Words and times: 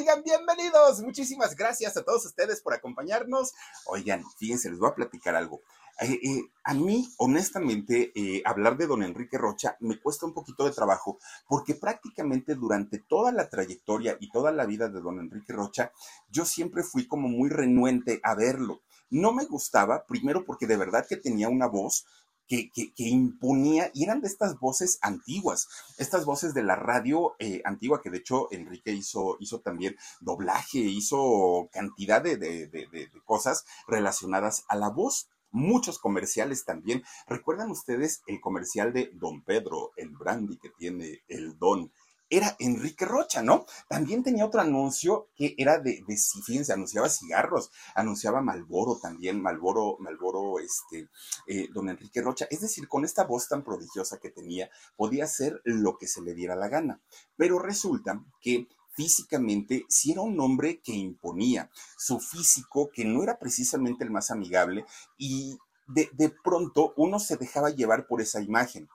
Oigan, 0.00 0.22
bienvenidos. 0.22 1.02
Muchísimas 1.02 1.54
gracias 1.54 1.94
a 1.94 2.02
todos 2.02 2.24
ustedes 2.24 2.62
por 2.62 2.72
acompañarnos. 2.72 3.52
Oigan, 3.84 4.24
fíjense, 4.38 4.70
les 4.70 4.78
voy 4.78 4.88
a 4.88 4.94
platicar 4.94 5.36
algo. 5.36 5.60
Eh, 6.00 6.18
eh, 6.22 6.42
a 6.64 6.72
mí, 6.72 7.06
honestamente, 7.18 8.10
eh, 8.14 8.40
hablar 8.46 8.78
de 8.78 8.86
don 8.86 9.02
Enrique 9.02 9.36
Rocha 9.36 9.76
me 9.80 10.00
cuesta 10.00 10.24
un 10.24 10.32
poquito 10.32 10.64
de 10.64 10.70
trabajo 10.70 11.18
porque 11.46 11.74
prácticamente 11.74 12.54
durante 12.54 12.98
toda 12.98 13.30
la 13.30 13.50
trayectoria 13.50 14.16
y 14.20 14.30
toda 14.30 14.52
la 14.52 14.64
vida 14.64 14.88
de 14.88 15.02
don 15.02 15.20
Enrique 15.20 15.52
Rocha, 15.52 15.92
yo 16.30 16.46
siempre 16.46 16.82
fui 16.82 17.06
como 17.06 17.28
muy 17.28 17.50
renuente 17.50 18.20
a 18.22 18.34
verlo. 18.34 18.80
No 19.10 19.34
me 19.34 19.44
gustaba, 19.44 20.06
primero 20.06 20.46
porque 20.46 20.66
de 20.66 20.78
verdad 20.78 21.04
que 21.06 21.18
tenía 21.18 21.50
una 21.50 21.66
voz 21.66 22.06
que, 22.50 22.92
imponía, 22.96 23.90
y 23.94 24.04
eran 24.04 24.20
de 24.20 24.26
estas 24.26 24.58
voces 24.58 24.98
antiguas, 25.02 25.68
estas 25.98 26.24
voces 26.24 26.52
de 26.52 26.64
la 26.64 26.74
radio 26.74 27.34
antigua, 27.64 28.02
que 28.02 28.10
de 28.10 28.18
hecho 28.18 28.48
Enrique 28.50 28.92
hizo, 28.92 29.36
hizo 29.38 29.60
también 29.60 29.96
doblaje, 30.20 30.78
hizo 30.78 31.68
cantidad 31.72 32.20
de 32.20 33.10
cosas 33.24 33.64
relacionadas 33.86 34.64
a 34.68 34.76
la 34.76 34.88
voz 34.88 35.28
muchos 35.52 35.98
comerciales 35.98 36.64
también. 36.64 37.02
¿Recuerdan 37.26 37.70
ustedes 37.70 38.22
el 38.26 38.40
comercial 38.40 38.92
de 38.92 39.10
Don 39.14 39.42
Pedro, 39.42 39.92
el 39.96 40.10
brandy 40.10 40.56
que 40.58 40.70
tiene 40.70 41.22
el 41.28 41.58
don? 41.58 41.92
Era 42.30 42.56
Enrique 42.60 43.04
Rocha, 43.04 43.42
¿no? 43.42 43.66
También 43.88 44.22
tenía 44.22 44.46
otro 44.46 44.60
anuncio 44.60 45.28
que 45.34 45.54
era 45.58 45.78
de, 45.78 46.02
de 46.06 46.16
fíjense, 46.44 46.72
anunciaba 46.72 47.08
cigarros, 47.08 47.70
anunciaba 47.94 48.40
Malboro 48.40 48.98
también, 49.00 49.42
Malboro, 49.42 49.96
Malboro, 49.98 50.60
este, 50.60 51.10
eh, 51.48 51.68
don 51.74 51.88
Enrique 51.88 52.22
Rocha. 52.22 52.46
Es 52.50 52.60
decir, 52.60 52.88
con 52.88 53.04
esta 53.04 53.24
voz 53.24 53.48
tan 53.48 53.64
prodigiosa 53.64 54.18
que 54.18 54.30
tenía, 54.30 54.70
podía 54.96 55.24
hacer 55.24 55.60
lo 55.64 55.98
que 55.98 56.06
se 56.06 56.22
le 56.22 56.34
diera 56.34 56.54
la 56.54 56.68
gana. 56.68 57.02
Pero 57.36 57.58
resulta 57.58 58.24
que 58.40 58.68
físicamente 58.92 59.84
si 59.88 60.12
era 60.12 60.20
un 60.20 60.38
hombre 60.40 60.80
que 60.80 60.92
imponía, 60.92 61.70
su 61.96 62.20
físico 62.20 62.90
que 62.92 63.04
no 63.04 63.22
era 63.22 63.38
precisamente 63.38 64.04
el 64.04 64.10
más 64.10 64.30
amigable 64.30 64.84
y 65.16 65.58
de, 65.86 66.08
de 66.12 66.30
pronto 66.30 66.92
uno 66.96 67.18
se 67.18 67.36
dejaba 67.36 67.70
llevar 67.70 68.06
por 68.06 68.20
esa 68.20 68.40
imagen. 68.40 68.88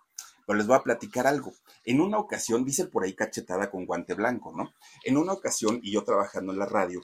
Pero 0.46 0.58
les 0.58 0.68
voy 0.68 0.76
a 0.76 0.84
platicar 0.84 1.28
algo. 1.28 1.54
En 1.84 2.02
una 2.02 2.18
ocasión, 2.18 2.66
dice 2.66 2.86
por 2.86 3.04
ahí 3.04 3.14
cachetada 3.14 3.70
con 3.72 3.86
guante 3.86 4.14
blanco, 4.14 4.54
¿no? 4.56 4.74
En 5.04 5.18
una 5.18 5.34
ocasión, 5.34 5.80
y 5.82 5.92
yo 5.92 6.04
trabajando 6.04 6.54
en 6.54 6.60
la 6.60 6.66
radio, 6.66 7.02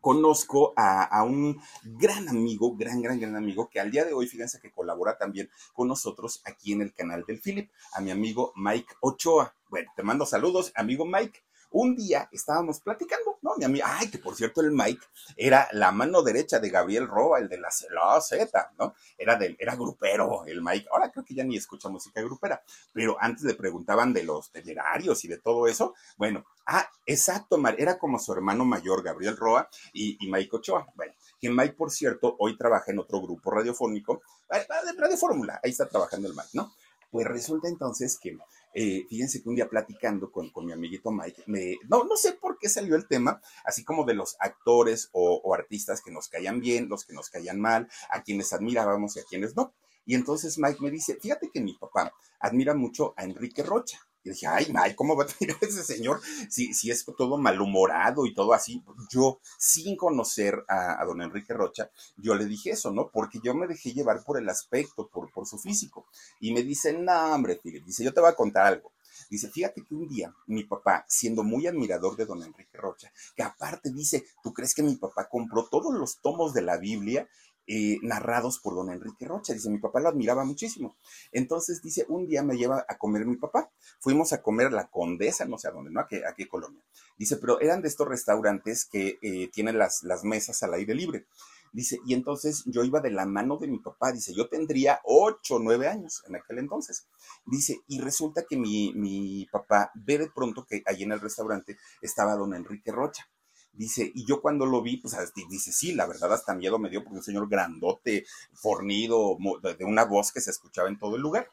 conozco 0.00 0.72
a, 0.76 1.04
a, 1.04 1.24
un 1.24 1.60
gran 1.82 2.28
amigo, 2.28 2.76
gran, 2.76 3.02
gran, 3.02 3.20
gran 3.20 3.36
amigo, 3.36 3.68
que 3.68 3.80
al 3.80 3.90
día 3.90 4.04
de 4.04 4.12
hoy, 4.12 4.26
fíjense 4.26 4.60
que 4.60 4.72
colabora 4.72 5.18
también 5.18 5.50
con 5.72 5.88
nosotros 5.88 6.40
aquí 6.44 6.72
en 6.72 6.82
el 6.82 6.94
canal 6.94 7.24
del 7.26 7.40
Philip, 7.40 7.70
a 7.92 8.00
mi 8.00 8.10
amigo 8.10 8.52
Mike 8.56 8.94
Ochoa. 9.00 9.54
Bueno, 9.68 9.90
te 9.96 10.02
mando 10.02 10.24
saludos, 10.24 10.72
amigo 10.74 11.04
Mike. 11.04 11.42
Un 11.70 11.94
día 11.94 12.28
estábamos 12.32 12.80
platicando, 12.80 13.38
¿no? 13.42 13.56
Mi 13.56 13.64
amigo, 13.64 13.84
ay, 13.86 14.10
que 14.10 14.18
por 14.18 14.34
cierto 14.34 14.60
el 14.60 14.72
Mike 14.72 15.04
era 15.36 15.68
la 15.72 15.92
mano 15.92 16.22
derecha 16.22 16.58
de 16.58 16.70
Gabriel 16.70 17.06
Roa, 17.06 17.38
el 17.38 17.48
de 17.48 17.58
la, 17.58 17.70
Z, 17.70 18.72
¿no? 18.78 18.94
Era, 19.16 19.36
del, 19.36 19.56
era 19.58 19.76
grupero 19.76 20.44
el 20.46 20.62
Mike. 20.62 20.88
Ahora 20.90 21.10
creo 21.10 21.24
que 21.24 21.34
ya 21.34 21.44
ni 21.44 21.56
escucha 21.56 21.88
música 21.88 22.22
grupera, 22.22 22.62
pero 22.92 23.16
antes 23.20 23.44
le 23.44 23.54
preguntaban 23.54 24.12
de 24.12 24.22
los 24.22 24.50
temerarios 24.50 25.24
y 25.24 25.28
de 25.28 25.38
todo 25.38 25.66
eso. 25.66 25.94
Bueno, 26.16 26.44
ah, 26.66 26.88
exacto, 27.04 27.58
era 27.76 27.98
como 27.98 28.18
su 28.18 28.32
hermano 28.32 28.64
mayor, 28.64 29.02
Gabriel 29.02 29.36
Roa 29.36 29.68
y, 29.92 30.16
y 30.24 30.30
Mike 30.30 30.56
Ochoa. 30.56 30.86
Bueno, 30.94 31.12
que 31.40 31.50
Mike, 31.50 31.74
por 31.74 31.90
cierto, 31.90 32.36
hoy 32.38 32.56
trabaja 32.56 32.92
en 32.92 32.98
otro 32.98 33.20
grupo 33.20 33.50
radiofónico, 33.50 34.22
eh, 34.50 34.66
Radio 34.96 35.16
Fórmula, 35.16 35.60
ahí 35.62 35.70
está 35.70 35.86
trabajando 35.86 36.28
el 36.28 36.34
Mike, 36.34 36.50
¿no? 36.54 36.72
Pues 37.10 37.26
resulta 37.26 37.68
entonces 37.68 38.18
que 38.20 38.36
eh, 38.74 39.06
fíjense 39.08 39.42
que 39.42 39.48
un 39.48 39.54
día 39.54 39.68
platicando 39.68 40.30
con, 40.30 40.50
mi 40.64 40.72
amiguito 40.72 41.10
Mike, 41.10 41.44
me, 41.46 41.76
no, 41.88 42.04
no 42.04 42.16
sé 42.16 42.34
por 42.34 42.58
qué 42.58 42.68
salió 42.68 42.96
el 42.96 43.06
tema, 43.06 43.40
así 43.64 43.84
como 43.84 44.04
de 44.04 44.14
los 44.14 44.36
actores 44.40 45.08
o, 45.12 45.54
artistas 45.54 46.02
que 46.02 46.10
nos 46.10 46.28
caían 46.28 46.60
bien, 46.60 46.88
los 46.88 47.04
que 47.04 47.14
nos 47.14 47.30
caían 47.30 47.60
mal, 47.60 47.88
a 48.10 48.22
quienes 48.22 48.52
admirábamos 48.52 49.16
y 49.16 49.20
a 49.20 49.24
quienes 49.24 49.56
no. 49.56 49.74
Y 50.04 50.14
entonces 50.14 50.58
Mike 50.58 50.78
me 50.80 50.90
dice, 50.90 51.18
fíjate 51.20 51.50
que 51.52 51.60
mi 51.60 51.74
papá 51.74 52.12
admira 52.40 52.74
mucho 52.74 53.14
a 53.16 53.24
Enrique 53.24 53.62
Rocha. 53.62 54.07
Y 54.28 54.32
dije, 54.34 54.46
ay, 54.46 54.66
Mike, 54.72 54.96
¿cómo 54.96 55.16
va 55.16 55.24
a 55.24 55.26
admirar 55.26 55.56
ese 55.62 55.82
señor 55.82 56.20
si, 56.48 56.74
si 56.74 56.90
es 56.90 57.04
todo 57.16 57.38
malhumorado 57.38 58.26
y 58.26 58.34
todo 58.34 58.52
así? 58.52 58.82
Yo, 59.10 59.40
sin 59.58 59.96
conocer 59.96 60.64
a, 60.68 61.04
don 61.04 61.22
Enrique 61.22 61.54
Rocha, 61.54 61.90
yo 62.16 62.34
le 62.34 62.44
dije 62.44 62.70
eso, 62.70 62.90
¿no? 62.90 63.10
Porque 63.10 63.40
yo 63.42 63.54
me 63.54 63.66
dejé 63.66 63.92
llevar 63.92 64.22
por 64.24 64.38
el 64.38 64.48
aspecto, 64.48 65.08
por, 65.08 65.30
por 65.32 65.46
su 65.46 65.58
físico. 65.58 66.06
Y 66.40 66.52
me 66.52 66.62
dice, 66.62 66.92
no, 66.92 67.34
hombre, 67.34 67.58
Philip, 67.62 67.84
dice, 67.84 68.04
yo 68.04 68.12
te 68.12 68.20
voy 68.20 68.30
a 68.30 68.36
contar 68.36 68.66
algo. 68.66 68.92
Dice, 69.30 69.50
fíjate 69.50 69.82
que 69.82 69.94
un 69.94 70.08
día 70.08 70.34
mi 70.46 70.64
papá, 70.64 71.04
siendo 71.08 71.42
muy 71.42 71.66
admirador 71.66 72.16
de 72.16 72.24
don 72.24 72.42
Enrique 72.42 72.78
Rocha, 72.78 73.12
que 73.36 73.42
aparte 73.42 73.90
dice, 73.90 74.26
¿tú 74.42 74.52
crees 74.52 74.74
que 74.74 74.82
mi 74.82 74.96
papá 74.96 75.28
compró 75.28 75.66
todos 75.68 75.94
los 75.94 76.20
tomos 76.20 76.54
de 76.54 76.62
la 76.62 76.78
Biblia 76.78 77.28
eh, 77.68 77.98
narrados 78.02 78.58
por 78.58 78.74
don 78.74 78.90
Enrique 78.90 79.26
Rocha. 79.26 79.52
Dice, 79.52 79.70
mi 79.70 79.78
papá 79.78 80.00
lo 80.00 80.08
admiraba 80.08 80.44
muchísimo. 80.44 80.96
Entonces 81.32 81.82
dice, 81.82 82.06
un 82.08 82.26
día 82.26 82.42
me 82.42 82.56
lleva 82.56 82.84
a 82.88 82.98
comer 82.98 83.26
mi 83.26 83.36
papá. 83.36 83.70
Fuimos 84.00 84.32
a 84.32 84.42
comer 84.42 84.72
la 84.72 84.88
Condesa, 84.88 85.44
no 85.44 85.58
sé 85.58 85.68
a 85.68 85.72
dónde, 85.72 85.90
¿no? 85.90 86.00
¿A 86.00 86.08
qué, 86.08 86.48
colonia? 86.48 86.82
Dice, 87.18 87.36
pero 87.36 87.60
eran 87.60 87.82
de 87.82 87.88
estos 87.88 88.08
restaurantes 88.08 88.86
que 88.86 89.18
eh, 89.22 89.50
tienen 89.52 89.78
las, 89.78 90.02
las 90.02 90.24
mesas 90.24 90.62
al 90.62 90.74
aire 90.74 90.94
libre. 90.94 91.26
Dice, 91.72 92.00
y 92.06 92.14
entonces 92.14 92.62
yo 92.66 92.82
iba 92.84 93.00
de 93.00 93.10
la 93.10 93.26
mano 93.26 93.58
de 93.58 93.68
mi 93.68 93.78
papá. 93.78 94.12
Dice, 94.12 94.32
yo 94.34 94.48
tendría 94.48 95.00
ocho, 95.04 95.58
nueve 95.58 95.88
años 95.88 96.22
en 96.26 96.36
aquel 96.36 96.58
entonces. 96.58 97.06
Dice, 97.44 97.80
y 97.86 98.00
resulta 98.00 98.44
que 98.48 98.56
mi, 98.56 98.92
mi 98.94 99.46
papá 99.52 99.90
ve 99.94 100.18
de 100.18 100.30
pronto 100.30 100.64
que 100.66 100.82
allí 100.86 101.04
en 101.04 101.12
el 101.12 101.20
restaurante 101.20 101.76
estaba 102.00 102.36
don 102.36 102.54
Enrique 102.54 102.90
Rocha. 102.90 103.28
Dice, 103.78 104.10
y 104.12 104.24
yo 104.24 104.42
cuando 104.42 104.66
lo 104.66 104.82
vi, 104.82 104.96
pues 104.96 105.14
dice, 105.48 105.70
sí, 105.70 105.92
la 105.92 106.04
verdad 106.04 106.32
hasta 106.32 106.52
miedo 106.52 106.80
me 106.80 106.90
dio 106.90 107.04
porque 107.04 107.18
un 107.18 107.22
señor 107.22 107.48
grandote, 107.48 108.26
fornido, 108.52 109.38
de 109.78 109.84
una 109.84 110.04
voz 110.04 110.32
que 110.32 110.40
se 110.40 110.50
escuchaba 110.50 110.88
en 110.88 110.98
todo 110.98 111.14
el 111.14 111.22
lugar. 111.22 111.48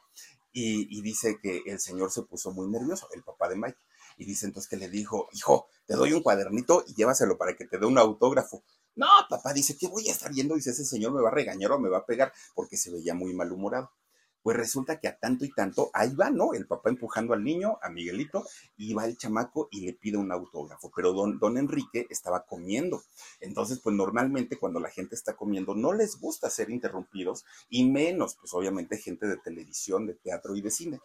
Y, 0.51 1.01
dice 1.03 1.37
que 1.39 1.61
el 1.67 1.79
señor 1.79 2.11
se 2.11 2.23
puso 2.23 2.51
muy 2.51 2.67
nervioso, 2.67 3.07
el 3.13 3.21
papá 3.21 3.47
de 3.47 3.57
Mike. 3.57 3.77
Y 4.17 4.25
dice 4.25 4.47
entonces 4.47 4.67
que 4.67 4.75
le 4.75 4.89
dijo, 4.89 5.29
hijo, 5.33 5.67
te 5.85 5.93
doy 5.93 6.13
un 6.13 6.23
cuadernito 6.23 6.83
y 6.87 6.95
llévaselo 6.95 7.37
para 7.37 7.55
que 7.55 7.65
te 7.65 7.77
dé 7.77 7.85
un 7.85 7.99
autógrafo. 7.99 8.63
No, 8.95 9.07
papá, 9.29 9.53
dice, 9.53 9.77
¿qué 9.77 9.87
voy 9.87 10.09
a 10.09 10.11
estar 10.11 10.33
viendo? 10.33 10.55
Dice, 10.55 10.71
ese 10.71 10.83
señor 10.83 11.11
me 11.11 11.21
va 11.21 11.29
a 11.29 11.33
regañar 11.33 11.73
o 11.73 11.79
me 11.79 11.89
va 11.89 11.99
a 11.99 12.05
pegar 12.07 12.33
porque 12.55 12.75
se 12.75 12.89
veía 12.89 13.13
muy 13.13 13.35
malhumorado. 13.35 13.91
Pues 14.45 14.57
resulta 14.57 14.99
que 14.99 15.07
a 15.07 15.17
tanto 15.17 15.43
y 15.43 15.49
tanto, 15.49 15.89
ahí 15.91 16.13
va, 16.13 16.29
¿no? 16.29 16.53
El 16.53 16.67
papá 16.67 16.91
empujando 16.91 17.33
al 17.33 17.43
niño, 17.43 17.79
a 17.81 17.89
Miguelito, 17.89 18.45
y 18.77 18.93
va 18.93 19.05
el 19.05 19.17
chamaco 19.17 19.69
y 19.71 19.81
le 19.81 19.93
pide 19.93 20.17
un 20.17 20.31
autógrafo. 20.31 20.91
Pero 20.95 21.13
don, 21.13 21.39
don 21.39 21.57
Enrique 21.57 22.05
estaba 22.11 22.45
comiendo. 22.45 23.01
Entonces, 23.39 23.79
pues 23.79 23.95
normalmente 23.95 24.57
cuando 24.57 24.79
la 24.79 24.91
gente 24.91 25.15
está 25.15 25.35
comiendo, 25.35 25.73
no 25.73 25.93
les 25.93 26.19
gusta 26.19 26.51
ser 26.51 26.69
interrumpidos, 26.69 27.43
y 27.71 27.89
menos, 27.89 28.35
pues 28.35 28.53
obviamente, 28.53 28.99
gente 28.99 29.25
de 29.25 29.37
televisión, 29.37 30.05
de 30.05 30.13
teatro 30.13 30.55
y 30.55 30.61
de 30.61 30.69
cine. 30.69 30.99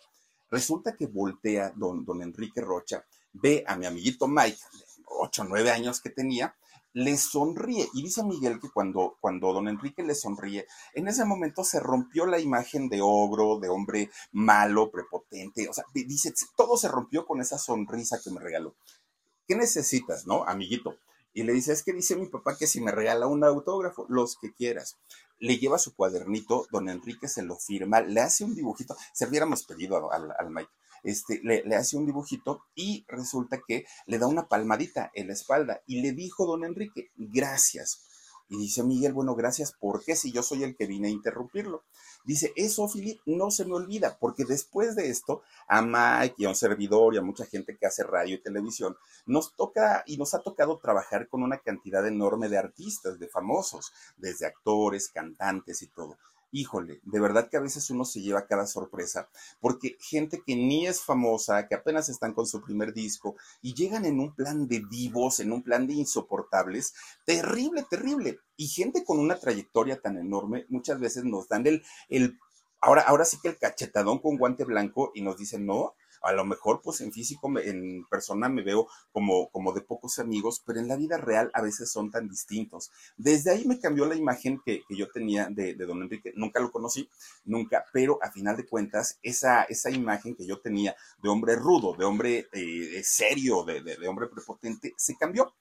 Resulta 0.50 0.94
que 0.94 1.06
voltea 1.06 1.72
don, 1.74 2.04
don 2.04 2.20
Enrique 2.20 2.60
Rocha, 2.60 3.06
ve 3.32 3.64
a 3.66 3.74
mi 3.74 3.86
amiguito 3.86 4.28
Mike, 4.28 4.58
de 4.74 4.84
8 5.06 5.40
o 5.40 5.44
9 5.46 5.70
años 5.70 6.02
que 6.02 6.10
tenía, 6.10 6.54
le 6.92 7.16
sonríe. 7.16 7.88
Y 7.94 8.02
dice 8.02 8.22
Miguel 8.24 8.60
que 8.60 8.70
cuando, 8.70 9.16
cuando 9.20 9.52
don 9.52 9.68
Enrique 9.68 10.02
le 10.02 10.14
sonríe, 10.14 10.66
en 10.94 11.08
ese 11.08 11.24
momento 11.24 11.64
se 11.64 11.80
rompió 11.80 12.26
la 12.26 12.38
imagen 12.38 12.88
de 12.88 13.00
ogro, 13.02 13.58
de 13.58 13.68
hombre 13.68 14.10
malo, 14.32 14.90
prepotente. 14.90 15.68
O 15.68 15.72
sea, 15.72 15.84
dice, 15.94 16.32
todo 16.56 16.76
se 16.76 16.88
rompió 16.88 17.26
con 17.26 17.40
esa 17.40 17.58
sonrisa 17.58 18.20
que 18.22 18.30
me 18.30 18.40
regaló. 18.40 18.74
¿Qué 19.46 19.56
necesitas, 19.56 20.26
no, 20.26 20.44
amiguito? 20.44 20.96
Y 21.32 21.44
le 21.44 21.52
dice, 21.52 21.72
es 21.72 21.82
que 21.82 21.92
dice 21.92 22.16
mi 22.16 22.26
papá 22.26 22.56
que 22.56 22.66
si 22.66 22.80
me 22.80 22.90
regala 22.90 23.26
un 23.26 23.44
autógrafo, 23.44 24.06
los 24.08 24.36
que 24.36 24.52
quieras. 24.52 24.96
Le 25.38 25.58
lleva 25.58 25.78
su 25.78 25.94
cuadernito, 25.94 26.66
don 26.70 26.88
Enrique 26.88 27.28
se 27.28 27.42
lo 27.42 27.56
firma, 27.56 28.00
le 28.00 28.20
hace 28.20 28.44
un 28.44 28.54
dibujito, 28.54 28.96
se 29.14 29.26
hubiéramos 29.26 29.64
pedido 29.64 30.12
al, 30.12 30.34
al 30.38 30.50
Mike 30.50 30.70
este, 31.02 31.40
le, 31.42 31.62
hace 31.74 31.96
un 31.96 32.06
dibujito 32.06 32.64
y 32.74 33.04
resulta 33.08 33.60
que 33.66 33.84
le 34.06 34.18
da 34.18 34.26
una 34.26 34.48
palmadita 34.48 35.10
en 35.14 35.28
la 35.28 35.32
espalda 35.34 35.82
y 35.86 36.00
le 36.02 36.12
dijo 36.12 36.46
don 36.46 36.64
Enrique, 36.64 37.10
gracias. 37.16 38.06
Y 38.48 38.56
dice 38.56 38.82
Miguel, 38.82 39.12
bueno, 39.12 39.36
gracias, 39.36 39.72
¿por 39.72 40.02
qué 40.02 40.16
si 40.16 40.32
yo 40.32 40.42
soy 40.42 40.64
el 40.64 40.74
que 40.74 40.86
vine 40.88 41.06
a 41.06 41.12
interrumpirlo? 41.12 41.84
Dice, 42.24 42.52
eso, 42.56 42.88
Filip, 42.88 43.20
no 43.24 43.52
se 43.52 43.64
me 43.64 43.74
olvida, 43.74 44.18
porque 44.18 44.44
después 44.44 44.96
de 44.96 45.08
esto, 45.08 45.42
a 45.68 45.82
Mike 45.82 46.34
y 46.36 46.46
a 46.46 46.48
un 46.48 46.56
servidor 46.56 47.14
y 47.14 47.18
a 47.18 47.22
mucha 47.22 47.46
gente 47.46 47.76
que 47.78 47.86
hace 47.86 48.02
radio 48.02 48.34
y 48.34 48.42
televisión, 48.42 48.96
nos 49.24 49.54
toca 49.54 50.02
y 50.04 50.16
nos 50.16 50.34
ha 50.34 50.40
tocado 50.40 50.78
trabajar 50.78 51.28
con 51.28 51.44
una 51.44 51.58
cantidad 51.58 52.04
enorme 52.04 52.48
de 52.48 52.58
artistas, 52.58 53.20
de 53.20 53.28
famosos, 53.28 53.92
desde 54.16 54.46
actores, 54.46 55.10
cantantes 55.10 55.82
y 55.82 55.86
todo 55.86 56.18
híjole, 56.52 57.00
de 57.04 57.20
verdad 57.20 57.48
que 57.48 57.56
a 57.56 57.60
veces 57.60 57.90
uno 57.90 58.04
se 58.04 58.20
lleva 58.20 58.46
cada 58.46 58.66
sorpresa, 58.66 59.28
porque 59.60 59.96
gente 60.00 60.42
que 60.44 60.56
ni 60.56 60.86
es 60.86 61.02
famosa, 61.02 61.68
que 61.68 61.74
apenas 61.74 62.08
están 62.08 62.34
con 62.34 62.46
su 62.46 62.60
primer 62.62 62.92
disco 62.92 63.36
y 63.62 63.74
llegan 63.74 64.04
en 64.04 64.20
un 64.20 64.34
plan 64.34 64.66
de 64.66 64.80
vivos, 64.80 65.40
en 65.40 65.52
un 65.52 65.62
plan 65.62 65.86
de 65.86 65.94
insoportables, 65.94 66.94
terrible, 67.24 67.84
terrible. 67.88 68.38
Y 68.56 68.68
gente 68.68 69.04
con 69.04 69.18
una 69.18 69.38
trayectoria 69.38 70.00
tan 70.00 70.18
enorme, 70.18 70.66
muchas 70.68 71.00
veces 71.00 71.24
nos 71.24 71.48
dan 71.48 71.66
el, 71.66 71.82
el 72.08 72.38
ahora, 72.80 73.02
ahora 73.02 73.24
sí 73.24 73.38
que 73.42 73.48
el 73.48 73.58
cachetadón 73.58 74.18
con 74.18 74.36
guante 74.36 74.64
blanco 74.64 75.12
y 75.14 75.22
nos 75.22 75.36
dicen, 75.36 75.66
no, 75.66 75.94
A 76.20 76.32
lo 76.32 76.44
mejor, 76.44 76.80
pues 76.82 77.00
en 77.00 77.12
físico, 77.12 77.50
en 77.58 78.04
persona 78.08 78.48
me 78.48 78.62
veo 78.62 78.88
como, 79.12 79.50
como 79.50 79.72
de 79.72 79.80
pocos 79.80 80.18
amigos, 80.18 80.62
pero 80.64 80.80
en 80.80 80.88
la 80.88 80.96
vida 80.96 81.16
real 81.16 81.50
a 81.54 81.62
veces 81.62 81.90
son 81.90 82.10
tan 82.10 82.28
distintos. 82.28 82.90
Desde 83.16 83.50
ahí 83.50 83.64
me 83.64 83.80
cambió 83.80 84.06
la 84.06 84.16
imagen 84.16 84.60
que, 84.64 84.82
yo 84.90 85.08
tenía 85.10 85.48
de, 85.50 85.74
don 85.74 86.02
Enrique. 86.02 86.32
Nunca 86.36 86.60
lo 86.60 86.70
conocí, 86.70 87.08
nunca, 87.44 87.84
pero 87.92 88.18
a 88.22 88.30
final 88.30 88.56
de 88.56 88.66
cuentas, 88.66 89.18
esa, 89.22 89.62
esa 89.64 89.90
imagen 89.90 90.34
que 90.34 90.46
yo 90.46 90.60
tenía 90.60 90.94
de 91.22 91.28
hombre 91.28 91.56
rudo, 91.56 91.94
de 91.96 92.04
hombre 92.04 92.48
eh, 92.52 93.02
serio, 93.04 93.64
de, 93.64 93.82
de 93.82 94.08
hombre 94.08 94.28
prepotente, 94.28 94.94
se 94.96 95.16
cambió 95.16 95.54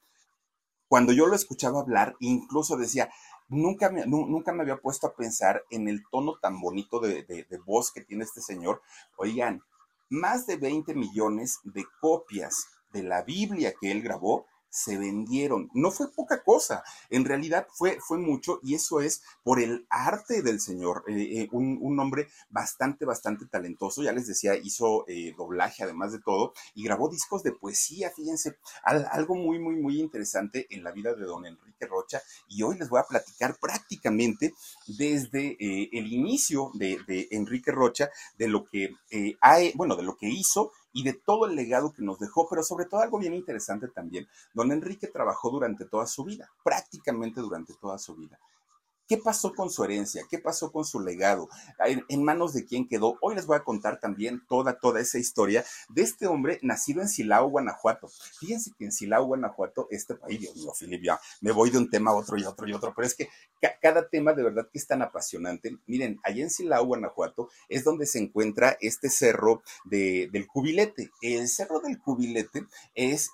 cuando 0.90 1.14
yo 1.14 1.28
lo 1.28 1.36
escuchaba 1.36 1.82
hablar, 1.82 2.16
incluso 2.20 2.76
decía, 2.76 3.12
nunca 3.48 3.92
me, 3.92 4.08
nunca 4.08 4.52
me 4.52 4.64
había 4.64 4.78
puesto 4.78 5.06
a 5.06 5.14
pensar 5.14 5.64
en 5.70 5.88
el 5.88 6.04
tono 6.10 6.38
tan 6.42 6.60
bonito 6.60 7.00
de, 7.00 7.24
de, 7.24 7.58
voz 7.64 7.92
que 7.92 8.02
tiene 8.02 8.24
este 8.24 8.42
señor. 8.42 8.82
Oigan, 9.16 9.62
más 10.10 10.48
de 10.48 10.58
20 10.58 10.94
millones 10.96 11.60
de 11.64 11.86
copias 12.02 12.68
de 12.92 13.04
la 13.04 13.22
Biblia 13.24 13.74
que 13.80 13.92
él 13.92 14.02
grabó 14.02 14.46
se 14.70 14.98
vendieron. 14.98 15.70
No 15.74 15.92
fue 15.92 16.12
poca 16.12 16.44
cosa, 16.44 16.84
en 17.10 17.26
realidad 17.26 17.68
fue, 17.74 18.00
fue 18.00 18.18
mucho 18.18 18.60
y 18.64 18.76
eso 18.76 19.02
es 19.02 19.24
por 19.44 19.60
el 19.60 19.86
arte 19.90 20.42
del 20.42 20.60
señor, 20.60 21.04
eh, 21.08 21.42
eh, 21.42 21.50
un, 21.52 22.00
hombre 22.00 22.30
bastante, 22.50 23.04
bastante 23.04 23.46
talentoso, 23.48 24.04
ya 24.04 24.14
les 24.14 24.28
decía, 24.28 24.56
hizo 24.56 25.06
eh, 25.08 25.34
doblaje 25.38 25.84
además 25.84 26.12
de 26.12 26.20
todo 26.20 26.54
y 26.76 26.84
grabó 26.84 27.10
discos 27.10 27.44
de 27.44 27.52
poesía, 27.52 28.12
fíjense, 28.16 28.58
algo 28.84 29.36
muy, 29.36 29.60
muy, 29.60 29.76
muy 29.76 30.00
interesante 30.00 30.68
en 30.70 30.84
la 30.84 30.92
vida 30.92 31.14
de 31.14 31.26
don 31.26 31.46
Enrique 31.46 31.88
Rocha 31.88 32.22
y 32.48 32.64
hoy 32.64 32.78
les 32.78 32.90
voy 32.90 33.00
a 33.00 33.08
platicar 33.08 33.58
prácticamente 33.60 34.54
desde 34.88 35.58
el 35.60 36.14
inicio 36.14 36.72
de, 36.76 37.00
de, 37.08 37.28
Enrique 37.32 37.72
Rocha, 37.72 38.10
de 38.38 38.48
lo 38.48 38.66
que 38.66 38.96
hay, 39.42 39.74
bueno, 39.76 39.96
de 39.96 40.04
lo 40.04 40.16
que 40.16 40.30
hizo 40.30 40.72
y 40.94 41.04
de 41.04 41.14
todo 41.14 41.46
el 41.46 41.56
legado 41.56 41.94
que 41.94 42.02
nos 42.02 42.20
dejó, 42.20 42.48
pero 42.50 42.64
sobre 42.64 42.86
todo 42.86 43.02
algo 43.02 43.20
bien 43.20 43.34
interesante 43.34 43.88
también. 43.88 44.28
Don 44.54 44.72
Enrique 44.72 45.08
trabajó 45.08 45.50
durante 45.50 45.86
toda 45.86 46.06
su 46.06 46.24
vida, 46.24 46.50
prácticamente 46.64 47.42
durante 47.42 47.74
toda 47.76 47.98
su 47.98 48.16
vida. 48.16 48.40
¿Qué 49.10 49.18
pasó 49.18 49.56
con 49.56 49.72
su 49.72 49.84
herencia? 49.84 50.24
¿Qué 50.30 50.38
pasó 50.38 50.72
con 50.72 50.86
su 50.86 51.00
legado? 51.00 51.50
¿En, 52.10 52.24
manos 52.24 52.54
de 52.54 52.64
quién 52.64 52.88
quedó? 52.88 53.18
Hoy 53.22 53.34
les 53.34 53.48
voy 53.48 53.58
a 53.58 53.64
contar 53.64 54.00
también 54.00 54.46
toda, 54.48 54.78
toda 54.78 55.02
esa 55.02 55.18
historia 55.18 55.66
de 55.90 56.04
este 56.04 56.28
hombre 56.28 56.60
nacido 56.62 57.02
en 57.02 57.10
Silao, 57.10 57.50
Guanajuato. 57.50 58.08
Fíjense 58.40 58.72
que 58.78 58.86
en 58.86 58.92
Silao, 58.92 59.26
Guanajuato, 59.26 59.88
este 59.90 60.14
país, 60.14 60.40
Dios 60.40 60.56
mío, 60.58 60.72
Filip, 60.76 61.04
ya 61.04 61.20
me 61.42 61.52
voy 61.52 61.72
de 61.72 61.80
un 61.80 61.90
tema 61.90 62.12
a 62.12 62.14
otro 62.14 62.38
y 62.38 62.44
otro 62.44 62.68
y 62.68 62.74
otro, 62.74 62.94
pero 62.96 63.08
es 63.08 63.16
que 63.16 63.30
cada 63.82 64.08
tema 64.08 64.34
de 64.34 64.44
verdad 64.44 64.70
que 64.72 64.78
es 64.78 64.86
tan 64.86 65.02
apasionante. 65.02 65.76
Miren, 65.88 66.20
allá 66.24 66.44
en 66.44 66.52
Silao, 66.52 66.86
Guanajuato, 66.86 67.50
es 67.68 67.84
donde 67.84 68.06
se 68.06 68.20
encuentra 68.20 68.78
este 68.80 69.10
cerro 69.10 69.64
del 69.86 70.46
Cubilete. 70.46 71.10
El 71.24 71.48
cerro 71.48 71.80
del 71.80 71.98
Cubilete 71.98 72.68
es 72.94 73.32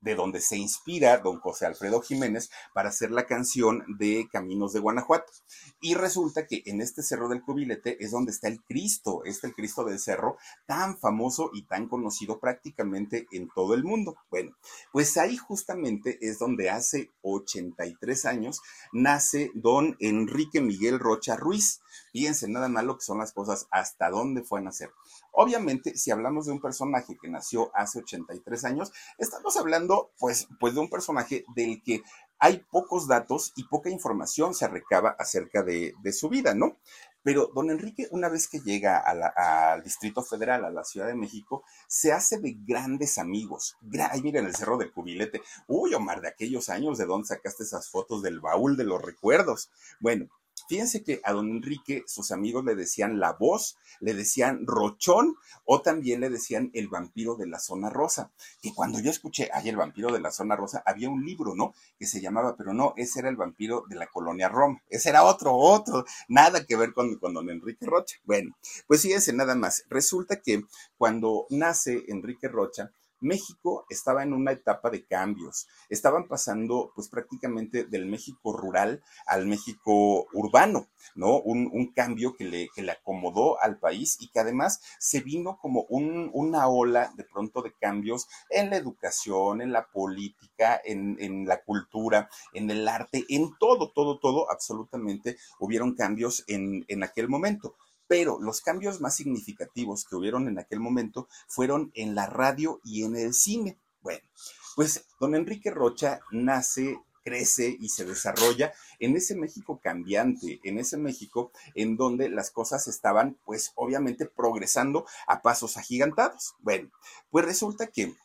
de 0.00 0.14
donde 0.14 0.40
se 0.40 0.56
inspira 0.56 1.18
don 1.18 1.40
José 1.40 1.66
Alfredo 1.66 2.00
Jiménez 2.00 2.50
para 2.72 2.88
hacer 2.88 3.10
la 3.10 3.26
canción 3.26 3.84
de 3.98 4.28
Caminos 4.32 4.72
de 4.72 4.80
Guanajuato. 4.80 5.32
Y 5.80 5.94
resulta 5.94 6.46
que 6.46 6.62
en 6.66 6.80
este 6.80 7.02
cerro 7.02 7.28
del 7.28 7.42
Cubilete 7.42 8.02
es 8.02 8.10
donde 8.10 8.32
está 8.32 8.48
el 8.48 8.62
Cristo, 8.62 9.22
este 9.24 9.48
el 9.48 9.54
Cristo 9.54 9.84
del 9.84 9.98
Cerro, 9.98 10.36
tan 10.66 10.98
famoso 10.98 11.50
y 11.52 11.62
tan 11.62 11.88
conocido 11.88 12.38
prácticamente 12.38 13.26
en 13.32 13.48
todo 13.54 13.74
el 13.74 13.84
mundo. 13.84 14.16
Bueno, 14.30 14.56
pues 14.92 15.16
ahí 15.16 15.36
justamente 15.36 16.18
es 16.20 16.38
donde 16.38 16.70
hace 16.70 17.10
83 17.22 18.24
años 18.26 18.60
nace 18.92 19.50
don 19.54 19.96
Enrique 20.00 20.60
Miguel 20.60 20.98
Rocha 20.98 21.36
Ruiz. 21.36 21.80
Fíjense 22.12 22.48
nada 22.48 22.68
más 22.68 22.84
lo 22.84 22.96
que 22.96 23.04
son 23.04 23.18
las 23.18 23.32
cosas, 23.32 23.66
hasta 23.70 24.10
dónde 24.10 24.42
fue 24.42 24.60
a 24.60 24.62
nacer. 24.62 24.90
Obviamente, 25.32 25.96
si 25.96 26.10
hablamos 26.10 26.46
de 26.46 26.52
un 26.52 26.60
personaje 26.60 27.16
que 27.20 27.28
nació 27.28 27.70
hace 27.74 28.00
83 28.00 28.64
años, 28.64 28.92
estamos 29.18 29.56
hablando 29.56 30.12
pues, 30.18 30.48
pues 30.58 30.74
de 30.74 30.80
un 30.80 30.90
personaje 30.90 31.44
del 31.54 31.82
que 31.82 32.02
hay 32.40 32.64
pocos 32.70 33.06
datos 33.06 33.52
y 33.54 33.64
poca 33.64 33.90
información 33.90 34.54
se 34.54 34.66
recaba 34.66 35.10
acerca 35.18 35.62
de, 35.62 35.94
su 36.12 36.30
vida, 36.30 36.54
¿no? 36.54 36.78
Pero 37.22 37.50
don 37.54 37.70
Enrique, 37.70 38.08
una 38.12 38.30
vez 38.30 38.48
que 38.48 38.60
llega 38.60 38.98
al 38.98 39.82
Distrito 39.82 40.22
Federal, 40.22 40.64
a 40.64 40.70
la 40.70 40.84
Ciudad 40.84 41.06
de 41.06 41.14
México, 41.14 41.64
se 41.86 42.12
hace 42.12 42.38
de 42.38 42.56
grandes 42.66 43.18
amigos. 43.18 43.76
Ay, 44.10 44.22
miren 44.22 44.46
el 44.46 44.56
Cerro 44.56 44.78
del 44.78 44.90
Cubilete. 44.90 45.42
Uy, 45.68 45.92
Omar, 45.92 46.22
de 46.22 46.28
aquellos 46.28 46.70
años, 46.70 46.96
¿de 46.96 47.04
dónde 47.04 47.28
sacaste 47.28 47.62
esas 47.62 47.90
fotos 47.90 48.22
del 48.22 48.40
baúl 48.40 48.78
de 48.78 48.84
los 48.84 49.02
recuerdos? 49.02 49.70
Bueno, 50.00 50.30
Fíjense 50.70 51.02
que 51.02 51.20
a 51.24 51.32
don 51.32 51.50
Enrique 51.50 52.04
sus 52.06 52.30
amigos 52.30 52.64
le 52.64 52.76
decían 52.76 53.18
la 53.18 53.32
voz, 53.32 53.76
le 53.98 54.14
decían 54.14 54.68
rochón 54.68 55.34
o 55.64 55.82
también 55.82 56.20
le 56.20 56.30
decían 56.30 56.70
el 56.74 56.86
vampiro 56.86 57.34
de 57.34 57.48
la 57.48 57.58
zona 57.58 57.90
rosa. 57.90 58.30
Que 58.62 58.72
cuando 58.72 59.00
yo 59.00 59.10
escuché, 59.10 59.50
ay, 59.52 59.68
el 59.68 59.74
vampiro 59.74 60.12
de 60.12 60.20
la 60.20 60.30
zona 60.30 60.54
rosa, 60.54 60.80
había 60.86 61.10
un 61.10 61.26
libro, 61.26 61.56
¿no? 61.56 61.74
Que 61.98 62.06
se 62.06 62.20
llamaba, 62.20 62.54
pero 62.56 62.72
no, 62.72 62.94
ese 62.96 63.18
era 63.18 63.28
el 63.28 63.34
vampiro 63.34 63.82
de 63.88 63.96
la 63.96 64.06
colonia 64.06 64.48
Roma. 64.48 64.80
Ese 64.88 65.08
era 65.08 65.24
otro, 65.24 65.56
otro, 65.56 66.04
nada 66.28 66.64
que 66.64 66.76
ver 66.76 66.92
con, 66.92 67.16
con 67.16 67.34
don 67.34 67.50
Enrique 67.50 67.84
Rocha. 67.84 68.18
Bueno, 68.22 68.56
pues 68.86 69.02
fíjense 69.02 69.32
nada 69.32 69.56
más. 69.56 69.82
Resulta 69.88 70.40
que 70.40 70.62
cuando 70.96 71.46
nace 71.50 72.04
Enrique 72.06 72.46
Rocha, 72.46 72.92
México 73.20 73.86
estaba 73.88 74.22
en 74.22 74.32
una 74.32 74.52
etapa 74.52 74.90
de 74.90 75.04
cambios. 75.04 75.68
Estaban 75.88 76.28
pasando, 76.28 76.92
pues 76.94 77.08
prácticamente 77.08 77.84
del 77.84 78.06
México 78.06 78.56
rural 78.56 79.02
al 79.26 79.46
México 79.46 80.26
urbano, 80.32 80.88
¿no? 81.14 81.40
Un, 81.40 81.70
cambio 81.94 82.34
que 82.34 82.44
le, 82.44 82.68
que 82.74 82.82
le, 82.82 82.92
acomodó 82.92 83.60
al 83.60 83.78
país 83.78 84.16
y 84.20 84.28
que 84.28 84.40
además 84.40 84.80
se 84.98 85.20
vino 85.20 85.58
como 85.60 85.82
una 85.90 86.68
ola 86.68 87.12
de 87.16 87.24
pronto 87.24 87.62
de 87.62 87.72
cambios 87.72 88.28
en 88.48 88.70
la 88.70 88.76
educación, 88.76 89.60
en 89.60 89.72
la 89.72 89.86
política, 89.86 90.80
en, 90.84 91.46
la 91.46 91.62
cultura, 91.62 92.28
en 92.52 92.70
el 92.70 92.86
arte, 92.86 93.24
en 93.28 93.50
todo, 93.58 93.90
todo, 93.90 94.18
todo, 94.18 94.50
absolutamente 94.50 95.36
hubieron 95.58 95.94
cambios 95.94 96.44
en, 96.46 96.84
en 96.88 97.02
aquel 97.02 97.28
momento 97.28 97.74
pero 98.10 98.40
los 98.40 98.60
cambios 98.60 99.00
más 99.00 99.14
significativos 99.14 100.04
que 100.04 100.16
hubieron 100.16 100.48
en 100.48 100.58
aquel 100.58 100.80
momento 100.80 101.28
fueron 101.46 101.92
en 101.94 102.16
la 102.16 102.26
radio 102.26 102.80
y 102.82 103.04
en 103.04 103.14
el 103.14 103.32
cine. 103.32 103.78
Bueno, 104.00 104.26
pues 104.74 105.06
don 105.20 105.36
Enrique 105.36 105.70
Rocha 105.70 106.18
nace 106.32 106.98
crece 107.22 107.76
y 107.78 107.88
se 107.88 108.04
desarrolla 108.04 108.72
en 108.98 109.14
ese 109.14 109.36
México 109.36 109.78
cambiante, 109.80 110.58
en 110.64 110.78
ese 110.80 110.96
México 110.96 111.52
en 111.76 111.96
donde 111.96 112.28
las 112.28 112.50
cosas 112.50 112.88
estaban 112.88 113.38
pues 113.44 113.70
obviamente 113.76 114.26
progresando 114.26 115.06
a 115.28 115.40
pasos 115.40 115.76
agigantados. 115.76 116.56
Bueno, 116.58 116.90
pues 117.30 117.44
resulta 117.44 117.86
que 117.86 118.16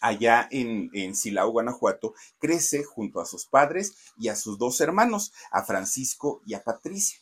allá 0.00 0.48
en, 0.50 0.88
en 0.94 1.14
Silao, 1.14 1.50
Guanajuato, 1.50 2.14
crece 2.38 2.82
junto 2.82 3.20
a 3.20 3.26
sus 3.26 3.44
padres 3.44 3.94
y 4.16 4.28
a 4.28 4.36
sus 4.36 4.56
dos 4.56 4.80
hermanos, 4.80 5.34
a 5.50 5.64
Francisco 5.64 6.40
y 6.46 6.54
a 6.54 6.64
Patricia. 6.64 7.21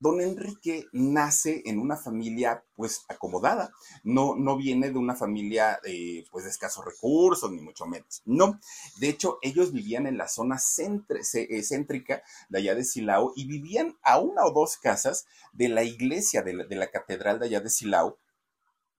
Don 0.00 0.22
Enrique 0.22 0.86
nace 0.92 1.62
en 1.66 1.78
una 1.78 1.94
familia 1.94 2.64
pues 2.74 3.04
acomodada, 3.08 3.70
no, 4.02 4.34
no 4.34 4.56
viene 4.56 4.90
de 4.90 4.96
una 4.96 5.14
familia 5.14 5.78
eh, 5.84 6.24
pues 6.30 6.44
de 6.44 6.50
escasos 6.50 6.86
recursos, 6.86 7.52
ni 7.52 7.60
mucho 7.60 7.84
menos, 7.84 8.22
no. 8.24 8.58
De 8.98 9.10
hecho, 9.10 9.38
ellos 9.42 9.72
vivían 9.72 10.06
en 10.06 10.16
la 10.16 10.26
zona 10.26 10.56
eh, 10.56 11.62
céntrica 11.62 12.22
de 12.48 12.58
allá 12.58 12.74
de 12.74 12.84
Silao 12.84 13.34
y 13.36 13.46
vivían 13.46 13.98
a 14.02 14.18
una 14.18 14.46
o 14.46 14.52
dos 14.52 14.78
casas 14.78 15.26
de 15.52 15.68
la 15.68 15.84
iglesia 15.84 16.42
de 16.42 16.54
la, 16.54 16.90
catedral 16.90 17.38
de 17.38 17.46
allá 17.46 17.60
de 17.60 17.68
Silao, 17.68 18.18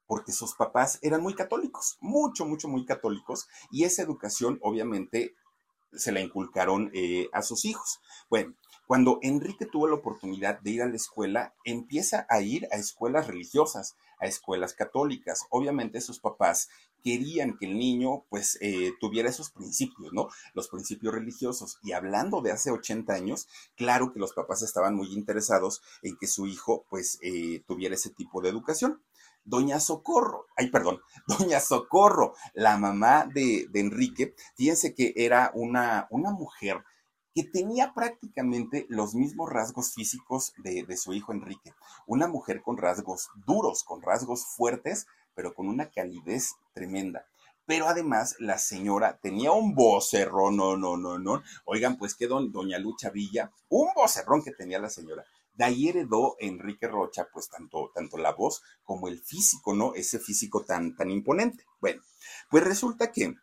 porque 0.05 0.31
sus 0.31 0.53
papás 0.53 0.99
eran 1.01 1.23
muy 1.23 1.33
católicos, 1.33 1.97
mucho, 1.99 2.45
mucho, 2.45 2.67
muy 2.67 2.85
católicos, 2.85 3.47
y 3.71 3.85
esa 3.85 4.03
educación 4.03 4.59
obviamente 4.61 5.33
se 5.93 6.11
la 6.11 6.21
inculcaron 6.21 6.91
eh, 6.93 7.27
a 7.33 7.41
sus 7.41 7.65
hijos. 7.65 7.99
Bueno, 8.29 8.55
cuando 8.87 9.19
Enrique 9.21 9.65
tuvo 9.65 9.87
la 9.87 9.95
oportunidad 9.95 10.59
de 10.59 10.71
ir 10.71 10.81
a 10.81 10.87
la 10.87 10.95
escuela, 10.95 11.53
empieza 11.63 12.25
a 12.29 12.41
ir 12.41 12.67
a 12.71 12.75
escuelas 12.75 13.27
religiosas, 13.27 13.95
a 14.19 14.25
escuelas 14.25 14.73
católicas. 14.73 15.45
Obviamente 15.49 16.01
sus 16.01 16.19
papás 16.19 16.69
querían 17.03 17.57
que 17.57 17.65
el 17.65 17.77
niño 17.77 18.25
pues 18.29 18.57
eh, 18.61 18.93
tuviera 18.99 19.29
esos 19.29 19.51
principios, 19.51 20.13
¿no? 20.13 20.27
Los 20.53 20.67
principios 20.69 21.13
religiosos. 21.13 21.79
Y 21.83 21.93
hablando 21.93 22.41
de 22.41 22.51
hace 22.51 22.71
80 22.71 23.13
años, 23.13 23.47
claro 23.75 24.13
que 24.13 24.19
los 24.19 24.33
papás 24.33 24.61
estaban 24.61 24.95
muy 24.95 25.11
interesados 25.13 25.81
en 26.01 26.17
que 26.17 26.27
su 26.27 26.45
hijo 26.47 26.85
pues 26.89 27.17
eh, 27.21 27.63
tuviera 27.67 27.95
ese 27.95 28.11
tipo 28.11 28.41
de 28.41 28.49
educación. 28.49 29.01
Doña 29.43 29.79
Socorro, 29.79 30.45
ay, 30.55 30.69
perdón, 30.69 30.99
Doña 31.27 31.59
Socorro, 31.59 32.35
la 32.53 32.77
mamá 32.77 33.25
de, 33.33 33.67
Enrique, 33.73 34.35
fíjense 34.55 34.93
que 34.93 35.13
era 35.15 35.51
una, 35.55 36.07
una 36.11 36.31
mujer 36.31 36.83
que 37.33 37.43
tenía 37.43 37.93
prácticamente 37.93 38.85
los 38.89 39.15
mismos 39.15 39.49
rasgos 39.49 39.93
físicos 39.93 40.53
de, 40.57 40.85
su 40.97 41.13
hijo 41.13 41.31
Enrique. 41.31 41.73
Una 42.05 42.27
mujer 42.27 42.61
con 42.61 42.77
rasgos 42.77 43.29
duros, 43.45 43.83
con 43.83 44.01
rasgos 44.01 44.45
fuertes, 44.45 45.07
pero 45.33 45.53
con 45.53 45.67
una 45.67 45.89
calidez 45.89 46.55
tremenda. 46.73 47.25
Pero 47.65 47.87
además 47.87 48.35
la 48.39 48.57
señora 48.57 49.19
tenía 49.21 49.51
un 49.51 49.75
vocerrón, 49.75 50.57
no, 50.57 50.75
no, 50.75 50.97
no, 50.97 51.19
no. 51.19 51.41
Oigan, 51.65 51.97
pues 51.97 52.15
que 52.15 52.27
don, 52.27 52.51
doña 52.51 52.79
Lucha 52.79 53.09
Villa, 53.11 53.51
un 53.69 53.89
vocerrón 53.95 54.43
que 54.43 54.51
tenía 54.51 54.79
la 54.79 54.89
señora. 54.89 55.23
De 55.53 55.65
ahí 55.65 55.89
heredó 55.89 56.35
Enrique 56.39 56.87
Rocha, 56.87 57.27
pues 57.31 57.49
tanto, 57.49 57.91
tanto 57.93 58.17
la 58.17 58.33
voz 58.33 58.61
como 58.83 59.07
el 59.07 59.19
físico, 59.19 59.73
¿no? 59.73 59.93
Ese 59.93 60.19
físico 60.19 60.63
tan, 60.63 60.95
tan 60.95 61.11
imponente. 61.11 61.65
Bueno, 61.79 62.01
pues 62.49 62.63
resulta 62.63 63.11
que 63.11 63.35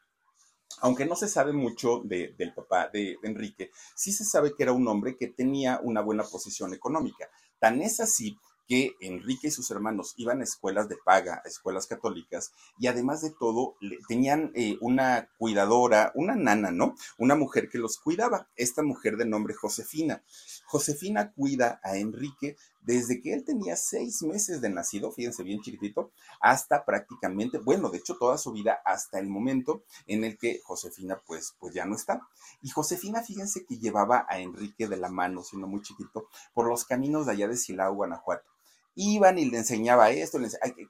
aunque 0.80 1.06
no 1.06 1.16
se 1.16 1.28
sabe 1.28 1.52
mucho 1.52 2.02
del 2.04 2.52
papá 2.54 2.88
de, 2.92 3.16
de, 3.20 3.28
Enrique, 3.28 3.70
sí 3.94 4.12
se 4.12 4.24
sabe 4.24 4.54
que 4.54 4.62
era 4.62 4.72
un 4.72 4.86
hombre 4.88 5.16
que 5.16 5.28
tenía 5.28 5.80
una 5.82 6.00
buena 6.00 6.24
posición 6.24 6.74
económica. 6.74 7.28
Tan 7.58 7.82
es 7.82 8.00
así 8.00 8.38
que 8.68 8.94
Enrique 9.00 9.48
y 9.48 9.50
sus 9.50 9.70
hermanos 9.70 10.12
iban 10.18 10.40
a 10.40 10.44
escuelas 10.44 10.88
de 10.88 10.98
paga, 11.02 11.40
a 11.42 11.48
escuelas 11.48 11.86
católicas, 11.86 12.52
y 12.78 12.86
además 12.86 13.22
de 13.22 13.30
todo, 13.30 13.76
tenían 14.06 14.52
eh, 14.54 14.76
una 14.80 15.30
cuidadora, 15.38 16.12
una 16.14 16.36
nana, 16.36 16.70
¿no? 16.70 16.94
Una 17.16 17.34
mujer 17.34 17.70
que 17.70 17.78
los 17.78 17.96
cuidaba, 17.96 18.46
esta 18.56 18.82
mujer 18.82 19.16
de 19.16 19.24
nombre 19.24 19.54
Josefina. 19.54 20.22
Josefina 20.66 21.32
cuida 21.32 21.80
a 21.82 21.96
Enrique 21.96 22.56
desde 22.88 23.20
que 23.20 23.34
él 23.34 23.44
tenía 23.44 23.76
seis 23.76 24.22
meses 24.22 24.62
de 24.62 24.70
nacido, 24.70 25.12
fíjense 25.12 25.42
bien 25.42 25.60
chiquitito, 25.60 26.10
hasta 26.40 26.86
prácticamente, 26.86 27.58
bueno, 27.58 27.90
de 27.90 27.98
hecho 27.98 28.16
toda 28.16 28.38
su 28.38 28.50
vida 28.50 28.80
hasta 28.82 29.18
el 29.18 29.28
momento 29.28 29.82
en 30.06 30.24
el 30.24 30.38
que 30.38 30.62
Josefina 30.64 31.20
pues, 31.26 31.54
pues 31.60 31.74
ya 31.74 31.84
no 31.84 31.94
está. 31.94 32.26
Y 32.62 32.70
Josefina, 32.70 33.22
fíjense 33.22 33.66
que 33.66 33.76
llevaba 33.76 34.24
a 34.26 34.40
Enrique 34.40 34.88
de 34.88 34.96
la 34.96 35.10
mano, 35.10 35.42
siendo 35.42 35.66
muy 35.66 35.82
chiquito, 35.82 36.28
por 36.54 36.66
los 36.66 36.86
caminos 36.86 37.26
de 37.26 37.32
allá 37.32 37.46
de 37.48 37.58
Silao, 37.58 37.94
Guanajuato 37.94 38.57
iban 38.98 39.38
y 39.38 39.44
le 39.44 39.58
enseñaba 39.58 40.10
esto, 40.10 40.38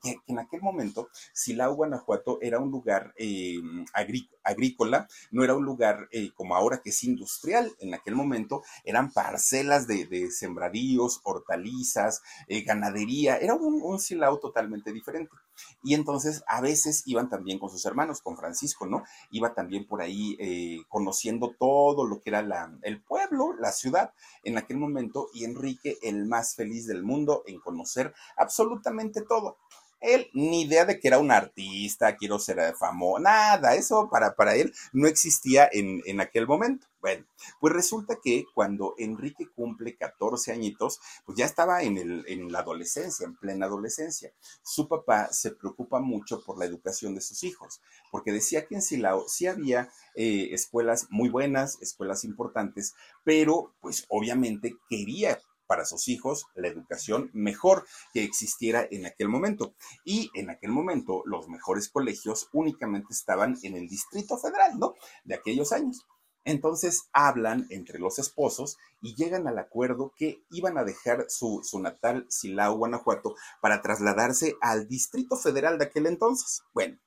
que, 0.03 0.17
en 0.27 0.38
aquel 0.38 0.62
momento 0.62 1.09
Silao, 1.35 1.75
Guanajuato 1.75 2.38
era 2.41 2.59
un 2.59 2.71
lugar 2.71 3.12
eh, 3.17 3.61
agrícola, 4.43 5.07
no 5.31 5.45
era 5.45 5.55
un 5.55 5.65
lugar 5.65 6.09
eh, 6.11 6.31
como 6.35 6.57
ahora 6.57 6.81
que 6.83 6.91
es 6.91 7.05
industrial, 7.05 7.71
en 7.81 7.93
aquel 7.93 8.15
momento 8.15 8.62
eran 8.85 9.12
parcelas 9.12 9.87
de, 9.87 10.31
sembradíos, 10.31 11.21
hortalizas, 11.23 12.23
eh, 12.49 12.62
ganadería, 12.62 13.37
era 13.37 13.55
un, 13.55 13.83
un 13.83 14.00
Silao 14.00 14.38
totalmente 14.38 14.93
diferente. 14.93 15.31
Y 15.83 15.95
entonces 15.95 16.43
a 16.47 16.61
veces 16.61 17.03
iban 17.07 17.29
también 17.29 17.59
con 17.59 17.71
sus 17.71 17.85
hermanos, 17.85 18.23
con 18.23 18.37
Francisco, 18.37 18.87
¿no? 18.87 19.03
Iba 19.31 19.55
también 19.55 19.87
por 19.87 20.00
ahí 20.00 20.37
eh, 20.38 20.83
conociendo 20.88 21.55
todo 21.59 22.07
lo 22.07 22.21
que 22.21 22.31
era 22.31 22.43
la, 22.43 22.73
el 22.83 23.03
pueblo, 23.03 23.55
la 23.59 23.73
ciudad 23.73 24.12
en 24.43 24.59
aquel 24.59 24.77
momento, 24.77 25.29
y 25.33 25.45
Enrique, 25.45 25.99
el 26.03 26.27
más 26.27 26.55
feliz 26.55 26.87
del 26.87 27.03
mundo 27.03 27.43
en 27.47 27.61
conocer 27.61 27.98
absolutamente 28.37 29.23
todo. 29.23 29.59
Él 30.00 30.31
ni 30.33 30.62
idea 30.62 30.85
de 30.85 31.00
que 31.00 31.09
era 31.09 31.19
un 31.19 31.33
artista, 31.33 32.17
quiero 32.17 32.38
ser 32.38 32.75
famoso, 32.76 33.19
nada, 33.21 33.75
eso 33.75 34.09
para, 34.09 34.35
para 34.37 34.55
él 34.55 34.73
no 34.93 35.09
existía 35.09 35.69
en, 35.73 36.02
en 36.07 36.21
aquel 36.21 36.47
momento. 36.47 36.87
Bueno, 37.00 37.25
pues 37.61 37.73
resulta 37.73 38.19
que 38.23 38.45
cuando 38.55 38.95
Enrique 38.99 39.47
cumple 39.55 39.97
14 39.97 40.52
añitos, 40.52 41.00
pues 41.25 41.38
ya 41.38 41.45
estaba 41.45 41.83
en, 41.83 41.97
el, 41.97 42.25
en 42.26 42.50
la 42.50 42.61
adolescencia, 42.61 43.25
en 43.25 43.37
plena 43.37 43.67
adolescencia. 43.67 44.33
Su 44.62 44.88
papá 44.88 45.33
se 45.33 45.52
preocupa 45.52 46.00
mucho 46.00 46.43
por 46.45 46.59
la 46.59 46.64
educación 46.64 47.14
de 47.14 47.21
sus 47.21 47.45
hijos, 47.45 47.81
porque 48.11 48.33
decía 48.33 48.67
que 48.67 48.75
en 48.75 48.83
Silao 48.83 49.28
sí 49.28 49.47
había 49.47 49.90
eh, 50.17 50.49
escuelas 50.52 51.07
muy 51.11 51.28
buenas, 51.28 51.81
escuelas 51.81 52.25
importantes, 52.25 52.95
pero 53.23 53.75
pues 53.81 54.05
obviamente 54.09 54.76
quería 54.88 55.38
para 55.69 55.85
sus 55.85 56.09
hijos 56.09 56.47
la 56.57 56.67
educación 56.67 57.31
mejor 57.33 57.87
que 58.13 58.25
existiera 58.25 58.89
en 58.91 59.07
aquel 59.07 59.29
momento. 59.29 59.75
Y 60.05 60.31
en 60.35 60.51
aquel 60.51 60.71
momento 60.71 61.23
los 61.27 61.49
mejores 61.49 61.89
colegios 61.89 62.49
únicamente 62.53 63.13
estaban 63.13 63.57
en 63.63 63.77
el 63.77 63.89
Distrito 63.89 64.37
Federal, 64.39 64.77
¿no? 64.79 64.95
De 65.23 65.37
aquellos 65.37 65.71
años. 65.71 66.05
Entonces 66.45 67.11
hablan 67.13 67.67
entre 67.69 67.99
los 67.99 68.19
esposos 68.19 68.79
y 69.03 69.15
llegan 69.15 69.47
al 69.47 69.59
acuerdo 69.59 70.13
que 70.17 70.43
iban 70.51 70.79
a 70.79 70.85
dejar 70.85 71.27
su, 71.29 71.61
su, 71.63 71.79
natal 71.79 72.27
Silao, 72.31 72.79
Guanajuato, 72.79 73.35
para 73.61 73.83
trasladarse 73.83 74.57
al 74.63 74.89
Distrito 74.89 75.37
Federal 75.37 75.79
de 75.79 75.85
aquel 75.85 76.07
entonces. 76.07 76.63
Bueno, 76.73 76.99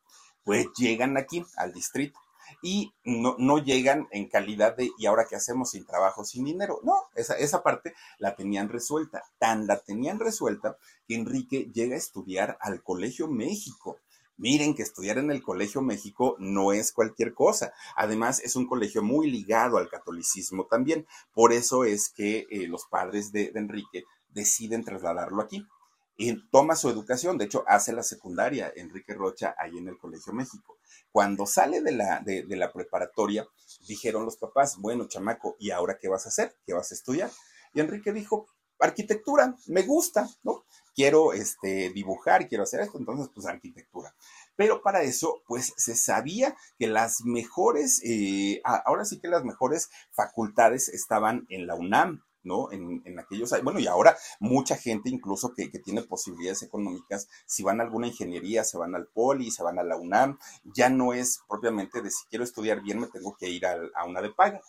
pues 0.43 0.67
llegan 0.77 1.17
aquí 1.17 1.43
al 1.57 1.73
distrito 1.73 2.19
y 2.61 2.93
no, 3.03 3.35
no 3.37 3.57
llegan 3.57 4.07
en 4.11 4.27
calidad 4.27 4.75
de, 4.75 4.91
¿y 4.97 5.05
ahora 5.05 5.25
qué 5.29 5.35
hacemos 5.35 5.71
sin 5.71 5.85
trabajo, 5.85 6.23
sin 6.23 6.45
dinero? 6.45 6.79
No, 6.83 6.95
esa, 7.15 7.35
esa 7.35 7.63
parte 7.63 7.93
la 8.19 8.35
tenían 8.35 8.69
resuelta. 8.69 9.23
Tan 9.39 9.67
la 9.67 9.79
tenían 9.79 10.19
resuelta 10.19 10.77
que 11.07 11.15
Enrique 11.15 11.69
llega 11.73 11.95
a 11.95 11.99
estudiar 11.99 12.57
al 12.61 12.83
Colegio 12.83 13.27
México. 13.27 13.99
Miren 14.37 14.73
que 14.73 14.81
estudiar 14.81 15.17
en 15.19 15.29
el 15.29 15.43
Colegio 15.43 15.81
México 15.81 16.35
no 16.39 16.73
es 16.73 16.91
cualquier 16.91 17.33
cosa. 17.33 17.73
Además, 17.95 18.39
es 18.39 18.55
un 18.55 18.65
colegio 18.65 19.03
muy 19.03 19.29
ligado 19.29 19.77
al 19.77 19.89
catolicismo 19.89 20.65
también. 20.65 21.05
Por 21.33 21.53
eso 21.53 21.83
es 21.83 22.09
que 22.09 22.47
eh, 22.49 22.67
los 22.67 22.85
padres 22.85 23.31
de, 23.31 23.51
de 23.51 23.59
Enrique 23.59 24.03
deciden 24.33 24.83
trasladarlo 24.83 25.41
aquí 25.41 25.67
y 26.21 26.39
toma 26.51 26.75
su 26.75 26.87
educación, 26.87 27.39
de 27.39 27.45
hecho 27.45 27.63
hace 27.65 27.93
la 27.93 28.03
secundaria 28.03 28.71
Enrique 28.75 29.15
Rocha 29.15 29.55
ahí 29.57 29.75
en 29.79 29.87
el 29.87 29.97
Colegio 29.97 30.33
México. 30.33 30.77
Cuando 31.11 31.47
sale 31.47 31.81
de 31.81 31.93
la, 31.93 32.19
de, 32.19 32.45
la 32.49 32.71
preparatoria, 32.71 33.47
dijeron 33.87 34.23
los 34.23 34.37
papás, 34.37 34.77
bueno, 34.77 35.07
chamaco, 35.07 35.55
¿y 35.59 35.71
ahora 35.71 35.97
qué 35.99 36.09
vas 36.09 36.27
a 36.27 36.29
hacer? 36.29 36.55
¿Qué 36.63 36.73
vas 36.73 36.91
a 36.91 36.93
estudiar? 36.93 37.31
Y 37.73 37.79
Enrique 37.79 38.13
dijo, 38.13 38.45
arquitectura, 38.79 39.55
me 39.65 39.81
gusta, 39.81 40.29
¿no? 40.43 40.63
Quiero 40.93 41.33
este, 41.33 41.89
dibujar, 41.89 42.47
quiero 42.47 42.65
hacer 42.65 42.81
esto, 42.81 42.99
entonces 42.99 43.27
pues 43.33 43.47
arquitectura. 43.47 44.13
Pero 44.55 44.83
para 44.83 45.01
eso, 45.01 45.41
pues 45.47 45.73
se 45.75 45.95
sabía 45.95 46.55
que 46.77 46.85
las 46.85 47.21
mejores, 47.21 47.99
eh, 48.03 48.61
ahora 48.63 49.05
sí 49.05 49.19
que 49.19 49.27
las 49.27 49.43
mejores 49.43 49.89
facultades 50.11 50.87
estaban 50.87 51.47
en 51.49 51.65
la 51.65 51.73
UNAM, 51.73 52.23
¿no? 52.43 52.71
En, 52.71 53.01
en, 53.05 53.19
aquellos, 53.19 53.53
bueno, 53.63 53.79
y 53.79 53.87
ahora 53.87 54.17
mucha 54.39 54.75
gente 54.75 55.09
incluso 55.09 55.53
que, 55.53 55.69
que, 55.69 55.79
tiene 55.79 56.03
posibilidades 56.03 56.63
económicas, 56.63 57.27
si 57.45 57.63
van 57.63 57.79
a 57.79 57.83
alguna 57.83 58.07
ingeniería, 58.07 58.63
se 58.63 58.77
van 58.77 58.95
al 58.95 59.07
Poli, 59.07 59.51
se 59.51 59.63
van 59.63 59.79
a 59.79 59.83
la 59.83 59.97
UNAM, 59.97 60.37
ya 60.63 60.89
no 60.89 61.13
es 61.13 61.41
propiamente 61.47 62.01
de 62.01 62.11
si 62.11 62.25
quiero 62.29 62.43
estudiar 62.43 62.81
bien, 62.81 62.99
me 62.99 63.07
tengo 63.07 63.35
que 63.35 63.49
ir 63.49 63.65
a, 63.65 64.05
una 64.05 64.21
de 64.21 64.29
paga. 64.31 64.61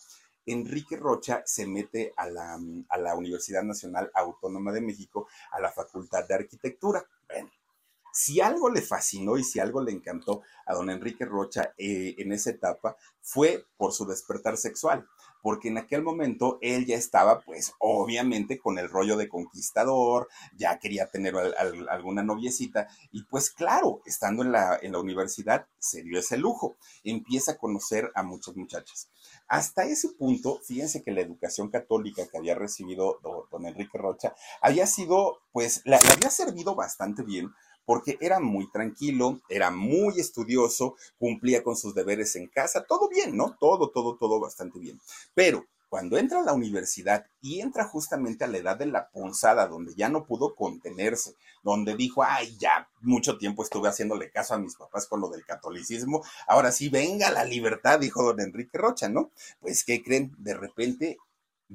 Enrique 0.44 0.96
Rocha 0.96 1.42
se 1.46 1.66
mete 1.66 2.12
a 2.16 2.28
la, 2.28 2.58
a 2.88 2.98
la 2.98 3.14
Universidad 3.14 3.62
Nacional 3.62 4.10
Autónoma 4.14 4.72
de 4.72 4.80
México, 4.80 5.28
a 5.52 5.60
la 5.60 5.70
Facultad 5.70 6.26
de 6.26 6.34
Arquitectura. 6.34 7.06
Bueno, 7.28 7.50
si 8.12 8.40
algo 8.40 8.68
le 8.68 8.82
fascinó 8.82 9.38
y 9.38 9.44
si 9.44 9.58
algo 9.58 9.82
le 9.82 9.90
encantó 9.90 10.42
a 10.66 10.74
don 10.74 10.90
Enrique 10.90 11.24
Rocha 11.24 11.72
eh, 11.78 12.14
en 12.18 12.32
esa 12.32 12.50
etapa 12.50 12.96
fue 13.22 13.66
por 13.76 13.92
su 13.92 14.04
despertar 14.04 14.58
sexual 14.58 15.08
porque 15.42 15.68
en 15.68 15.78
aquel 15.78 16.02
momento 16.02 16.58
él 16.62 16.86
ya 16.86 16.96
estaba, 16.96 17.40
pues, 17.40 17.74
obviamente 17.78 18.58
con 18.58 18.78
el 18.78 18.88
rollo 18.88 19.16
de 19.16 19.28
conquistador, 19.28 20.28
ya 20.56 20.78
quería 20.78 21.06
tener 21.10 21.34
alguna 21.90 22.22
noviecita, 22.22 22.88
y 23.10 23.24
pues 23.24 23.50
claro, 23.50 24.00
estando 24.06 24.42
en 24.42 24.52
la, 24.52 24.78
en 24.80 24.92
la 24.92 25.00
universidad, 25.00 25.66
se 25.78 26.02
dio 26.02 26.18
ese 26.18 26.36
lujo, 26.36 26.76
empieza 27.04 27.52
a 27.52 27.58
conocer 27.58 28.10
a 28.14 28.22
muchas 28.22 28.56
muchachas. 28.56 29.10
Hasta 29.48 29.84
ese 29.84 30.08
punto, 30.10 30.60
fíjense 30.64 31.02
que 31.02 31.10
la 31.10 31.20
educación 31.20 31.68
católica 31.68 32.26
que 32.26 32.38
había 32.38 32.54
recibido 32.54 33.18
don, 33.22 33.66
Enrique 33.66 33.98
Rocha 33.98 34.34
había 34.60 34.86
sido, 34.86 35.40
pues, 35.52 35.82
le 35.84 35.96
había 35.96 36.30
servido 36.30 36.74
bastante 36.74 37.22
bien 37.22 37.52
porque 37.84 38.18
era 38.20 38.40
muy 38.40 38.70
tranquilo, 38.70 39.40
era 39.48 39.70
muy 39.70 40.20
estudioso, 40.20 40.96
cumplía 41.18 41.62
con 41.62 41.76
sus 41.76 41.94
deberes 41.94 42.36
en 42.36 42.48
casa, 42.48 42.84
todo 42.84 43.08
bien, 43.08 43.36
¿no? 43.36 43.56
Todo, 43.58 43.90
todo, 43.90 44.16
todo 44.16 44.40
bastante 44.40 44.78
bien. 44.78 45.00
Pero 45.34 45.66
cuando 45.92 46.16
entra 46.16 46.40
a 46.40 46.42
la 46.42 46.54
universidad 46.54 47.26
y 47.42 47.60
entra 47.60 47.84
justamente 47.84 48.44
a 48.44 48.46
la 48.46 48.56
edad 48.56 48.78
de 48.78 48.86
la 48.86 49.10
punzada, 49.10 49.66
donde 49.66 49.94
ya 49.94 50.08
no 50.08 50.24
pudo 50.24 50.54
contenerse, 50.54 51.34
donde 51.62 51.94
dijo, 51.94 52.22
ay, 52.22 52.56
ya 52.58 52.88
mucho 53.02 53.36
tiempo 53.36 53.62
estuve 53.62 53.90
haciéndole 53.90 54.30
caso 54.30 54.54
a 54.54 54.58
mis 54.58 54.74
papás 54.74 55.06
con 55.06 55.20
lo 55.20 55.28
del 55.28 55.44
catolicismo, 55.44 56.24
ahora 56.46 56.72
sí, 56.72 56.88
venga 56.88 57.30
la 57.30 57.44
libertad, 57.44 58.00
dijo 58.00 58.22
don 58.22 58.40
Enrique 58.40 58.78
Rocha, 58.78 59.10
¿no? 59.10 59.32
Pues, 59.60 59.84
¿qué 59.84 60.02
creen? 60.02 60.34
De 60.38 60.54
repente 60.54 61.18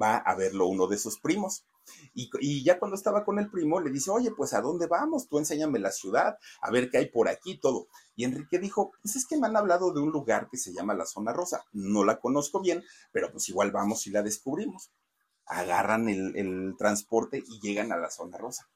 va 0.02 0.18
a 0.18 0.34
verlo 0.34 0.66
uno 0.66 0.88
de 0.88 0.98
sus 0.98 1.20
primos. 1.20 1.64
Y, 2.13 2.63
ya 2.63 2.79
cuando 2.79 2.96
estaba 2.96 3.24
con 3.24 3.39
el 3.39 3.50
primo, 3.50 3.79
le 3.79 3.91
dice, 3.91 4.12
oye, 4.12 4.32
pues 4.32 4.53
¿a 4.53 4.62
dónde 4.62 4.88
vamos? 4.88 5.27
Tú 5.27 5.38
enséñame 5.38 5.79
la 5.79 5.91
ciudad, 5.91 6.38
a 6.62 6.72
ver 6.72 6.89
qué 6.89 6.98
hay 7.00 7.10
por 7.10 7.29
aquí, 7.29 7.60
todo. 7.60 7.88
Y 8.15 8.24
Enrique 8.24 8.60
dijo, 8.60 8.91
pues 9.01 9.15
es 9.15 9.25
que 9.27 9.38
me 9.38 9.48
han 9.48 9.58
hablado 9.58 9.94
de 9.94 10.00
un 10.00 10.12
lugar 10.12 10.48
que 10.50 10.58
se 10.58 10.74
llama 10.74 10.94
la 10.94 11.06
Zona 11.06 11.34
Rosa. 11.34 11.63
No 11.72 12.03
la 12.03 12.20
conozco 12.20 12.62
bien, 12.62 12.84
pero 13.12 13.32
pues 13.32 13.48
igual 13.50 13.72
vamos 13.72 14.08
y 14.08 14.12
la 14.12 14.24
descubrimos. 14.24 14.91
Agarran 15.46 16.10
el, 16.10 16.36
el 16.36 16.75
transporte 16.77 17.44
y 17.46 17.60
llegan 17.62 17.91
a 17.91 17.98
la 17.98 18.10
Zona 18.10 18.38
Rosa. 18.38 18.67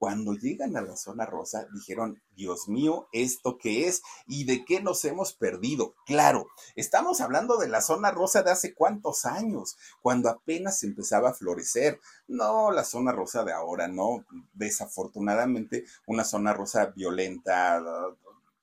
Cuando 0.00 0.32
llegan 0.32 0.78
a 0.78 0.80
la 0.80 0.96
zona 0.96 1.26
rosa, 1.26 1.68
dijeron, 1.74 2.22
Dios 2.34 2.70
mío, 2.70 3.06
¿esto 3.12 3.58
qué 3.58 3.86
es? 3.86 4.00
¿Y 4.26 4.44
de 4.44 4.64
qué 4.64 4.80
nos 4.80 5.04
hemos 5.04 5.34
perdido? 5.34 5.94
Claro, 6.06 6.46
estamos 6.74 7.20
hablando 7.20 7.58
de 7.58 7.68
la 7.68 7.82
zona 7.82 8.10
rosa 8.10 8.42
de 8.42 8.50
hace 8.50 8.72
cuántos 8.72 9.26
años, 9.26 9.76
cuando 10.00 10.30
apenas 10.30 10.82
empezaba 10.84 11.28
a 11.28 11.34
florecer. 11.34 12.00
No, 12.28 12.70
la 12.70 12.84
zona 12.84 13.12
rosa 13.12 13.44
de 13.44 13.52
ahora, 13.52 13.88
no. 13.88 14.24
Desafortunadamente, 14.54 15.84
una 16.06 16.24
zona 16.24 16.54
rosa 16.54 16.86
violenta, 16.86 17.82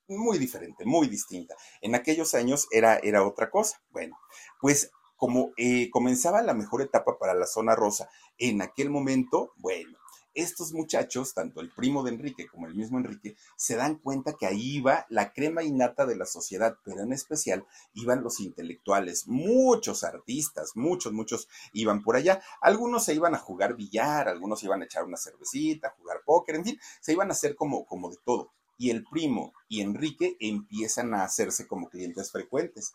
muy 0.08 0.40
diferente, 0.40 0.86
muy 0.86 1.08
distinta. 1.08 1.56
En 1.82 1.94
aquellos 1.94 2.34
años 2.34 2.68
era, 2.72 2.98
era 2.98 3.24
otra 3.24 3.52
cosa. 3.52 3.80
Bueno, 3.92 4.18
pues 4.60 4.90
como 5.16 5.52
eh, 5.56 5.92
comenzaba 5.92 6.42
la 6.42 6.56
mejor 6.56 6.82
etapa 6.82 7.20
para 7.20 7.36
la 7.36 7.46
zona 7.46 7.76
rosa 7.76 8.10
en 8.40 8.64
aquel 8.64 8.90
momento, 8.90 9.52
bueno, 9.58 10.00
estos 10.38 10.72
muchachos, 10.72 11.34
tanto 11.34 11.62
el 11.62 11.72
primo 11.72 12.04
de 12.04 12.12
Enrique 12.12 12.48
como 12.48 12.68
el 12.68 12.76
mismo 12.76 13.00
Enrique, 13.00 13.36
se 13.56 13.76
dan 13.76 13.96
cuenta 13.96 14.34
que 14.34 14.46
ahí 14.46 14.76
iba 14.78 15.08
la 15.10 15.34
crema 15.34 15.64
innata 15.64 16.06
de 16.06 16.16
la 16.16 16.28
sociedad, 16.28 16.78
pero 16.84 17.02
en 17.02 17.12
especial 17.12 17.66
iban 17.96 18.24
los 18.24 18.40
intelectuales, 18.40 19.28
muchos 19.28 20.04
artistas, 20.04 20.74
muchos, 20.76 21.12
muchos 21.12 21.50
iban 21.74 22.04
por 22.04 22.16
allá. 22.16 22.40
Algunos 22.62 23.04
se 23.04 23.16
iban 23.16 23.34
a 23.34 23.40
jugar 23.40 23.76
billar, 23.76 24.30
algunos 24.30 24.60
se 24.60 24.68
iban 24.68 24.84
a 24.84 24.86
echar 24.86 25.06
una 25.06 25.18
cervecita, 25.18 25.96
jugar 25.98 26.22
póker, 26.24 26.56
en 26.56 26.66
fin, 26.66 26.80
se 27.02 27.14
iban 27.14 27.30
a 27.30 27.34
hacer 27.34 27.56
como, 27.56 27.88
como 27.88 28.12
de 28.12 28.18
todo. 28.24 28.52
Y 28.78 28.92
el 28.92 29.06
primo 29.06 29.54
y 29.68 29.82
Enrique 29.82 30.38
empiezan 30.40 31.16
a 31.16 31.24
hacerse 31.24 31.66
como 31.66 31.90
clientes 31.90 32.32
frecuentes, 32.32 32.94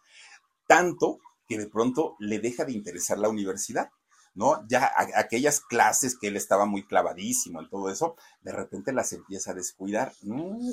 tanto 0.69 1.19
que 1.49 1.59
de 1.59 1.67
pronto 1.67 2.15
le 2.21 2.39
deja 2.39 2.65
de 2.65 2.73
interesar 2.73 3.19
la 3.19 3.29
universidad 3.29 3.91
¿no? 4.35 4.67
Ya 4.69 4.93
aquellas 5.17 5.61
clases 5.61 6.19
que 6.19 6.29
él 6.29 6.37
estaba 6.37 6.65
muy 6.67 6.85
clavadísimo 6.85 7.61
en 7.61 7.69
todo 7.69 7.91
eso, 7.91 8.17
de 8.43 8.53
repente 8.53 8.93
las 8.93 9.13
empieza 9.13 9.51
a 9.53 9.55
descuidar. 9.55 10.13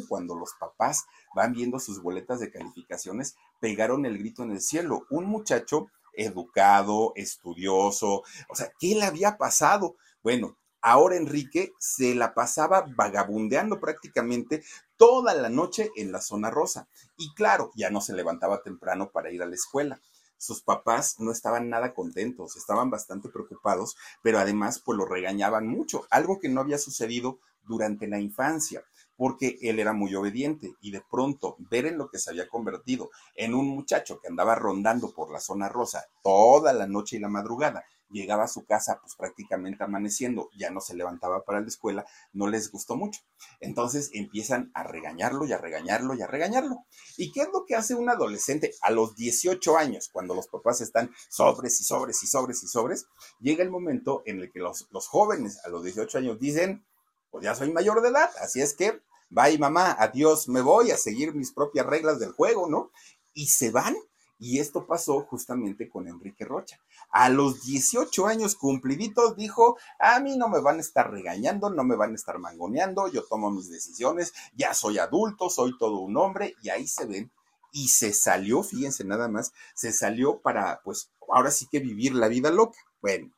cuando 0.07 0.35
los 0.35 0.53
papás 0.59 1.05
van 1.35 1.53
viendo 1.53 1.79
sus 1.79 2.01
boletas 2.01 2.39
de 2.39 2.51
calificaciones, 2.51 3.35
pegaron 3.59 4.05
el 4.05 4.17
grito 4.17 4.43
en 4.43 4.51
el 4.51 4.61
cielo. 4.61 5.05
Un 5.09 5.25
muchacho 5.25 5.87
educado, 6.13 7.13
estudioso, 7.15 8.23
o 8.49 8.55
sea, 8.55 8.71
¿qué 8.79 8.95
le 8.95 9.03
había 9.03 9.37
pasado? 9.37 9.95
Bueno, 10.23 10.57
ahora 10.81 11.17
Enrique 11.17 11.71
se 11.79 12.15
la 12.15 12.33
pasaba 12.33 12.85
vagabundeando 12.95 13.79
prácticamente 13.79 14.63
toda 14.97 15.33
la 15.33 15.49
noche 15.49 15.91
en 15.95 16.11
la 16.11 16.21
zona 16.21 16.49
rosa. 16.49 16.87
Y 17.17 17.33
claro, 17.33 17.71
ya 17.75 17.89
no 17.89 18.01
se 18.01 18.13
levantaba 18.13 18.63
temprano 18.63 19.11
para 19.11 19.31
ir 19.31 19.41
a 19.41 19.45
la 19.45 19.55
escuela 19.55 20.01
sus 20.39 20.63
papás 20.63 21.19
no 21.19 21.31
estaban 21.31 21.69
nada 21.69 21.93
contentos, 21.93 22.55
estaban 22.55 22.89
bastante 22.89 23.29
preocupados, 23.29 23.95
pero 24.23 24.39
además 24.39 24.81
pues 24.83 24.97
lo 24.97 25.05
regañaban 25.05 25.67
mucho, 25.67 26.07
algo 26.09 26.39
que 26.39 26.49
no 26.49 26.61
había 26.61 26.79
sucedido 26.79 27.39
durante 27.67 28.07
la 28.07 28.19
infancia, 28.19 28.83
porque 29.15 29.59
él 29.61 29.79
era 29.79 29.93
muy 29.93 30.15
obediente 30.15 30.73
y 30.81 30.91
de 30.91 31.03
pronto 31.11 31.55
ver 31.69 31.85
en 31.85 31.97
lo 31.97 32.09
que 32.09 32.17
se 32.17 32.31
había 32.31 32.47
convertido 32.47 33.11
en 33.35 33.53
un 33.53 33.67
muchacho 33.67 34.19
que 34.19 34.29
andaba 34.29 34.55
rondando 34.55 35.13
por 35.13 35.31
la 35.31 35.39
zona 35.39 35.69
rosa 35.69 36.05
toda 36.23 36.73
la 36.73 36.87
noche 36.87 37.17
y 37.17 37.19
la 37.19 37.27
madrugada 37.27 37.83
llegaba 38.09 38.43
a 38.43 38.47
su 38.47 38.65
casa 38.65 38.99
pues 39.01 39.15
prácticamente 39.15 39.83
amaneciendo, 39.83 40.49
ya 40.57 40.69
no 40.69 40.81
se 40.81 40.95
levantaba 40.95 41.43
para 41.43 41.61
la 41.61 41.67
escuela, 41.67 42.05
no 42.33 42.47
les 42.47 42.71
gustó 42.71 42.95
mucho. 42.95 43.21
Entonces 43.59 44.09
empiezan 44.13 44.71
a 44.73 44.83
regañarlo 44.83 45.45
y 45.45 45.53
a 45.53 45.57
regañarlo 45.57 46.15
y 46.15 46.21
a 46.21 46.27
regañarlo. 46.27 46.85
¿Y 47.17 47.31
qué 47.31 47.41
es 47.41 47.49
lo 47.53 47.65
que 47.65 47.75
hace 47.75 47.95
un 47.95 48.09
adolescente 48.09 48.73
a 48.81 48.91
los 48.91 49.15
18 49.15 49.77
años, 49.77 50.09
cuando 50.11 50.35
los 50.35 50.47
papás 50.47 50.81
están 50.81 51.11
sobres 51.29 51.79
y 51.81 51.83
sobres 51.83 52.23
y 52.23 52.27
sobres 52.27 52.63
y 52.63 52.67
sobres? 52.67 53.07
Llega 53.39 53.63
el 53.63 53.69
momento 53.69 54.23
en 54.25 54.39
el 54.39 54.51
que 54.51 54.59
los, 54.59 54.87
los 54.91 55.07
jóvenes 55.07 55.59
a 55.65 55.69
los 55.69 55.83
18 55.83 56.17
años 56.17 56.39
dicen, 56.39 56.85
pues 57.31 57.43
ya 57.43 57.55
soy 57.55 57.71
mayor 57.71 58.01
de 58.01 58.09
edad, 58.09 58.29
así 58.41 58.61
es 58.61 58.73
que, 58.73 59.01
bye 59.29 59.57
mamá, 59.57 59.95
adiós, 59.99 60.47
me 60.47 60.61
voy 60.61 60.91
a 60.91 60.97
seguir 60.97 61.35
mis 61.35 61.51
propias 61.51 61.85
reglas 61.85 62.19
del 62.19 62.31
juego, 62.31 62.69
¿no? 62.69 62.91
Y 63.33 63.47
se 63.47 63.69
van 63.69 63.95
y 64.39 64.59
esto 64.59 64.87
pasó 64.87 65.21
justamente 65.25 65.89
con 65.89 66.07
Enrique 66.07 66.45
Rocha. 66.45 66.79
A 67.11 67.29
los 67.29 67.63
18 67.63 68.25
años 68.25 68.55
cumpliditos 68.55 69.35
dijo, 69.35 69.77
a 69.99 70.19
mí 70.21 70.37
no 70.37 70.47
me 70.47 70.61
van 70.61 70.77
a 70.77 70.81
estar 70.81 71.11
regañando, 71.11 71.69
no 71.69 71.83
me 71.83 71.97
van 71.97 72.13
a 72.13 72.15
estar 72.15 72.39
mangoneando, 72.39 73.09
yo 73.09 73.25
tomo 73.25 73.51
mis 73.51 73.69
decisiones, 73.69 74.33
ya 74.55 74.73
soy 74.73 74.97
adulto, 74.97 75.49
soy 75.49 75.77
todo 75.77 75.99
un 75.99 76.15
hombre, 76.17 76.55
y 76.63 76.69
ahí 76.69 76.87
se 76.87 77.05
ven. 77.05 77.31
Y 77.71 77.89
se 77.89 78.13
salió, 78.13 78.63
fíjense 78.63 79.03
nada 79.03 79.27
más, 79.27 79.51
se 79.75 79.91
salió 79.91 80.39
para, 80.39 80.81
pues, 80.83 81.11
ahora 81.31 81.51
sí 81.51 81.67
que 81.69 81.79
vivir 81.79 82.15
la 82.15 82.27
vida 82.27 82.49
loca. 82.49 82.79
Bueno, 83.01 83.31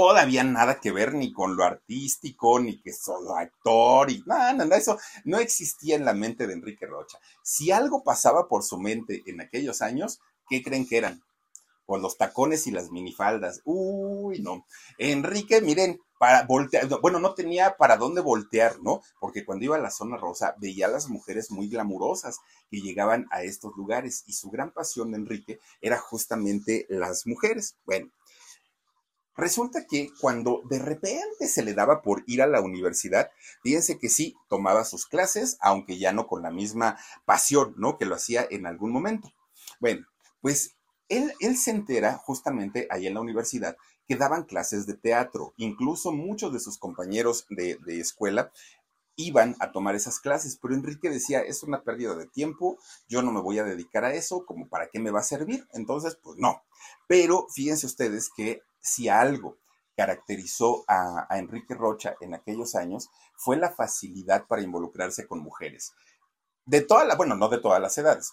todavía 0.00 0.42
nada 0.44 0.80
que 0.80 0.92
ver 0.92 1.12
ni 1.12 1.30
con 1.30 1.56
lo 1.56 1.64
artístico, 1.64 2.58
ni 2.58 2.80
que 2.80 2.90
solo 2.90 3.36
actor, 3.36 4.10
y 4.10 4.22
nada, 4.24 4.54
nada, 4.54 4.78
eso 4.78 4.98
no 5.24 5.38
existía 5.38 5.94
en 5.94 6.06
la 6.06 6.14
mente 6.14 6.46
de 6.46 6.54
Enrique 6.54 6.86
Rocha. 6.86 7.18
Si 7.42 7.70
algo 7.70 8.02
pasaba 8.02 8.48
por 8.48 8.62
su 8.62 8.78
mente 8.78 9.22
en 9.26 9.42
aquellos 9.42 9.82
años, 9.82 10.20
¿qué 10.48 10.62
creen 10.62 10.88
que 10.88 10.96
eran? 10.96 11.22
Pues 11.84 12.00
los 12.00 12.16
tacones 12.16 12.66
y 12.66 12.70
las 12.70 12.90
minifaldas. 12.90 13.60
Uy, 13.66 14.40
no. 14.40 14.64
Enrique, 14.96 15.60
miren, 15.60 16.00
para 16.18 16.44
voltear, 16.44 16.88
bueno, 17.02 17.18
no 17.18 17.34
tenía 17.34 17.76
para 17.76 17.98
dónde 17.98 18.22
voltear, 18.22 18.80
¿no? 18.80 19.02
Porque 19.20 19.44
cuando 19.44 19.66
iba 19.66 19.76
a 19.76 19.80
la 19.80 19.90
zona 19.90 20.16
rosa 20.16 20.54
veía 20.56 20.86
a 20.86 20.90
las 20.90 21.08
mujeres 21.08 21.50
muy 21.50 21.68
glamurosas 21.68 22.38
que 22.70 22.80
llegaban 22.80 23.26
a 23.30 23.42
estos 23.42 23.76
lugares 23.76 24.24
y 24.26 24.32
su 24.32 24.48
gran 24.48 24.70
pasión 24.70 25.10
de 25.10 25.18
Enrique 25.18 25.60
era 25.82 25.98
justamente 25.98 26.86
las 26.88 27.26
mujeres. 27.26 27.76
Bueno, 27.84 28.10
Resulta 29.36 29.86
que 29.86 30.10
cuando 30.20 30.62
de 30.68 30.78
repente 30.78 31.46
se 31.46 31.62
le 31.62 31.74
daba 31.74 32.02
por 32.02 32.22
ir 32.26 32.42
a 32.42 32.46
la 32.46 32.60
universidad, 32.60 33.30
fíjense 33.62 33.98
que 33.98 34.08
sí, 34.08 34.36
tomaba 34.48 34.84
sus 34.84 35.06
clases, 35.06 35.56
aunque 35.60 35.98
ya 35.98 36.12
no 36.12 36.26
con 36.26 36.42
la 36.42 36.50
misma 36.50 36.98
pasión, 37.24 37.74
¿no? 37.76 37.96
Que 37.96 38.04
lo 38.04 38.16
hacía 38.16 38.46
en 38.50 38.66
algún 38.66 38.92
momento. 38.92 39.32
Bueno, 39.78 40.06
pues 40.40 40.76
él, 41.08 41.32
él 41.40 41.56
se 41.56 41.70
entera 41.70 42.18
justamente 42.18 42.86
ahí 42.90 43.06
en 43.06 43.14
la 43.14 43.20
universidad 43.20 43.76
que 44.06 44.16
daban 44.16 44.42
clases 44.42 44.86
de 44.86 44.94
teatro. 44.94 45.54
Incluso 45.56 46.10
muchos 46.12 46.52
de 46.52 46.60
sus 46.60 46.78
compañeros 46.78 47.46
de, 47.48 47.78
de 47.86 48.00
escuela 48.00 48.50
iban 49.16 49.56
a 49.60 49.72
tomar 49.72 49.94
esas 49.94 50.18
clases, 50.18 50.58
pero 50.60 50.74
Enrique 50.74 51.10
decía, 51.10 51.40
es 51.40 51.62
una 51.62 51.82
pérdida 51.82 52.14
de 52.14 52.26
tiempo, 52.26 52.78
yo 53.08 53.22
no 53.22 53.32
me 53.32 53.40
voy 53.40 53.58
a 53.58 53.64
dedicar 53.64 54.04
a 54.04 54.14
eso, 54.14 54.46
como 54.46 54.68
para 54.68 54.88
qué 54.88 54.98
me 54.98 55.10
va 55.10 55.20
a 55.20 55.24
servir, 55.24 55.66
entonces, 55.72 56.16
pues 56.22 56.38
no. 56.38 56.62
Pero 57.06 57.46
fíjense 57.54 57.86
ustedes 57.86 58.30
que 58.34 58.62
si 58.80 59.08
algo 59.08 59.58
caracterizó 59.96 60.84
a, 60.88 61.26
Enrique 61.36 61.74
Rocha 61.74 62.16
en 62.20 62.34
aquellos 62.34 62.74
años 62.74 63.10
fue 63.36 63.58
la 63.58 63.70
facilidad 63.70 64.46
para 64.46 64.62
involucrarse 64.62 65.26
con 65.26 65.40
mujeres. 65.40 65.92
De 66.64 66.80
todas 66.80 67.06
las, 67.06 67.18
bueno, 67.18 67.36
no 67.36 67.48
de 67.48 67.58
todas 67.58 67.82
las 67.82 67.98
edades. 67.98 68.32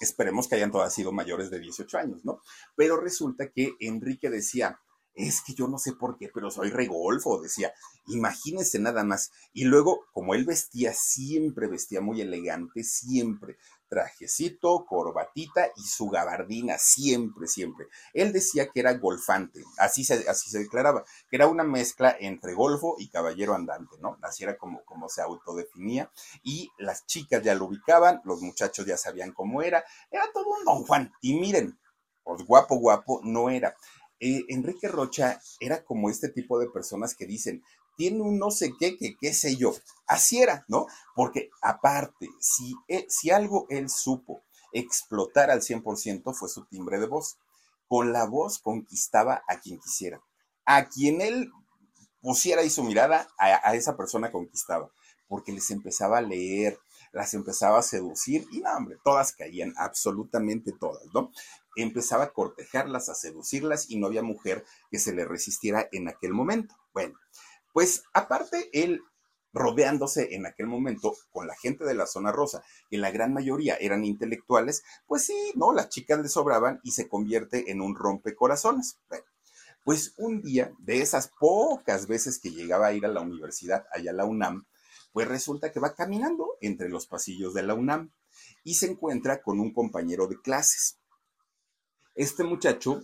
Esperemos 0.00 0.48
que 0.48 0.56
hayan 0.56 0.72
todas 0.72 0.92
sido 0.92 1.12
mayores 1.12 1.50
de 1.50 1.60
18 1.60 1.98
años, 1.98 2.24
¿no? 2.24 2.40
Pero 2.74 2.96
resulta 2.96 3.48
que 3.50 3.74
Enrique 3.78 4.30
decía, 4.30 4.80
es 5.18 5.42
que 5.42 5.52
yo 5.52 5.66
no 5.66 5.78
sé 5.78 5.92
por 5.92 6.16
qué, 6.16 6.30
pero 6.32 6.50
soy 6.50 6.70
regolfo, 6.70 7.40
decía, 7.40 7.72
imagínense 8.06 8.78
nada 8.78 9.02
más. 9.02 9.32
Y 9.52 9.64
luego, 9.64 10.06
como 10.12 10.34
él 10.34 10.44
vestía, 10.44 10.94
siempre 10.94 11.66
vestía 11.66 12.00
muy 12.00 12.20
elegante, 12.20 12.84
siempre, 12.84 13.58
trajecito, 13.88 14.86
corbatita 14.86 15.70
y 15.76 15.82
su 15.82 16.08
gabardina, 16.08 16.78
siempre, 16.78 17.48
siempre. 17.48 17.86
Él 18.14 18.32
decía 18.32 18.68
que 18.68 18.78
era 18.78 18.94
golfante, 18.94 19.64
así 19.78 20.04
se, 20.04 20.28
así 20.28 20.50
se 20.50 20.60
declaraba, 20.60 21.04
que 21.28 21.36
era 21.36 21.48
una 21.48 21.64
mezcla 21.64 22.16
entre 22.20 22.54
golfo 22.54 22.94
y 22.98 23.08
caballero 23.08 23.54
andante, 23.54 23.96
¿no? 24.00 24.18
Así 24.22 24.44
era 24.44 24.56
como, 24.56 24.84
como 24.84 25.08
se 25.08 25.20
autodefinía, 25.20 26.12
y 26.44 26.70
las 26.78 27.06
chicas 27.06 27.42
ya 27.42 27.56
lo 27.56 27.64
ubicaban, 27.64 28.20
los 28.24 28.40
muchachos 28.40 28.86
ya 28.86 28.96
sabían 28.96 29.32
cómo 29.32 29.62
era, 29.62 29.84
era 30.12 30.30
todo 30.32 30.46
un 30.58 30.64
don 30.64 30.84
Juan, 30.84 31.12
y 31.20 31.34
miren, 31.34 31.76
pues 32.28 32.44
guapo, 32.44 32.76
guapo 32.76 33.20
no 33.24 33.48
era. 33.48 33.74
Eh, 34.20 34.44
Enrique 34.48 34.88
Rocha 34.88 35.40
era 35.60 35.84
como 35.84 36.10
este 36.10 36.28
tipo 36.28 36.58
de 36.58 36.68
personas 36.68 37.14
que 37.14 37.26
dicen, 37.26 37.62
tiene 37.96 38.20
un 38.22 38.38
no 38.38 38.50
sé 38.50 38.72
qué, 38.78 38.96
que 38.96 39.16
qué 39.20 39.34
sé 39.34 39.56
yo. 39.56 39.74
Así 40.06 40.40
era, 40.40 40.64
¿no? 40.68 40.86
Porque 41.14 41.50
aparte, 41.60 42.28
si, 42.40 42.74
e, 42.86 43.06
si 43.08 43.30
algo 43.30 43.66
él 43.70 43.90
supo 43.90 44.42
explotar 44.72 45.50
al 45.50 45.62
100% 45.62 46.34
fue 46.34 46.48
su 46.48 46.64
timbre 46.66 46.98
de 47.00 47.06
voz. 47.06 47.38
Con 47.88 48.12
la 48.12 48.26
voz 48.26 48.58
conquistaba 48.58 49.42
a 49.48 49.60
quien 49.60 49.80
quisiera. 49.80 50.20
A 50.64 50.88
quien 50.88 51.20
él 51.20 51.50
pusiera 52.20 52.62
ahí 52.62 52.70
su 52.70 52.84
mirada, 52.84 53.28
a, 53.38 53.68
a 53.68 53.74
esa 53.74 53.96
persona 53.96 54.30
conquistaba. 54.30 54.90
Porque 55.26 55.52
les 55.52 55.70
empezaba 55.70 56.18
a 56.18 56.22
leer, 56.22 56.78
las 57.12 57.34
empezaba 57.34 57.78
a 57.78 57.82
seducir 57.82 58.46
y 58.50 58.60
no, 58.60 58.76
hombre, 58.76 58.96
todas 59.04 59.32
caían, 59.32 59.74
absolutamente 59.76 60.72
todas, 60.72 61.04
¿no? 61.14 61.30
Empezaba 61.76 62.24
a 62.24 62.32
cortejarlas, 62.32 63.08
a 63.08 63.14
seducirlas 63.14 63.90
y 63.90 63.98
no 63.98 64.06
había 64.06 64.22
mujer 64.22 64.64
que 64.90 64.98
se 64.98 65.12
le 65.12 65.24
resistiera 65.24 65.88
en 65.92 66.08
aquel 66.08 66.32
momento. 66.32 66.74
Bueno, 66.92 67.18
pues 67.72 68.02
aparte, 68.12 68.68
él 68.72 69.02
rodeándose 69.52 70.34
en 70.34 70.46
aquel 70.46 70.66
momento 70.66 71.14
con 71.30 71.46
la 71.46 71.56
gente 71.56 71.84
de 71.84 71.94
la 71.94 72.06
zona 72.06 72.32
rosa, 72.32 72.62
que 72.90 72.98
la 72.98 73.10
gran 73.10 73.32
mayoría 73.32 73.76
eran 73.76 74.04
intelectuales, 74.04 74.82
pues 75.06 75.24
sí, 75.24 75.52
¿no? 75.54 75.72
Las 75.72 75.88
chicas 75.88 76.20
le 76.20 76.28
sobraban 76.28 76.80
y 76.82 76.92
se 76.92 77.08
convierte 77.08 77.70
en 77.70 77.80
un 77.80 77.96
rompecorazones. 77.96 78.98
Bueno, 79.08 79.24
pues 79.84 80.12
un 80.18 80.42
día, 80.42 80.72
de 80.78 81.00
esas 81.00 81.32
pocas 81.40 82.06
veces 82.06 82.38
que 82.38 82.50
llegaba 82.50 82.88
a 82.88 82.92
ir 82.92 83.06
a 83.06 83.08
la 83.08 83.22
universidad, 83.22 83.86
allá 83.92 84.10
a 84.10 84.14
la 84.14 84.26
UNAM, 84.26 84.66
pues 85.12 85.28
resulta 85.28 85.72
que 85.72 85.80
va 85.80 85.94
caminando 85.94 86.56
entre 86.60 86.88
los 86.88 87.06
pasillos 87.06 87.54
de 87.54 87.62
la 87.62 87.74
UNAM 87.74 88.12
y 88.64 88.74
se 88.74 88.86
encuentra 88.90 89.42
con 89.42 89.60
un 89.60 89.72
compañero 89.72 90.26
de 90.26 90.40
clases. 90.40 90.98
Este 92.14 92.44
muchacho, 92.44 93.00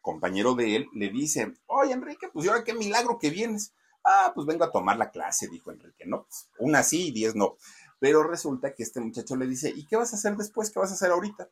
compañero 0.00 0.54
de 0.54 0.76
él, 0.76 0.88
le 0.94 1.10
dice, 1.10 1.54
oye 1.66 1.92
Enrique, 1.92 2.28
pues 2.32 2.46
¿y 2.46 2.48
ahora 2.48 2.64
qué 2.64 2.74
milagro 2.74 3.18
que 3.18 3.30
vienes? 3.30 3.74
Ah, 4.04 4.32
pues 4.34 4.46
vengo 4.46 4.64
a 4.64 4.72
tomar 4.72 4.96
la 4.96 5.10
clase, 5.10 5.48
dijo 5.48 5.70
Enrique, 5.70 6.04
¿no? 6.06 6.24
Pues, 6.24 6.48
una 6.58 6.82
sí 6.82 7.08
y 7.08 7.12
diez 7.12 7.34
no. 7.34 7.56
Pero 8.00 8.24
resulta 8.24 8.74
que 8.74 8.82
este 8.82 9.00
muchacho 9.00 9.36
le 9.36 9.46
dice, 9.46 9.70
¿y 9.70 9.86
qué 9.86 9.96
vas 9.96 10.12
a 10.12 10.16
hacer 10.16 10.36
después? 10.36 10.70
¿Qué 10.70 10.80
vas 10.80 10.90
a 10.90 10.94
hacer 10.94 11.10
ahorita? 11.10 11.48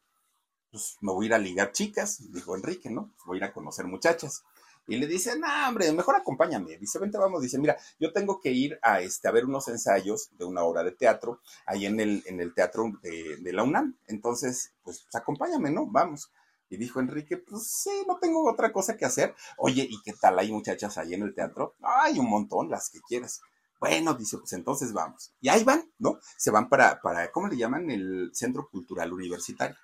pues 0.70 0.96
me 1.00 1.12
voy 1.12 1.26
a 1.26 1.28
ir 1.28 1.34
a 1.34 1.38
ligar 1.38 1.72
chicas, 1.72 2.32
dijo 2.32 2.54
Enrique, 2.54 2.90
¿no? 2.90 3.12
Voy 3.26 3.36
a 3.36 3.38
ir 3.38 3.44
a 3.44 3.52
conocer 3.52 3.86
muchachas. 3.86 4.44
Y 4.90 4.96
le 4.98 5.06
dice, 5.06 5.38
no, 5.38 5.46
hombre, 5.68 5.92
mejor 5.92 6.16
acompáñame. 6.16 6.76
Dice, 6.76 6.98
vente, 6.98 7.16
vamos. 7.16 7.40
Dice, 7.40 7.60
mira, 7.60 7.76
yo 8.00 8.12
tengo 8.12 8.40
que 8.40 8.50
ir 8.50 8.76
a, 8.82 9.00
este, 9.00 9.28
a 9.28 9.30
ver 9.30 9.44
unos 9.44 9.68
ensayos 9.68 10.30
de 10.36 10.44
una 10.44 10.64
obra 10.64 10.82
de 10.82 10.90
teatro 10.90 11.40
ahí 11.64 11.86
en 11.86 12.00
el, 12.00 12.24
en 12.26 12.40
el 12.40 12.52
teatro 12.52 12.90
de, 13.00 13.52
la 13.52 13.62
UNAM. 13.62 13.96
Entonces, 14.08 14.72
pues, 14.82 15.06
acompáñame, 15.14 15.70
¿no? 15.70 15.86
Vamos. 15.86 16.32
Y 16.68 16.76
dijo 16.76 16.98
Enrique, 16.98 17.36
pues 17.36 17.68
sí, 17.68 18.02
no 18.08 18.18
tengo 18.18 18.50
otra 18.50 18.72
cosa 18.72 18.96
que 18.96 19.04
hacer. 19.04 19.32
Oye, 19.58 19.86
¿y 19.88 20.02
qué 20.02 20.12
tal? 20.12 20.36
¿Hay 20.40 20.50
muchachas 20.50 20.98
ahí 20.98 21.14
en 21.14 21.22
el 21.22 21.36
teatro? 21.36 21.76
Hay 21.82 22.18
un 22.18 22.28
montón, 22.28 22.68
las 22.68 22.90
que 22.90 22.98
quieras. 23.00 23.40
Bueno, 23.78 24.14
dice, 24.14 24.38
pues 24.38 24.52
entonces 24.54 24.92
vamos. 24.92 25.32
Y 25.40 25.50
ahí 25.50 25.62
van, 25.62 25.88
¿no? 26.00 26.18
Se 26.36 26.50
van 26.50 26.68
para, 26.68 27.00
para, 27.00 27.30
¿cómo 27.30 27.46
le 27.46 27.56
llaman? 27.56 27.92
El 27.92 28.30
Centro 28.34 28.68
Cultural 28.68 29.12
Universitario. 29.12 29.76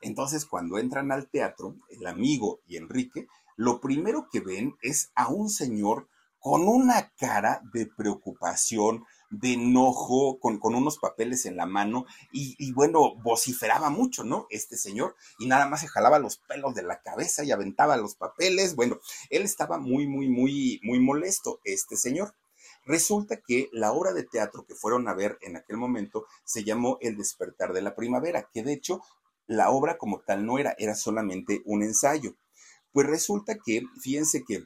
Entonces, 0.00 0.46
cuando 0.46 0.78
entran 0.78 1.12
al 1.12 1.28
teatro, 1.30 1.76
el 1.90 2.08
amigo 2.08 2.60
y 2.66 2.76
Enrique 2.76 3.28
lo 3.58 3.80
primero 3.80 4.28
que 4.30 4.38
ven 4.38 4.76
es 4.82 5.10
a 5.16 5.28
un 5.28 5.50
señor 5.50 6.08
con 6.38 6.68
una 6.68 7.12
cara 7.18 7.60
de 7.74 7.86
preocupación, 7.86 9.04
de 9.30 9.54
enojo, 9.54 10.38
con, 10.38 10.60
unos 10.62 10.98
papeles 10.98 11.44
en 11.44 11.56
la 11.56 11.66
mano 11.66 12.06
y, 12.32 12.72
bueno, 12.72 13.16
vociferaba 13.16 13.90
mucho, 13.90 14.22
¿no? 14.22 14.46
Este 14.48 14.76
señor 14.76 15.16
y 15.40 15.46
nada 15.46 15.68
más 15.68 15.80
se 15.80 15.88
jalaba 15.88 16.20
los 16.20 16.38
pelos 16.38 16.72
de 16.76 16.84
la 16.84 17.00
cabeza 17.02 17.42
y 17.42 17.50
aventaba 17.50 17.96
los 17.96 18.14
papeles. 18.14 18.76
Bueno, 18.76 19.00
él 19.28 19.42
estaba 19.42 19.78
muy, 19.78 20.06
muy, 20.06 20.28
muy, 20.28 20.80
muy 20.84 21.00
molesto, 21.00 21.60
este 21.64 21.96
señor. 21.96 22.36
Resulta 22.86 23.40
que 23.44 23.68
la 23.72 23.90
obra 23.90 24.12
de 24.12 24.22
teatro 24.22 24.64
que 24.66 24.76
fueron 24.76 25.08
a 25.08 25.14
ver 25.14 25.36
en 25.40 25.56
aquel 25.56 25.78
momento 25.78 26.26
se 26.44 26.62
llamó 26.62 26.96
El 27.00 27.16
despertar 27.16 27.72
de 27.72 27.82
la 27.82 27.96
primavera, 27.96 28.48
que 28.54 28.62
de 28.62 28.74
hecho 28.74 29.00
la 29.48 29.70
obra 29.70 29.98
como 29.98 30.20
tal 30.20 30.46
no 30.46 30.60
era, 30.60 30.76
era 30.78 30.94
solamente 30.94 31.60
un 31.64 31.82
ensayo. 31.82 32.36
Pues 32.92 33.06
resulta 33.06 33.56
que, 33.64 33.82
fíjense 34.00 34.44
que 34.44 34.64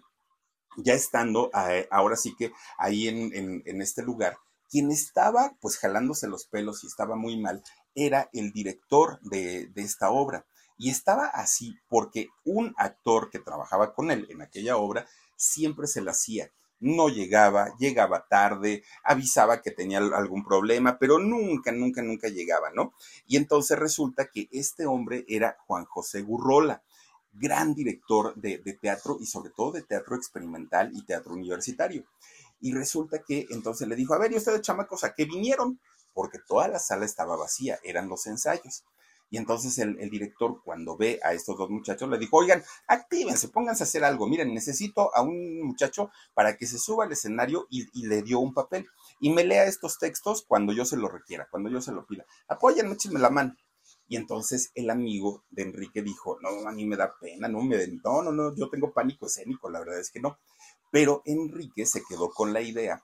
ya 0.76 0.94
estando 0.94 1.50
eh, 1.68 1.87
ahora 1.90 2.16
sí 2.16 2.35
que 2.37 2.52
ahí 2.78 3.08
en, 3.08 3.82
este 3.82 4.02
lugar, 4.02 4.38
quien 4.70 4.90
estaba 4.90 5.54
pues 5.61 5.76
jalándose 5.76 6.28
los 6.28 6.46
pelos 6.46 6.82
y 6.82 6.87
estaba 6.87 7.14
muy 7.14 7.38
mal 7.38 7.62
era 7.94 8.30
el 8.32 8.52
director 8.52 9.20
de, 9.20 9.66
de 9.66 9.82
esta 9.82 10.11
obra. 10.11 10.46
Y 10.78 10.90
estaba 10.90 11.26
así 11.26 11.76
porque 11.88 12.28
un 12.44 12.74
actor 12.78 13.30
que 13.30 13.38
trabajaba 13.38 13.94
con 13.94 14.11
él 14.11 14.26
en 14.30 14.40
aquella 14.40 14.76
obra 14.76 15.06
siempre 15.37 15.87
se 15.87 16.00
la 16.00 16.12
hacía 16.12 16.50
no 16.82 17.08
llegaba, 17.08 17.72
llegaba 17.78 18.26
tarde, 18.28 18.82
avisaba 19.04 19.62
que 19.62 19.70
tenía 19.70 19.98
algún 19.98 20.44
problema, 20.44 20.98
pero 20.98 21.20
nunca, 21.20 21.70
nunca, 21.70 22.02
nunca 22.02 22.28
llegaba, 22.28 22.70
¿no? 22.74 22.92
Y 23.24 23.37
entonces 23.37 23.78
resulta 23.78 24.26
que 24.26 24.48
este 24.50 24.85
hombre 24.85 25.24
era 25.28 25.56
Juan 25.66 25.85
José 25.85 26.22
Gurrola 26.22 26.82
gran 27.33 27.75
director 27.75 28.35
de, 28.35 28.59
teatro 28.81 29.16
y 29.21 29.27
sobre 29.27 29.51
todo 29.51 29.73
de 29.73 29.83
teatro 29.83 30.16
experimental 30.16 30.90
y 30.95 31.05
teatro 31.05 31.33
universitario. 31.33 32.05
Y 32.61 32.73
resulta 32.73 33.23
que 33.27 33.47
entonces 33.51 33.88
le 33.88 33.97
dijo, 33.97 34.14
a 34.14 34.18
ver, 34.18 34.33
¿y 34.33 34.37
ustedes 34.37 34.62
chamacos 34.62 35.05
a 35.05 35.14
qué 35.14 35.25
vinieron? 35.25 35.81
Porque 36.14 36.38
toda 36.47 36.68
la 36.68 36.79
sala 36.79 37.05
estaba 37.05 37.37
vacía, 37.37 37.79
eran 37.83 38.09
los 38.09 38.27
ensayos. 38.27 38.85
Y 39.33 39.38
entonces 39.38 39.79
el, 39.79 39.97
director, 40.11 40.61
cuando 40.62 40.95
ve 40.95 41.18
a 41.25 41.33
estos 41.33 41.57
dos 41.57 41.71
muchachos, 41.71 42.07
le 42.11 42.18
dijo, 42.18 42.37
oigan, 42.37 42.62
actívense, 42.87 43.49
pónganse 43.49 43.83
a 43.83 43.87
hacer 43.87 44.05
algo. 44.05 44.29
Miren, 44.29 44.53
necesito 44.53 45.11
a 45.16 45.23
un 45.23 45.62
muchacho 45.62 46.11
para 46.35 46.59
que 46.59 46.66
se 46.66 46.79
suba 46.79 47.07
al 47.07 47.12
escenario 47.12 47.66
y, 47.71 47.88
le 48.07 48.21
dio 48.21 48.40
un 48.40 48.53
papel. 48.53 48.87
Y 49.21 49.31
me 49.31 49.42
lea 49.42 49.64
estos 49.64 49.99
textos 49.99 50.45
cuando 50.47 50.75
yo 50.75 50.85
se 50.85 50.99
lo 50.99 51.09
requiera, 51.09 51.49
cuando 51.51 51.71
yo 51.71 51.81
se 51.81 51.92
lo 51.92 52.07
pida. 52.07 52.27
Apóyenme, 52.47 52.92
échenme 52.92 53.21
la 53.21 53.31
mano. 53.31 53.57
Y 54.09 54.17
entonces 54.17 54.71
el 54.75 54.91
amigo 54.91 55.45
de 55.51 55.62
Enrique 55.62 56.03
dijo, 56.03 56.38
no, 56.41 56.69
a 56.69 56.73
mí 56.73 56.85
me 56.85 56.97
da 56.97 57.15
pena, 57.19 57.49
no, 57.49 57.62
me 57.62 57.87
no, 57.87 58.23
no, 58.23 58.33
no, 58.33 58.55
yo 58.55 58.69
tengo 58.69 58.93
pánico 58.93 59.27
escénico, 59.27 59.71
la 59.71 59.81
verdad 59.81 60.01
es 60.01 60.11
que 60.11 60.21
no. 60.21 60.38
Pero 60.91 61.23
Enrique 61.25 61.87
se 61.87 62.03
quedó 62.09 62.31
con 62.31 62.53
la 62.53 62.61
idea 62.61 63.03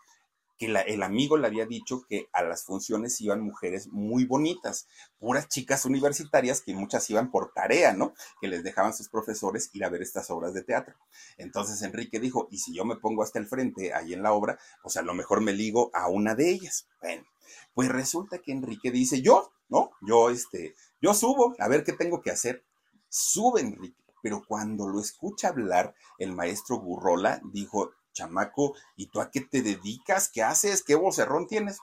que 0.59 0.67
el 0.67 1.03
amigo 1.05 1.37
le 1.37 1.47
había 1.47 1.67
dicho 1.67 2.05
que 2.09 2.29
a 2.33 2.43
las 2.43 2.65
funciones 2.65 3.21
iban 3.21 3.41
mujeres 3.41 3.87
muy 3.87 4.25
bonitas, 4.25 4.89
puras 5.21 5.49
chicas 5.49 5.85
universitarias 5.85 6.61
que 6.61 6.75
muchas 6.75 7.09
iban 7.11 7.31
por 7.31 7.53
tarea, 7.53 7.93
¿no? 7.93 8.13
Que 8.41 8.49
les 8.49 8.65
dejaban 8.65 8.93
sus 8.93 9.09
profesores 9.09 9.71
ir 9.73 9.85
a 9.85 9.89
ver 9.89 10.03
estas 10.03 10.31
obras 10.31 10.53
de 10.55 10.65
teatro. 10.65 10.97
Entonces 11.37 11.81
Enrique 11.83 12.19
dijo, 12.19 12.49
y 12.51 12.59
si 12.59 12.75
yo 12.75 12.85
me 12.85 12.97
pongo 12.97 13.23
hasta 13.23 13.39
el 13.39 13.47
frente 13.47 13.95
ahí 13.95 14.13
en 14.15 14.25
la 14.25 14.33
obra, 14.33 14.59
pues 14.83 14.97
a 14.97 15.03
lo 15.03 15.15
mejor 15.15 15.41
me 15.41 15.53
ligo 15.53 15.93
a 15.95 16.09
una 16.09 16.35
de 16.35 16.51
ellas. 16.51 16.89
Bueno, 17.01 17.25
pues 17.73 17.89
resulta 17.89 18.39
que 18.39 18.51
Enrique 18.51 18.91
dice, 18.91 19.23
yo, 19.23 19.53
¿no? 19.69 19.93
Yo, 20.01 20.29
este, 20.31 20.75
yo 21.01 21.15
subo, 21.15 21.55
a 21.59 21.69
ver 21.69 21.85
qué 21.85 21.93
tengo 21.93 22.21
que 22.21 22.31
hacer. 22.31 22.65
Sube 23.09 23.61
Enrique, 23.61 24.03
pero 24.23 24.43
cuando 24.47 24.89
lo 24.89 25.01
escucha 25.01 25.49
hablar, 25.49 25.95
el 26.19 26.33
maestro 26.33 26.77
Gurrola 26.77 27.41
dijo, 27.53 27.93
chamaco, 28.13 28.75
¿y 28.97 29.07
tú 29.07 29.21
a 29.21 29.31
qué 29.31 29.41
te 29.41 29.63
dedicas? 29.63 30.29
¿Qué 30.29 30.43
haces? 30.43 30.83
¿Qué 30.83 30.95
vocerrón 30.95 31.47
tienes? 31.47 31.79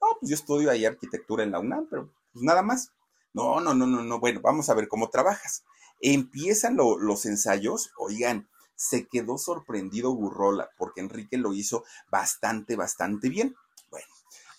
No, 0.00 0.08
pues 0.20 0.30
yo 0.30 0.34
estudio 0.34 0.70
ahí 0.70 0.84
arquitectura 0.84 1.44
en 1.44 1.52
la 1.52 1.60
UNAM, 1.60 1.86
pero 1.88 2.10
pues 2.32 2.42
nada 2.42 2.62
más. 2.62 2.92
No, 3.32 3.60
no, 3.60 3.74
no, 3.74 3.86
no, 3.86 4.02
no, 4.02 4.18
bueno, 4.18 4.40
vamos 4.42 4.68
a 4.70 4.74
ver 4.74 4.88
cómo 4.88 5.10
trabajas. 5.10 5.64
Empiezan 6.00 6.76
los 6.76 7.26
ensayos, 7.26 7.90
oigan, 7.98 8.48
se 8.74 9.06
quedó 9.06 9.38
sorprendido 9.38 10.10
Gurrola, 10.10 10.70
porque 10.78 11.00
Enrique 11.00 11.38
lo 11.38 11.54
hizo 11.54 11.84
bastante, 12.10 12.76
bastante 12.76 13.28
bien. 13.28 13.54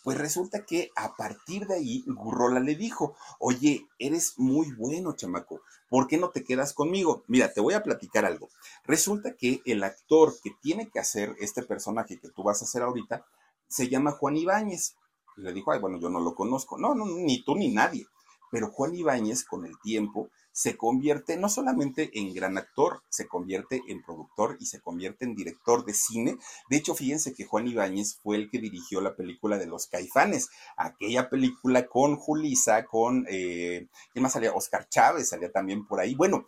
Pues 0.04 0.18
resulta 0.18 0.66
que 0.66 0.92
a 0.96 1.16
partir 1.16 1.68
de 1.68 1.76
ahí, 1.76 2.04
Gurrola 2.08 2.60
le 2.60 2.76
dijo, 2.76 3.16
oye, 3.40 3.88
eres 4.00 4.36
muy 4.38 4.72
bueno, 4.74 5.14
chamaco, 5.14 5.62
¿por 5.90 6.08
qué 6.08 6.18
no 6.18 6.30
te 6.30 6.44
quedas 6.44 6.74
conmigo? 6.74 7.24
Mira, 7.28 7.52
te 7.52 7.62
voy 7.62 7.74
a 7.74 7.84
platicar 7.84 8.26
algo. 8.26 8.50
Resulta 8.86 9.36
que 9.36 9.62
el 9.66 9.84
actor 9.84 10.34
que 10.42 10.52
tiene 10.62 10.90
que 10.90 11.00
hacer 11.00 11.36
este 11.40 11.64
personaje 11.64 12.20
que 12.20 12.30
tú 12.30 12.44
vas 12.44 12.62
a 12.62 12.66
hacer 12.66 12.84
ahorita 12.84 13.26
se 13.68 13.90
llama 13.90 14.12
Juan 14.12 14.38
Ibáñez. 14.38 14.96
Le 15.36 15.54
dijo, 15.54 15.72
ay, 15.72 15.80
bueno, 15.80 16.00
yo 16.00 16.10
no 16.10 16.20
lo 16.20 16.36
conozco. 16.36 16.78
No, 16.78 16.96
no, 16.96 17.06
ni 17.06 17.44
tú 17.44 17.56
ni 17.56 17.70
nadie. 17.70 18.08
Pero 18.50 18.72
Juan 18.72 18.96
Ibáñez, 18.96 19.44
con 19.44 19.66
el 19.66 19.78
tiempo, 19.80 20.30
se 20.58 20.76
convierte 20.76 21.38
no 21.38 21.50
solamente 21.50 22.10
en 22.16 22.34
gran 22.34 22.58
actor, 22.58 23.04
se 23.10 23.28
convierte 23.28 23.84
en 23.90 24.02
productor 24.02 24.58
y 24.60 24.66
se 24.66 24.82
convierte 24.82 25.24
en 25.24 25.36
director 25.36 25.86
de 25.86 25.94
cine. 25.94 26.40
De 26.68 26.78
hecho, 26.78 26.96
fíjense 26.96 27.36
que 27.36 27.46
Juan 27.46 27.68
Ibáñez 27.68 28.18
fue 28.24 28.38
el 28.38 28.50
que 28.50 28.58
dirigió 28.58 29.00
la 29.00 29.16
película 29.16 29.60
de 29.60 29.68
Los 29.68 29.86
Caifanes, 29.86 30.50
aquella 30.76 31.30
película 31.30 31.86
con 31.86 32.16
Julisa, 32.16 32.86
con, 32.86 33.28
eh, 33.30 33.88
¿quién 34.12 34.24
más 34.24 34.34
salía? 34.34 34.52
Oscar 34.52 34.90
Chávez 34.90 35.30
salía 35.30 35.52
también 35.52 35.86
por 35.86 36.00
ahí. 36.00 36.16
Bueno, 36.16 36.48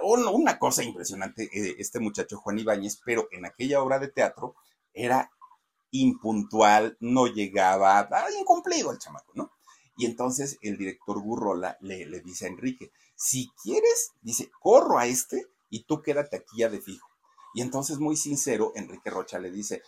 una 0.00 0.58
cosa 0.58 0.82
impresionante 0.82 1.50
eh, 1.52 1.74
este 1.78 2.00
muchacho 2.00 2.38
Juan 2.38 2.58
Ibáñez, 2.58 3.02
pero 3.04 3.28
en 3.32 3.44
aquella 3.44 3.82
obra 3.82 3.98
de 3.98 4.08
teatro 4.08 4.54
era 4.94 5.30
impuntual, 5.90 6.96
no 7.00 7.26
llegaba, 7.26 8.08
incumplido 8.40 8.92
el 8.92 8.98
chamaco, 8.98 9.32
¿no? 9.34 9.52
Y 9.98 10.06
entonces 10.06 10.58
el 10.62 10.78
director 10.78 11.20
Gurrola 11.20 11.76
le 11.80 12.20
dice 12.20 12.46
a 12.46 12.48
Enrique, 12.48 12.92
si 13.16 13.50
quieres, 13.62 14.12
dice, 14.22 14.50
corro 14.60 14.98
a 14.98 15.06
este 15.06 15.46
y 15.70 15.84
tú 15.84 16.02
quédate 16.02 16.36
aquí 16.36 16.58
ya 16.58 16.68
de 16.68 16.80
fijo. 16.80 17.08
Y 17.54 17.62
entonces, 17.62 17.98
muy 17.98 18.16
sincero, 18.16 18.72
Enrique 18.76 19.10
Rocha 19.10 19.38
le 19.38 19.50
dice, 19.50 19.82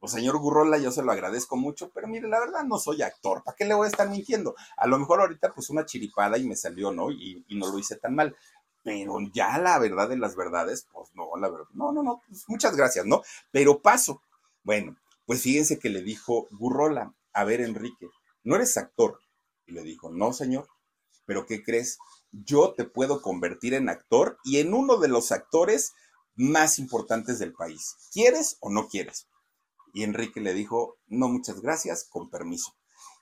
pues 0.00 0.12
señor 0.12 0.38
Gurrola, 0.38 0.78
yo 0.78 0.90
se 0.90 1.02
lo 1.02 1.12
agradezco 1.12 1.56
mucho, 1.56 1.90
pero 1.90 2.08
mire, 2.08 2.26
la 2.26 2.40
verdad 2.40 2.64
no 2.64 2.78
soy 2.78 3.02
actor, 3.02 3.44
¿para 3.44 3.54
qué 3.54 3.66
le 3.66 3.74
voy 3.74 3.84
a 3.84 3.90
estar 3.90 4.08
mintiendo? 4.08 4.54
A 4.78 4.86
lo 4.86 4.98
mejor 4.98 5.20
ahorita 5.20 5.52
pues 5.52 5.68
una 5.68 5.84
chiripada 5.84 6.38
y 6.38 6.48
me 6.48 6.56
salió, 6.56 6.90
¿no? 6.90 7.10
Y, 7.10 7.44
no 7.50 7.70
lo 7.70 7.78
hice 7.78 7.96
tan 7.96 8.14
mal. 8.14 8.34
Pero 8.82 9.18
ya 9.34 9.58
la 9.58 9.78
verdad 9.78 10.08
de 10.08 10.16
las 10.16 10.34
verdades, 10.34 10.86
pues 10.90 11.10
no, 11.14 11.36
la 11.38 11.50
verdad, 11.50 11.66
no, 11.74 11.92
no, 11.92 12.02
no, 12.02 12.22
pues 12.26 12.48
muchas 12.48 12.74
gracias, 12.74 13.04
¿no? 13.04 13.20
Pero 13.50 13.82
paso. 13.82 14.22
Bueno, 14.62 14.96
pues 15.26 15.42
fíjense 15.42 15.78
que 15.78 15.90
le 15.90 16.00
dijo 16.00 16.48
Gurrola, 16.50 17.12
a 17.34 17.44
ver 17.44 17.60
Enrique, 17.60 18.08
¿no 18.42 18.56
eres 18.56 18.78
actor? 18.78 19.20
Y 19.66 19.72
le 19.72 19.82
dijo, 19.82 20.08
no, 20.10 20.32
señor, 20.32 20.66
pero 21.26 21.44
¿qué 21.44 21.62
crees? 21.62 21.98
Yo 22.32 22.74
te 22.74 22.84
puedo 22.84 23.22
convertir 23.22 23.74
en 23.74 23.88
actor 23.88 24.38
y 24.44 24.58
en 24.58 24.74
uno 24.74 24.98
de 24.98 25.08
los 25.08 25.32
actores 25.32 25.92
más 26.36 26.78
importantes 26.78 27.38
del 27.38 27.52
país. 27.52 27.96
¿Quieres 28.12 28.56
o 28.60 28.70
no 28.70 28.88
quieres? 28.88 29.28
Y 29.92 30.04
Enrique 30.04 30.40
le 30.40 30.54
dijo, 30.54 30.98
no, 31.08 31.28
muchas 31.28 31.60
gracias, 31.60 32.04
con 32.08 32.30
permiso. 32.30 32.72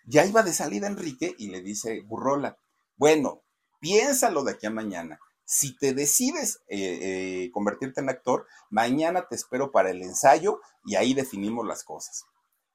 Ya 0.06 0.24
iba 0.24 0.42
de 0.42 0.52
salida 0.52 0.86
Enrique 0.86 1.34
y 1.38 1.48
le 1.48 1.62
dice 1.62 2.02
Burrola, 2.02 2.58
bueno, 2.96 3.42
piénsalo 3.80 4.44
de 4.44 4.52
aquí 4.52 4.66
a 4.66 4.70
mañana. 4.70 5.20
Si 5.44 5.76
te 5.76 5.94
decides 5.94 6.60
eh, 6.68 6.98
eh, 7.00 7.50
convertirte 7.52 8.00
en 8.00 8.10
actor, 8.10 8.46
mañana 8.70 9.26
te 9.28 9.34
espero 9.34 9.72
para 9.72 9.90
el 9.90 10.02
ensayo 10.02 10.60
y 10.84 10.96
ahí 10.96 11.14
definimos 11.14 11.66
las 11.66 11.84
cosas. 11.84 12.24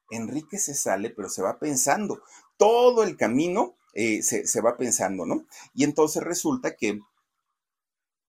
Enrique 0.09 0.57
se 0.57 0.73
sale, 0.73 1.09
pero 1.09 1.29
se 1.29 1.41
va 1.41 1.59
pensando. 1.59 2.21
Todo 2.57 3.03
el 3.03 3.15
camino 3.17 3.75
eh, 3.93 4.21
se, 4.23 4.61
va 4.61 4.77
pensando, 4.77 5.25
¿no? 5.25 5.45
Y 5.73 5.83
entonces 5.83 6.23
resulta 6.23 6.75
que, 6.75 6.99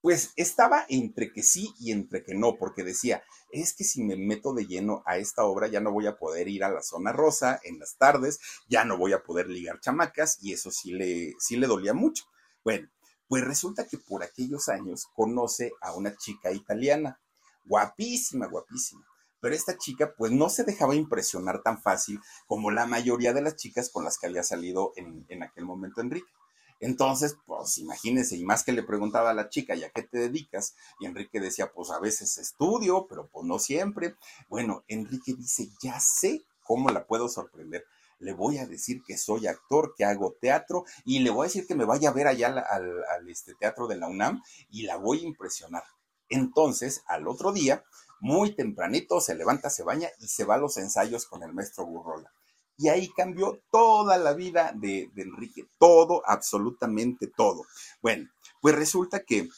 pues 0.01 0.33
estaba 0.37 0.85
entre 0.91 1.33
que 1.33 1.43
sí 1.43 1.73
y 1.79 1.91
entre 1.91 2.23
que 2.23 2.35
no, 2.35 2.57
porque 2.59 2.85
decía, 2.85 3.25
es 3.51 3.73
que 3.75 3.85
si 3.85 4.03
me 4.03 4.17
meto 4.17 4.53
de 4.53 4.67
lleno 4.67 5.03
a 5.07 5.17
esta 5.17 5.45
obra 5.45 5.67
ya 5.69 5.81
no 5.81 5.93
voy 5.93 6.07
a 6.07 6.19
poder 6.19 6.49
ir 6.49 6.65
a 6.65 6.71
la 6.71 6.83
zona 6.83 7.13
rosa 7.13 7.59
en 7.65 7.79
las 7.79 7.97
tardes, 7.97 8.39
ya 8.69 8.85
no 8.85 8.99
voy 8.99 9.15
a 9.15 9.23
poder 9.23 9.49
ligar 9.49 9.81
chamacas 9.81 10.39
y 10.43 10.53
eso 10.53 10.71
sí 10.71 10.93
le, 10.93 11.33
sí 11.39 11.57
le 11.57 11.67
dolía 11.67 11.95
mucho. 11.95 12.25
Bueno, 12.63 12.89
Pues 13.29 13.43
resulta 13.45 13.87
que 13.89 13.97
por 13.97 14.23
aquellos 14.23 14.69
años 14.69 15.07
conoce 15.15 15.73
a 15.81 15.95
una 15.95 16.15
chica 16.17 16.53
italiana, 16.53 17.19
guapísima, 17.65 18.47
guapísima. 18.47 19.07
Pero 19.45 19.57
esta 19.57 19.77
chica 19.77 20.15
pues 20.17 20.33
no 20.33 20.49
se 20.49 20.65
dejaba 20.65 20.95
impresionar 20.95 21.63
tan 21.63 21.79
fácil 21.79 22.19
como 22.47 22.71
la 22.71 22.87
mayoría 22.87 23.35
de 23.35 23.43
las 23.43 23.57
chicas 23.57 23.91
con 23.91 24.03
las 24.03 24.17
que 24.17 24.27
había 24.27 24.43
salido 24.43 24.95
en, 24.97 25.27
en 25.29 25.43
aquel 25.43 25.67
momento 25.67 26.01
Enrique. 26.01 26.33
Entonces, 26.81 27.37
pues 27.45 27.77
imagínense, 27.77 28.39
y 28.39 28.43
más 28.43 28.65
que 28.65 28.73
le 28.73 28.83
preguntaba 28.83 29.33
a 29.33 29.35
la 29.35 29.51
chica, 29.51 29.75
¿ya 29.75 29.91
qué 29.91 30.03
te 30.03 30.17
dedicas? 30.17 30.77
Y 30.99 31.05
Enrique 31.05 31.41
decía, 31.41 31.71
pues 31.75 31.91
a 31.91 32.01
veces 32.01 32.39
estudio, 32.39 33.07
pero 33.07 33.29
pues 33.29 33.45
no 33.45 33.59
siempre. 33.59 34.15
Bueno, 34.49 34.83
Enrique 34.89 35.35
dice, 35.35 35.69
ya 35.83 36.01
sé 36.01 36.43
cómo 36.63 36.89
la 36.89 37.05
puedo 37.05 37.29
sorprender. 37.29 37.85
Le 38.21 38.33
voy 38.33 38.57
a 38.57 38.67
decir 38.67 39.03
que 39.07 39.19
soy 39.19 39.47
actor, 39.47 39.93
que 39.95 40.07
hago 40.07 40.39
teatro, 40.41 40.87
y 41.05 41.19
le 41.19 41.29
voy 41.29 41.45
a 41.45 41.49
decir 41.49 41.67
que 41.67 41.75
me 41.75 41.85
vaya 41.85 42.09
a 42.09 42.15
ver 42.15 42.29
allá 42.29 42.49
al, 42.49 43.29
este, 43.29 43.55
teatro 43.57 43.89
de 43.89 43.97
la 43.97 44.09
UNAM 44.09 44.43
y 44.71 44.85
la 44.85 44.97
voy 44.97 45.19
a 45.19 45.27
impresionar. 45.27 45.83
Entonces, 46.31 47.03
al 47.07 47.29
otro 47.29 47.53
día, 47.53 47.85
muy 48.21 48.55
tempranito, 48.55 49.21
se 49.21 49.35
levanta, 49.35 49.71
se 49.71 49.83
baña 49.83 50.09
y 50.21 50.29
se 50.29 50.45
va 50.45 50.55
a 50.57 50.59
los 50.59 50.77
ensayos 50.77 51.27
con 51.27 51.43
el 51.43 51.53
maestro 51.53 51.87
Burrola. 51.87 52.33
Y 52.77 52.89
ahí 52.89 53.09
cambió 53.11 53.61
toda 53.71 54.19
la 54.19 54.33
vida 54.33 54.73
de, 54.75 55.11
Enrique, 55.17 55.69
todo, 55.79 56.23
absolutamente 56.27 57.29
todo. 57.29 57.65
Bueno, 58.03 58.29
pues 58.61 58.75
resulta 58.75 59.25
que 59.25 59.49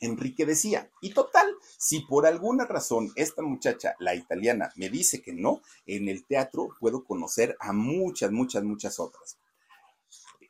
Enrique 0.00 0.46
decía, 0.46 0.90
y 1.02 1.12
total, 1.12 1.54
si 1.76 2.00
por 2.00 2.26
alguna 2.26 2.64
razón 2.64 3.12
esta 3.16 3.42
muchacha, 3.42 3.94
la 3.98 4.14
italiana, 4.14 4.72
me 4.76 4.88
dice 4.88 5.20
que 5.20 5.34
no, 5.34 5.60
en 5.84 6.08
el 6.08 6.24
teatro 6.24 6.70
puedo 6.80 7.04
conocer 7.04 7.56
a 7.60 7.72
muchas, 7.72 8.30
muchas, 8.30 8.62
muchas 8.62 8.98
otras. 8.98 9.39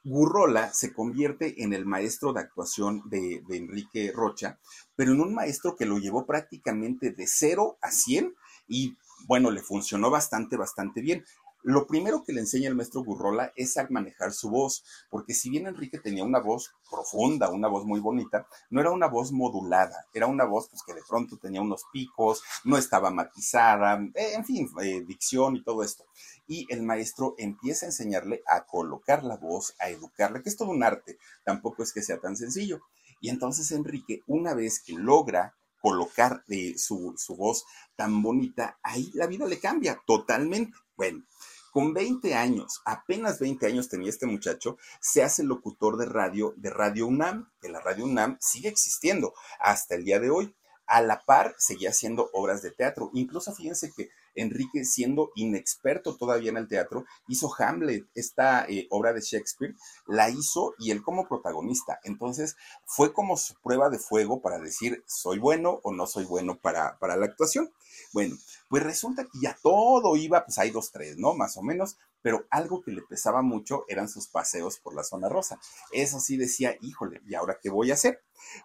Gurrola 0.02 0.72
se 0.72 0.94
convierte 0.94 1.62
en 1.62 1.74
el 1.74 1.84
maestro 1.84 2.32
de 2.32 2.40
actuación 2.40 3.02
de, 3.06 3.42
Enrique 3.50 4.12
Rocha, 4.14 4.58
pero 4.96 5.12
en 5.12 5.20
un 5.20 5.34
maestro 5.34 5.76
que 5.76 5.84
lo 5.84 5.98
llevó 5.98 6.24
prácticamente 6.24 7.12
de 7.12 7.26
cero 7.26 7.76
a 7.82 7.90
cien 7.90 8.34
y 8.66 8.96
bueno, 9.26 9.50
le 9.50 9.60
funcionó 9.60 10.10
bastante, 10.10 10.56
bastante 10.56 11.02
bien. 11.02 11.24
Lo 11.62 11.86
primero 11.86 12.24
que 12.24 12.32
le 12.32 12.40
enseña 12.40 12.68
el 12.68 12.74
maestro 12.74 13.04
Gurrola 13.04 13.52
es 13.54 13.76
a 13.76 13.86
manejar 13.90 14.32
su 14.32 14.48
voz, 14.48 14.82
porque 15.10 15.34
si 15.34 15.50
bien 15.50 15.66
Enrique 15.66 15.98
tenía 15.98 16.24
una 16.24 16.40
voz 16.40 16.72
profunda, 16.90 17.50
una 17.50 17.68
voz 17.68 17.84
muy 17.84 18.00
bonita, 18.00 18.46
no 18.70 18.80
era 18.80 18.90
una 18.90 19.08
voz 19.08 19.30
modulada, 19.30 20.06
era 20.14 20.26
una 20.26 20.44
voz 20.44 20.70
pues, 20.70 20.82
que 20.82 20.94
de 20.94 21.02
pronto 21.06 21.36
tenía 21.36 21.60
unos 21.60 21.84
picos, 21.92 22.42
no 22.64 22.78
estaba 22.78 23.10
matizada, 23.10 24.00
en 24.14 24.44
fin, 24.46 24.70
eh, 24.82 25.04
dicción 25.06 25.56
y 25.56 25.62
todo 25.62 25.82
esto. 25.82 26.04
Y 26.50 26.66
el 26.68 26.82
maestro 26.82 27.36
empieza 27.38 27.86
a 27.86 27.90
enseñarle 27.90 28.42
a 28.44 28.66
colocar 28.66 29.22
la 29.22 29.36
voz, 29.36 29.76
a 29.78 29.88
educarle, 29.88 30.42
que 30.42 30.48
es 30.48 30.56
todo 30.56 30.70
un 30.70 30.82
arte, 30.82 31.16
tampoco 31.44 31.84
es 31.84 31.92
que 31.92 32.02
sea 32.02 32.18
tan 32.18 32.36
sencillo. 32.36 32.80
Y 33.20 33.28
entonces 33.28 33.70
Enrique, 33.70 34.24
una 34.26 34.52
vez 34.52 34.82
que 34.84 34.94
logra 34.94 35.54
colocar 35.80 36.44
su, 36.76 37.14
su 37.16 37.36
voz 37.36 37.64
tan 37.94 38.20
bonita, 38.20 38.80
ahí 38.82 39.12
la 39.14 39.28
vida 39.28 39.46
le 39.46 39.60
cambia 39.60 40.02
totalmente. 40.04 40.76
Bueno, 40.96 41.22
con 41.70 41.94
20 41.94 42.34
años, 42.34 42.80
apenas 42.84 43.38
20 43.38 43.64
años 43.66 43.88
tenía 43.88 44.10
este 44.10 44.26
muchacho, 44.26 44.76
se 45.00 45.22
hace 45.22 45.44
locutor 45.44 45.98
de 45.98 46.06
radio 46.06 46.52
de 46.56 46.68
Radio 46.68 47.06
UNAM, 47.06 47.48
que 47.60 47.68
la 47.68 47.78
Radio 47.78 48.06
UNAM 48.06 48.38
sigue 48.40 48.68
existiendo 48.68 49.34
hasta 49.60 49.94
el 49.94 50.04
día 50.04 50.18
de 50.18 50.30
hoy. 50.30 50.52
A 50.92 51.02
la 51.02 51.22
par 51.24 51.54
seguía 51.56 51.90
haciendo 51.90 52.30
obras 52.32 52.62
de 52.62 52.72
teatro. 52.72 53.10
Incluso 53.14 53.54
fíjense 53.54 53.92
que 53.96 54.10
Enrique, 54.34 54.84
siendo 54.84 55.30
inexperto 55.36 56.16
todavía 56.16 56.50
en 56.50 56.56
el 56.56 56.66
teatro, 56.66 57.04
hizo 57.28 57.48
Hamlet, 57.56 58.06
esta 58.14 58.64
eh, 58.66 58.88
obra 58.90 59.12
de 59.12 59.20
Shakespeare, 59.20 59.74
la 60.06 60.30
hizo 60.30 60.74
y 60.78 60.90
él 60.90 61.02
como 61.02 61.28
protagonista. 61.28 62.00
Entonces 62.02 62.56
fue 62.84 63.12
como 63.12 63.36
su 63.36 63.54
prueba 63.62 63.88
de 63.88 63.98
fuego 63.98 64.40
para 64.40 64.58
decir, 64.58 65.04
soy 65.06 65.38
bueno 65.38 65.80
o 65.84 65.92
no 65.92 66.06
soy 66.06 66.24
bueno 66.24 66.58
para, 66.58 66.98
para 66.98 67.16
la 67.16 67.26
actuación. 67.26 67.72
Bueno, 68.12 68.36
pues 68.68 68.82
resulta 68.82 69.24
que 69.24 69.38
ya 69.40 69.56
todo 69.62 70.16
iba, 70.16 70.44
pues 70.44 70.58
hay 70.58 70.70
dos, 70.70 70.90
tres, 70.90 71.16
¿no? 71.18 71.34
Más 71.34 71.56
o 71.56 71.62
menos, 71.62 71.98
pero 72.22 72.46
algo 72.50 72.82
que 72.82 72.92
le 72.92 73.02
pesaba 73.02 73.42
mucho 73.42 73.84
eran 73.88 74.08
sus 74.08 74.28
paseos 74.28 74.78
por 74.78 74.94
la 74.94 75.04
zona 75.04 75.28
rosa. 75.28 75.58
Eso 75.92 76.20
sí 76.20 76.36
decía, 76.36 76.76
híjole, 76.80 77.20
¿y 77.26 77.34
ahora 77.34 77.58
qué 77.60 77.70
voy 77.70 77.90
a 77.90 77.94
hacer? 77.94 78.22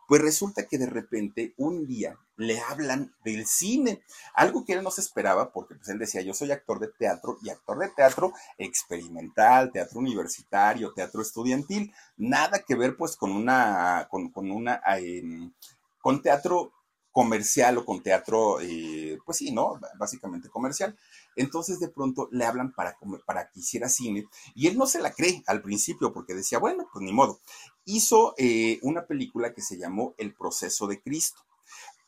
Pues 0.07 0.21
resulta 0.21 0.67
que 0.67 0.77
de 0.77 0.85
repente 0.87 1.53
un 1.57 1.85
día 1.85 2.17
le 2.37 2.59
hablan 2.59 3.13
del 3.23 3.45
cine, 3.45 4.03
algo 4.33 4.65
que 4.65 4.73
él 4.73 4.83
no 4.83 4.91
se 4.91 5.01
esperaba 5.01 5.51
porque 5.51 5.75
pues 5.75 5.89
él 5.89 5.99
decía, 5.99 6.21
yo 6.21 6.33
soy 6.33 6.51
actor 6.51 6.79
de 6.79 6.87
teatro 6.87 7.37
y 7.41 7.49
actor 7.49 7.79
de 7.79 7.89
teatro 7.89 8.33
experimental, 8.57 9.71
teatro 9.71 9.99
universitario, 9.99 10.93
teatro 10.93 11.21
estudiantil, 11.21 11.93
nada 12.17 12.59
que 12.59 12.75
ver 12.75 12.97
pues 12.97 13.15
con 13.15 13.31
una, 13.31 14.07
con, 14.09 14.31
una, 14.51 14.81
em, 14.97 15.51
con 16.01 16.21
teatro 16.21 16.73
comercial 17.15 17.77
o 17.77 17.85
con 17.85 18.03
teatro, 18.03 18.59
eh, 18.59 19.17
pues 19.25 19.37
sí, 19.37 19.53
¿no? 19.53 19.79
Básicamente 19.97 20.49
comercial. 20.49 20.97
Entonces 21.37 21.79
de 21.79 21.87
pronto 21.87 22.27
le 22.29 22.43
hablan 22.43 22.73
para, 22.73 22.97
para 23.25 23.49
que 23.49 23.61
hiciera 23.61 23.87
cine 23.87 24.27
y 24.53 24.67
él 24.67 24.77
no 24.77 24.85
se 24.85 24.99
la 24.99 25.13
cree 25.13 25.41
al 25.47 25.61
principio 25.61 26.11
porque 26.11 26.33
decía, 26.33 26.59
bueno, 26.59 26.89
pues 26.91 27.05
ni 27.05 27.13
modo. 27.13 27.39
Hizo 27.85 28.33
eh, 28.37 28.79
una 28.81 29.05
película 29.05 29.53
que 29.53 29.61
se 29.61 29.77
llamó 29.77 30.13
El 30.17 30.35
proceso 30.35 30.87
de 30.87 31.01
Cristo. 31.01 31.39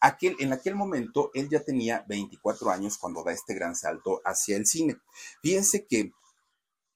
Aquel, 0.01 0.35
en 0.39 0.51
aquel 0.51 0.75
momento 0.75 1.31
él 1.33 1.47
ya 1.47 1.63
tenía 1.63 2.03
24 2.09 2.69
años 2.69 2.97
cuando 2.97 3.23
da 3.23 3.31
este 3.31 3.53
gran 3.53 3.77
salto 3.77 4.21
hacia 4.25 4.57
el 4.57 4.65
cine. 4.65 4.97
Fíjense 5.41 5.85
que 5.85 6.11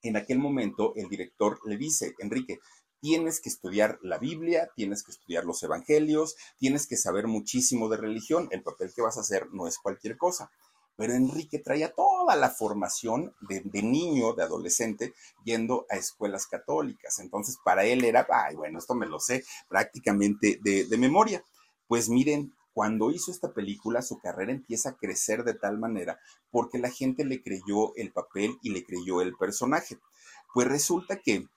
en 0.02 0.18
aquel 0.18 0.38
momento 0.38 0.92
el 0.96 1.08
director 1.08 1.60
le 1.64 1.78
dice, 1.78 2.14
Enrique, 2.18 2.58
tienes 3.02 3.40
que 3.40 3.48
estudiar 3.48 3.98
la 4.00 4.16
Biblia, 4.16 4.70
tienes 4.76 5.02
que 5.02 5.10
estudiar 5.10 5.44
los 5.44 5.60
evangelios, 5.64 6.36
tienes 6.56 6.86
que 6.86 6.96
saber 6.96 7.26
muchísimo 7.26 7.88
de 7.88 7.96
religión, 7.96 8.48
el 8.52 8.62
papel 8.62 8.92
que 8.94 9.02
vas 9.02 9.18
a 9.18 9.22
hacer 9.22 9.48
no 9.52 9.66
es 9.66 9.78
cualquier 9.78 10.16
cosa. 10.16 10.52
Pero 10.96 11.14
Enrique 11.14 11.58
traía 11.58 11.92
toda 11.92 12.36
la 12.36 12.48
formación 12.48 13.34
de, 13.40 13.82
niño, 13.82 14.34
de 14.34 14.44
adolescente, 14.44 15.14
yendo 15.44 15.84
a 15.90 15.96
escuelas 15.96 16.46
católicas. 16.46 17.18
Entonces, 17.18 17.58
para 17.64 17.84
él 17.84 18.04
era, 18.04 18.24
ay, 18.30 18.54
bueno, 18.54 18.78
esto 18.78 18.94
me 18.94 19.06
lo 19.06 19.18
sé 19.18 19.44
prácticamente 19.68 20.60
de, 20.62 20.84
de 20.84 20.96
memoria. 20.98 21.42
Pues 21.88 22.08
miren, 22.08 22.54
cuando 22.72 23.10
hizo 23.10 23.32
esta 23.32 23.52
película, 23.52 24.00
su 24.02 24.20
carrera 24.20 24.52
empieza 24.52 24.90
a 24.90 24.96
crecer 24.96 25.42
de 25.42 25.54
tal 25.54 25.76
manera 25.76 26.20
porque 26.52 26.78
la 26.78 26.90
gente 26.90 27.24
le 27.24 27.42
creyó 27.42 27.96
el 27.96 28.12
papel 28.12 28.58
y 28.62 28.70
le 28.70 28.84
creyó 28.84 29.22
el 29.22 29.34
personaje. 29.34 29.98
Pues 30.54 30.68
resulta 30.68 31.16
que 31.16 31.48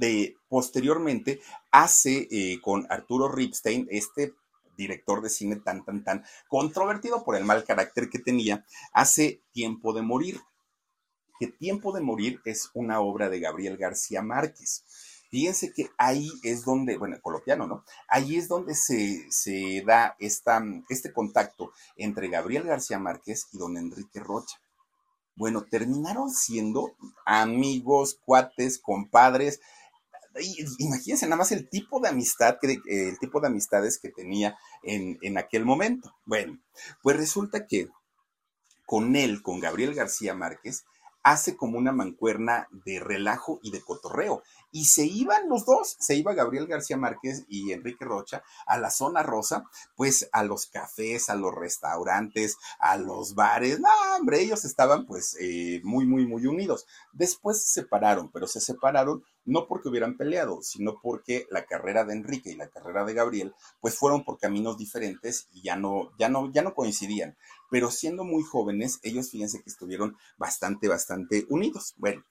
de 0.00 0.36
posteriormente 0.48 1.40
hace 1.70 2.26
eh, 2.30 2.60
con 2.62 2.86
Arturo 2.90 3.28
Ripstein 3.28 3.86
este 3.90 4.34
director 4.76 5.20
de 5.20 5.28
cine 5.28 5.56
tan, 5.56 5.84
tan, 5.84 6.02
tan 6.02 6.24
controvertido 6.48 7.22
por 7.22 7.36
el 7.36 7.44
mal 7.44 7.64
carácter 7.64 8.08
que 8.08 8.18
tenía, 8.18 8.64
hace 8.92 9.42
Tiempo 9.52 9.92
de 9.92 10.02
Morir. 10.02 10.40
Que 11.38 11.48
Tiempo 11.48 11.92
de 11.92 12.00
Morir 12.00 12.40
es 12.44 12.70
una 12.74 13.00
obra 13.00 13.28
de 13.28 13.40
Gabriel 13.40 13.76
García 13.76 14.22
Márquez. 14.22 14.84
Fíjense 15.30 15.72
que 15.72 15.90
ahí 15.96 16.28
es 16.42 16.64
donde, 16.64 16.96
bueno, 16.96 17.16
coloquiano, 17.20 17.66
¿no? 17.66 17.84
Ahí 18.08 18.36
es 18.36 18.48
donde 18.48 18.74
se, 18.74 19.30
se 19.30 19.82
da 19.86 20.16
esta, 20.18 20.62
este 20.88 21.12
contacto 21.12 21.72
entre 21.96 22.28
Gabriel 22.28 22.64
García 22.64 22.98
Márquez 22.98 23.46
y 23.52 23.58
don 23.58 23.76
Enrique 23.76 24.18
Rocha. 24.18 24.60
Bueno, 25.36 25.64
terminaron 25.70 26.30
siendo 26.30 26.92
amigos, 27.24 28.18
cuates, 28.24 28.78
compadres, 28.78 29.60
imagínense 30.78 31.26
nada 31.26 31.36
más 31.36 31.52
el 31.52 31.68
tipo 31.68 32.00
de 32.00 32.08
amistad, 32.08 32.58
que, 32.60 32.78
el 32.86 33.18
tipo 33.18 33.40
de 33.40 33.48
amistades 33.48 33.98
que 33.98 34.10
tenía 34.10 34.56
en, 34.82 35.18
en 35.22 35.38
aquel 35.38 35.64
momento. 35.64 36.14
Bueno, 36.24 36.58
pues 37.02 37.16
resulta 37.16 37.66
que 37.66 37.88
con 38.86 39.16
él, 39.16 39.42
con 39.42 39.60
Gabriel 39.60 39.94
García 39.94 40.34
Márquez, 40.34 40.84
hace 41.22 41.56
como 41.56 41.78
una 41.78 41.92
mancuerna 41.92 42.68
de 42.84 42.98
relajo 43.00 43.60
y 43.62 43.70
de 43.70 43.80
cotorreo 43.80 44.42
y 44.72 44.86
se 44.86 45.04
iban 45.04 45.48
los 45.48 45.66
dos, 45.66 45.96
se 45.98 46.16
iba 46.16 46.34
Gabriel 46.34 46.66
García 46.66 46.96
Márquez 46.96 47.44
y 47.48 47.72
Enrique 47.72 48.04
Rocha 48.04 48.42
a 48.66 48.78
la 48.78 48.90
zona 48.90 49.22
rosa, 49.22 49.64
pues 49.96 50.28
a 50.32 50.44
los 50.44 50.66
cafés, 50.66 51.28
a 51.28 51.34
los 51.34 51.54
restaurantes, 51.54 52.56
a 52.78 52.96
los 52.96 53.34
bares, 53.34 53.80
no, 53.80 53.88
hombre, 54.16 54.40
ellos 54.40 54.64
estaban 54.64 55.06
pues 55.06 55.36
eh, 55.40 55.80
muy, 55.84 56.06
muy, 56.06 56.26
muy 56.26 56.46
unidos. 56.46 56.86
Después 57.12 57.62
se 57.62 57.80
separaron, 57.80 58.30
pero 58.30 58.46
se 58.46 58.60
separaron 58.60 59.24
no 59.44 59.66
porque 59.66 59.88
hubieran 59.88 60.16
peleado, 60.16 60.62
sino 60.62 61.00
porque 61.02 61.46
la 61.50 61.64
carrera 61.64 62.04
de 62.04 62.14
Enrique 62.14 62.50
y 62.50 62.56
la 62.56 62.68
carrera 62.68 63.04
de 63.04 63.14
Gabriel 63.14 63.54
pues 63.80 63.96
fueron 63.96 64.24
por 64.24 64.38
caminos 64.38 64.76
diferentes 64.76 65.48
y 65.52 65.62
ya 65.62 65.76
no, 65.76 66.10
ya 66.18 66.28
no, 66.28 66.52
ya 66.52 66.62
no 66.62 66.74
coincidían. 66.74 67.36
Pero 67.70 67.90
siendo 67.90 68.24
muy 68.24 68.42
jóvenes, 68.42 68.98
ellos 69.02 69.30
fíjense 69.30 69.62
que 69.62 69.70
estuvieron 69.70 70.16
bastante, 70.38 70.88
bastante 70.88 71.46
unidos. 71.48 71.94
Bueno, 71.96 72.24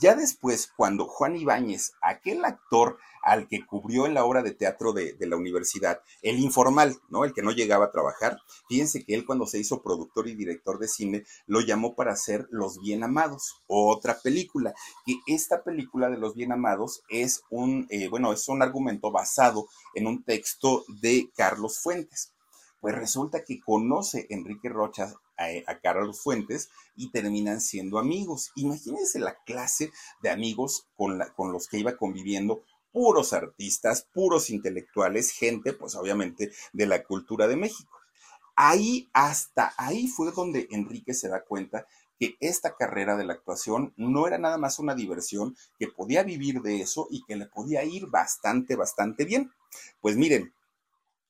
ya 0.00 0.14
después, 0.14 0.70
cuando 0.76 1.06
Juan 1.06 1.36
Ibáñez, 1.36 1.92
aquel 2.02 2.44
actor 2.44 2.98
al 3.22 3.48
que 3.48 3.64
cubrió 3.64 4.06
en 4.06 4.14
la 4.14 4.24
obra 4.24 4.42
de 4.42 4.52
teatro 4.52 4.92
de, 4.92 5.16
la 5.20 5.36
universidad, 5.36 6.00
el 6.22 6.40
informal, 6.40 6.96
¿no? 7.08 7.24
El 7.24 7.32
que 7.32 7.42
no 7.42 7.52
llegaba 7.52 7.86
a 7.86 7.90
trabajar, 7.92 8.38
fíjense 8.68 9.04
que 9.04 9.14
él 9.14 9.24
cuando 9.24 9.46
se 9.46 9.58
hizo 9.58 9.82
productor 9.82 10.28
y 10.28 10.34
director 10.34 10.78
de 10.78 10.88
cine, 10.88 11.24
lo 11.46 11.60
llamó 11.60 11.94
para 11.94 12.12
hacer 12.12 12.46
Los 12.50 12.80
Bien 12.80 13.04
Amados, 13.04 13.62
otra 13.66 14.18
película, 14.20 14.74
que 15.06 15.14
esta 15.26 15.62
película 15.62 16.10
de 16.10 16.18
Los 16.18 16.34
Bien 16.34 16.52
Amados 16.52 17.02
es 17.08 17.42
un, 17.50 17.86
eh, 17.90 18.08
bueno, 18.08 18.32
es 18.32 18.48
un 18.48 18.60
argumento 18.60 19.10
basado 19.10 19.68
en 19.94 20.06
un 20.06 20.24
texto 20.24 20.84
de 21.00 21.30
Carlos 21.34 21.80
Fuentes. 21.80 22.34
Pues 22.80 22.96
resulta 22.96 23.44
que 23.44 23.60
conoce 23.60 24.26
Enrique 24.28 24.68
Rocha 24.68 25.14
a, 25.36 25.78
Carlos 25.80 26.20
Fuentes 26.20 26.70
y 26.96 27.10
terminan 27.10 27.60
siendo 27.60 27.98
amigos. 27.98 28.52
Imagínense 28.56 29.18
la 29.18 29.36
clase 29.44 29.90
de 30.22 30.30
amigos 30.30 30.86
con, 30.96 31.18
la, 31.18 31.32
con 31.34 31.52
los 31.52 31.68
que 31.68 31.78
iba 31.78 31.96
conviviendo 31.96 32.62
puros 32.92 33.32
artistas, 33.32 34.06
puros 34.12 34.50
intelectuales, 34.50 35.30
gente, 35.30 35.72
pues 35.72 35.94
obviamente, 35.94 36.52
de 36.72 36.86
la 36.86 37.02
cultura 37.02 37.48
de 37.48 37.56
México. 37.56 37.98
Ahí, 38.54 39.08
hasta 39.14 39.72
ahí 39.78 40.08
fue 40.08 40.30
donde 40.30 40.68
Enrique 40.70 41.14
se 41.14 41.28
da 41.28 41.42
cuenta 41.42 41.86
que 42.18 42.36
esta 42.38 42.76
carrera 42.76 43.16
de 43.16 43.24
la 43.24 43.32
actuación 43.32 43.94
no 43.96 44.28
era 44.28 44.38
nada 44.38 44.58
más 44.58 44.78
una 44.78 44.94
diversión, 44.94 45.56
que 45.78 45.88
podía 45.88 46.22
vivir 46.22 46.60
de 46.60 46.80
eso 46.80 47.08
y 47.10 47.24
que 47.24 47.34
le 47.34 47.46
podía 47.46 47.82
ir 47.82 48.06
bastante, 48.06 48.76
bastante 48.76 49.24
bien. 49.24 49.50
Pues 50.00 50.16
miren, 50.16 50.54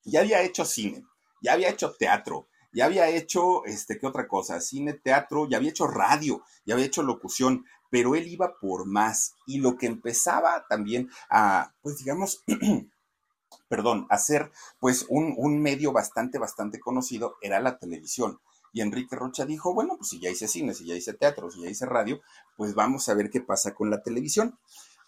ya 0.05 0.21
había 0.21 0.43
hecho 0.43 0.65
cine, 0.65 1.05
ya 1.41 1.55
había 1.55 1.71
hecho 1.71 1.95
teatro, 1.95 2.49
ya 2.73 2.87
había 2.87 3.09
hecho, 3.09 3.65
este, 3.65 3.99
¿qué 3.99 4.07
otra 4.07 4.27
cosa? 4.27 4.61
Cine, 4.61 4.95
teatro, 4.95 5.49
ya 5.49 5.59
había 5.59 5.71
hecho 5.71 5.87
radio, 5.87 6.43
ya 6.65 6.75
había 6.75 6.87
hecho 6.87 7.03
locución, 7.03 7.67
pero 7.91 8.15
él 8.15 8.27
iba 8.27 8.59
por 8.59 8.87
más. 8.87 9.35
Y 9.47 9.59
lo 9.59 9.77
que 9.77 9.87
empezaba 9.87 10.67
también 10.69 11.11
a, 11.29 11.75
pues 11.83 11.99
digamos, 11.99 12.43
perdón, 13.69 14.07
a 14.09 14.19
ser 14.19 14.51
pues 14.81 15.07
un, 15.09 15.35
un 15.37 15.61
medio 15.61 15.93
bastante, 15.93 16.39
bastante 16.39 16.81
conocido 16.81 17.37
era 17.43 17.61
la 17.61 17.79
televisión. 17.79 18.41
Y 18.73 18.81
Enrique 18.81 19.17
Rocha 19.17 19.45
dijo, 19.45 19.75
bueno, 19.75 19.97
pues 19.99 20.09
si 20.09 20.19
ya 20.19 20.31
hice 20.31 20.49
cine, 20.49 20.73
si 20.73 20.87
ya 20.87 20.95
hice 20.95 21.13
teatro, 21.13 21.51
si 21.51 21.61
ya 21.61 21.69
hice 21.69 21.85
radio, 21.85 22.23
pues 22.57 22.75
vamos 22.75 23.09
a 23.09 23.15
ver 23.15 23.29
qué 23.29 23.43
pasa 23.43 23.75
con 23.75 23.91
la 23.91 24.03
televisión. 24.03 24.59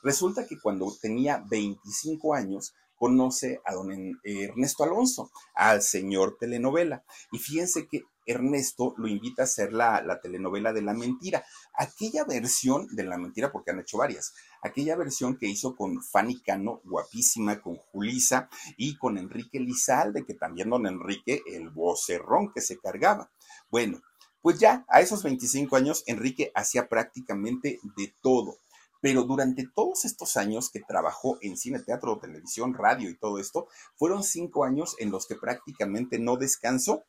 Resulta 0.02 0.46
que 0.46 0.60
cuando 0.60 0.94
tenía 1.00 1.42
25 1.48 2.34
años, 2.34 2.74
conoce 2.96 3.60
a 3.64 3.74
don 3.74 4.18
Ernesto 4.22 4.84
Alonso, 4.84 5.30
al 5.54 5.82
señor 5.82 6.36
telenovela. 6.38 7.04
Y 7.32 7.38
fíjense 7.38 7.86
que 7.88 8.02
Ernesto 8.26 8.94
lo 8.96 9.08
invita 9.08 9.42
a 9.42 9.44
hacer 9.44 9.72
la, 9.72 10.20
telenovela 10.22 10.72
de 10.72 10.82
la 10.82 10.94
mentira. 10.94 11.44
Aquella 11.74 12.24
versión 12.24 12.86
de 12.94 13.04
la 13.04 13.18
mentira, 13.18 13.52
porque 13.52 13.70
han 13.70 13.80
hecho 13.80 13.98
varias, 13.98 14.34
aquella 14.62 14.96
versión 14.96 15.36
que 15.36 15.46
hizo 15.46 15.76
con 15.76 16.02
Fanny 16.02 16.40
Cano, 16.40 16.80
guapísima, 16.84 17.60
con 17.60 17.76
Julisa 17.76 18.48
y 18.76 18.96
con 18.96 19.18
Enrique 19.18 19.60
Lizalde, 19.60 20.24
que 20.24 20.34
también 20.34 20.70
don 20.70 20.86
Enrique, 20.86 21.42
el 21.46 21.70
vocerrón 21.70 22.52
que 22.52 22.60
se 22.60 22.78
cargaba. 22.78 23.30
Bueno, 23.70 24.00
pues 24.40 24.58
ya 24.58 24.84
a 24.88 25.00
esos 25.00 25.22
25 25.22 25.76
años, 25.76 26.02
Enrique 26.06 26.52
hacía 26.54 26.88
prácticamente 26.88 27.80
de 27.96 28.14
todo 28.20 28.58
pero 29.04 29.24
durante 29.24 29.68
todos 29.68 30.06
estos 30.06 30.38
años 30.38 30.70
que 30.70 30.80
trabajó 30.80 31.36
en 31.42 31.58
cine, 31.58 31.78
teatro, 31.78 32.18
televisión, 32.18 32.72
radio 32.72 33.10
y 33.10 33.18
todo 33.18 33.38
esto, 33.38 33.68
fueron 33.96 34.22
cinco 34.22 34.64
años 34.64 34.96
en 34.98 35.10
los 35.10 35.26
que 35.26 35.34
prácticamente 35.34 36.18
no 36.18 36.38
descansó. 36.38 37.04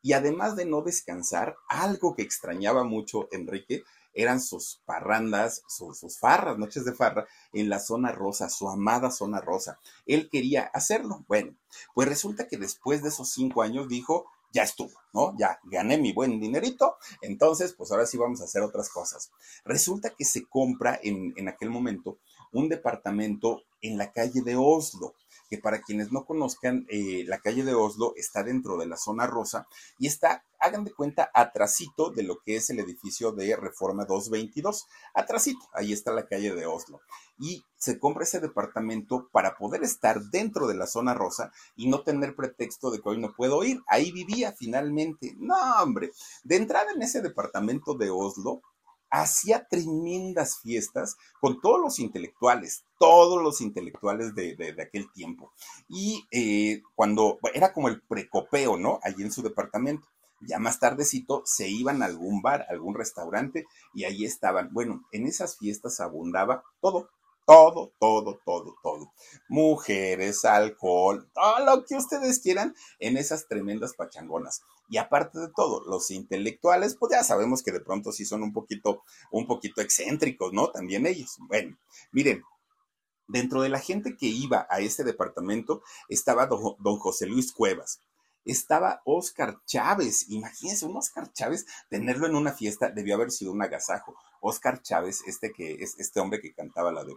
Y 0.00 0.14
además 0.14 0.56
de 0.56 0.64
no 0.64 0.80
descansar, 0.80 1.54
algo 1.68 2.14
que 2.14 2.22
extrañaba 2.22 2.82
mucho 2.84 3.28
Enrique 3.30 3.82
eran 4.14 4.40
sus 4.40 4.80
parrandas, 4.86 5.62
sus, 5.68 5.98
sus, 5.98 6.18
farras, 6.18 6.56
noches 6.56 6.86
de 6.86 6.94
farra, 6.94 7.26
en 7.52 7.68
la 7.68 7.78
zona 7.78 8.10
rosa, 8.10 8.48
su 8.48 8.70
amada 8.70 9.10
zona 9.10 9.42
rosa. 9.42 9.78
Él 10.06 10.30
quería 10.30 10.70
hacerlo. 10.72 11.26
Bueno, 11.28 11.54
pues 11.92 12.08
resulta 12.08 12.48
que 12.48 12.56
después 12.56 13.02
de 13.02 13.10
esos 13.10 13.28
cinco 13.28 13.60
años 13.60 13.86
dijo, 13.86 14.30
ya 14.54 14.62
estuvo, 14.62 14.92
¿no? 15.12 15.36
Ya 15.36 15.58
gané 15.64 15.98
mi 15.98 16.12
buen 16.12 16.40
dinerito, 16.40 16.96
entonces 17.20 17.74
pues 17.76 17.90
ahora 17.90 18.06
sí 18.06 18.16
vamos 18.16 18.40
a 18.40 18.44
hacer 18.44 18.62
otras 18.62 18.88
cosas. 18.88 19.32
Resulta 19.64 20.10
que 20.10 20.24
se 20.24 20.46
compra 20.46 20.98
en, 21.02 21.34
en 21.36 21.48
aquel 21.48 21.70
momento 21.70 22.18
un 22.52 22.68
departamento 22.68 23.62
en 23.82 23.98
la 23.98 24.12
calle 24.12 24.40
de 24.42 24.56
Oslo 24.56 25.14
que 25.54 25.62
para 25.62 25.82
quienes 25.82 26.10
no 26.10 26.24
conozcan, 26.24 26.84
eh, 26.88 27.24
la 27.26 27.38
calle 27.38 27.62
de 27.62 27.74
Oslo 27.74 28.12
está 28.16 28.42
dentro 28.42 28.76
de 28.76 28.86
la 28.86 28.96
zona 28.96 29.26
rosa 29.26 29.68
y 29.98 30.08
está, 30.08 30.44
hagan 30.58 30.82
de 30.82 30.92
cuenta, 30.92 31.30
atrasito 31.32 32.10
de 32.10 32.24
lo 32.24 32.40
que 32.40 32.56
es 32.56 32.70
el 32.70 32.80
edificio 32.80 33.30
de 33.30 33.54
Reforma 33.54 34.04
222. 34.04 34.86
Atrasito, 35.14 35.64
ahí 35.72 35.92
está 35.92 36.12
la 36.12 36.26
calle 36.26 36.52
de 36.54 36.66
Oslo. 36.66 37.00
Y 37.38 37.64
se 37.76 38.00
compra 38.00 38.24
ese 38.24 38.40
departamento 38.40 39.28
para 39.30 39.56
poder 39.56 39.84
estar 39.84 40.20
dentro 40.22 40.66
de 40.66 40.74
la 40.74 40.88
zona 40.88 41.14
rosa 41.14 41.52
y 41.76 41.88
no 41.88 42.02
tener 42.02 42.34
pretexto 42.34 42.90
de 42.90 43.00
que 43.00 43.08
hoy 43.08 43.18
no 43.18 43.32
puedo 43.32 43.62
ir. 43.62 43.80
Ahí 43.86 44.10
vivía 44.10 44.52
finalmente. 44.58 45.34
No, 45.38 45.54
hombre, 45.82 46.10
de 46.42 46.56
entrada 46.56 46.90
en 46.92 47.02
ese 47.02 47.22
departamento 47.22 47.94
de 47.94 48.10
Oslo, 48.10 48.62
hacía 49.22 49.66
tremendas 49.68 50.58
fiestas 50.60 51.16
con 51.40 51.60
todos 51.60 51.80
los 51.80 51.98
intelectuales, 52.00 52.84
todos 52.98 53.42
los 53.42 53.60
intelectuales 53.60 54.34
de, 54.34 54.74
aquel 54.82 55.10
tiempo. 55.12 55.52
Y 55.88 56.26
eh, 56.32 56.82
cuando 56.94 57.38
era 57.54 57.72
como 57.72 57.88
el 57.88 58.02
precopeo, 58.02 58.76
¿no? 58.76 58.98
Allí 59.02 59.22
en 59.22 59.32
su 59.32 59.42
departamento. 59.42 60.06
Ya 60.40 60.58
más 60.58 60.78
tardecito 60.78 61.42
se 61.46 61.68
iban 61.68 62.02
a 62.02 62.06
algún 62.06 62.42
bar, 62.42 62.66
algún 62.68 62.94
restaurante 62.94 63.66
y 63.94 64.04
ahí 64.04 64.24
estaban. 64.24 64.70
Bueno, 64.72 65.06
en 65.12 65.26
esas 65.26 65.56
fiestas 65.56 66.00
abundaba 66.00 66.64
todo, 66.80 67.08
todo, 67.46 67.92
todo, 67.98 68.40
todo, 68.44 68.74
todo. 68.82 69.12
Mujeres, 69.48 70.44
alcohol, 70.44 71.30
todo 71.32 71.64
lo 71.64 71.84
que 71.84 71.96
ustedes 71.96 72.40
quieran 72.40 72.74
en 72.98 73.16
esas 73.16 73.46
tremendas 73.46 73.94
pachangonas. 73.94 74.62
Y 74.88 74.98
aparte 74.98 75.38
de 75.38 75.48
todo, 75.54 75.82
los 75.86 76.10
intelectuales, 76.10 76.96
pues 76.98 77.12
ya 77.12 77.24
sabemos 77.24 77.62
que 77.62 77.72
de 77.72 77.80
pronto 77.80 78.12
sí 78.12 78.24
son 78.24 78.42
un 78.42 78.52
poquito, 78.52 79.02
un 79.30 79.46
poquito 79.46 79.80
excéntricos, 79.80 80.52
¿no? 80.52 80.70
También 80.70 81.06
ellos. 81.06 81.36
Bueno, 81.48 81.76
miren, 82.12 82.42
dentro 83.26 83.62
de 83.62 83.70
la 83.70 83.80
gente 83.80 84.16
que 84.16 84.26
iba 84.26 84.66
a 84.68 84.80
este 84.80 85.04
departamento 85.04 85.82
estaba 86.08 86.46
don 86.46 86.98
José 86.98 87.26
Luis 87.26 87.52
Cuevas, 87.52 88.00
estaba 88.44 89.02
Oscar 89.04 89.58
Chávez. 89.66 90.30
Imagínense, 90.30 90.86
un 90.86 90.96
Oscar 90.96 91.32
Chávez, 91.32 91.66
tenerlo 91.88 92.26
en 92.26 92.34
una 92.34 92.52
fiesta 92.52 92.90
debió 92.90 93.14
haber 93.14 93.30
sido 93.30 93.52
un 93.52 93.62
agasajo. 93.62 94.14
Oscar 94.40 94.82
Chávez, 94.82 95.22
este 95.26 95.52
que 95.52 95.74
es 95.82 95.98
este 95.98 96.20
hombre 96.20 96.40
que 96.40 96.52
cantaba 96.52 96.92
la 96.92 97.02
de 97.02 97.14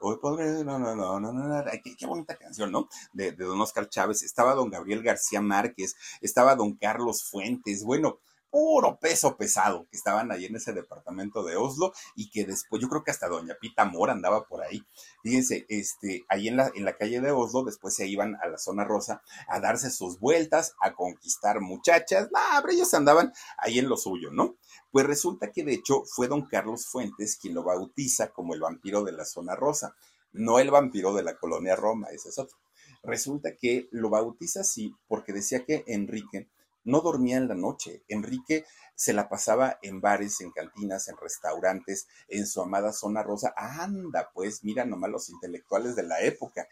hoy 0.00 0.16
podré, 0.20 0.62
no, 0.62 0.78
no, 0.78 0.94
no, 0.94 1.18
no, 1.18 1.32
no, 1.32 1.64
qué, 1.82 1.96
qué 1.96 2.06
bonita 2.06 2.36
canción, 2.36 2.70
¿no? 2.70 2.88
De, 3.14 3.32
de 3.32 3.44
don 3.44 3.60
Oscar 3.60 3.88
Chávez. 3.88 4.22
Estaba 4.22 4.54
don 4.54 4.68
Gabriel 4.68 5.02
García 5.02 5.40
Márquez, 5.40 5.96
estaba 6.20 6.54
don 6.54 6.74
Carlos 6.74 7.24
Fuentes. 7.24 7.82
Bueno, 7.84 8.18
puro 8.56 8.98
peso 8.98 9.36
pesado 9.36 9.86
que 9.90 9.98
estaban 9.98 10.32
ahí 10.32 10.46
en 10.46 10.56
ese 10.56 10.72
departamento 10.72 11.42
de 11.42 11.56
Oslo 11.56 11.92
y 12.14 12.30
que 12.30 12.46
después, 12.46 12.80
yo 12.80 12.88
creo 12.88 13.04
que 13.04 13.10
hasta 13.10 13.28
doña 13.28 13.58
Pita 13.60 13.84
Mora 13.84 14.14
andaba 14.14 14.46
por 14.46 14.62
ahí. 14.62 14.82
Fíjense, 15.22 15.66
este, 15.68 16.24
ahí 16.30 16.48
en 16.48 16.56
la, 16.56 16.72
en 16.74 16.86
la 16.86 16.96
calle 16.96 17.20
de 17.20 17.32
Oslo, 17.32 17.64
después 17.64 17.94
se 17.94 18.06
iban 18.06 18.34
a 18.36 18.48
la 18.48 18.56
zona 18.56 18.84
rosa 18.84 19.20
a 19.46 19.60
darse 19.60 19.90
sus 19.90 20.18
vueltas, 20.18 20.74
a 20.80 20.94
conquistar 20.94 21.60
muchachas. 21.60 22.30
Nah, 22.32 22.62
pero 22.62 22.72
ellos 22.72 22.94
andaban 22.94 23.30
ahí 23.58 23.78
en 23.78 23.90
lo 23.90 23.98
suyo, 23.98 24.30
¿no? 24.32 24.56
Pues 24.90 25.04
resulta 25.04 25.52
que 25.52 25.62
de 25.62 25.74
hecho 25.74 26.04
fue 26.06 26.26
don 26.26 26.46
Carlos 26.46 26.86
Fuentes 26.86 27.36
quien 27.36 27.52
lo 27.52 27.62
bautiza 27.62 28.30
como 28.30 28.54
el 28.54 28.60
vampiro 28.60 29.04
de 29.04 29.12
la 29.12 29.26
zona 29.26 29.54
rosa, 29.54 29.94
no 30.32 30.60
el 30.60 30.70
vampiro 30.70 31.12
de 31.12 31.24
la 31.24 31.36
colonia 31.36 31.76
Roma, 31.76 32.06
ese 32.10 32.30
es 32.30 32.38
otro. 32.38 32.56
Resulta 33.02 33.54
que 33.54 33.86
lo 33.90 34.08
bautiza 34.08 34.60
así 34.60 34.94
porque 35.08 35.34
decía 35.34 35.66
que 35.66 35.84
Enrique 35.86 36.48
no 36.86 37.00
dormía 37.00 37.36
en 37.36 37.48
la 37.48 37.54
noche. 37.54 38.02
Enrique 38.08 38.64
se 38.94 39.12
la 39.12 39.28
pasaba 39.28 39.78
en 39.82 40.00
bares, 40.00 40.40
en 40.40 40.52
cantinas, 40.52 41.08
en 41.08 41.16
restaurantes, 41.18 42.08
en 42.28 42.46
su 42.46 42.62
amada 42.62 42.92
zona 42.92 43.22
rosa. 43.22 43.52
Anda, 43.56 44.30
pues, 44.32 44.64
mira 44.64 44.86
nomás 44.86 45.10
los 45.10 45.28
intelectuales 45.28 45.94
de 45.96 46.04
la 46.04 46.20
época. 46.22 46.66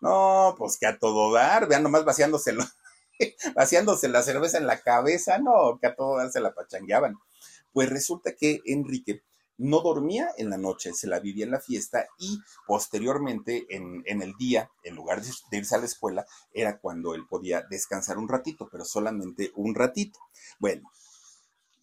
No, 0.00 0.54
pues 0.56 0.78
que 0.78 0.86
a 0.86 0.98
todo 0.98 1.32
dar, 1.32 1.68
vean 1.68 1.82
nomás 1.82 2.04
vaciándoselo, 2.04 2.64
vaciándose 3.54 4.08
la 4.08 4.22
cerveza 4.22 4.58
en 4.58 4.66
la 4.66 4.80
cabeza, 4.80 5.38
no, 5.38 5.78
que 5.78 5.88
a 5.88 5.94
todo 5.94 6.16
dar 6.16 6.32
se 6.32 6.40
la 6.40 6.54
pachangueaban. 6.54 7.18
Pues 7.72 7.90
resulta 7.90 8.34
que 8.34 8.60
Enrique 8.64 9.22
no 9.58 9.80
dormía 9.80 10.30
en 10.36 10.50
la 10.50 10.58
noche, 10.58 10.92
se 10.92 11.06
la 11.06 11.20
vivía 11.20 11.44
en 11.44 11.50
la 11.50 11.60
fiesta 11.60 12.06
y 12.18 12.38
posteriormente 12.66 13.66
en, 13.70 14.02
el 14.06 14.34
día, 14.36 14.70
en 14.82 14.94
lugar 14.94 15.22
de 15.22 15.56
irse 15.56 15.74
a 15.74 15.78
la 15.78 15.86
escuela, 15.86 16.26
era 16.52 16.78
cuando 16.78 17.14
él 17.14 17.26
podía 17.28 17.62
descansar 17.70 18.18
un 18.18 18.28
ratito, 18.28 18.68
pero 18.70 18.84
solamente 18.84 19.52
un 19.54 19.74
ratito. 19.74 20.18
Bueno, 20.58 20.90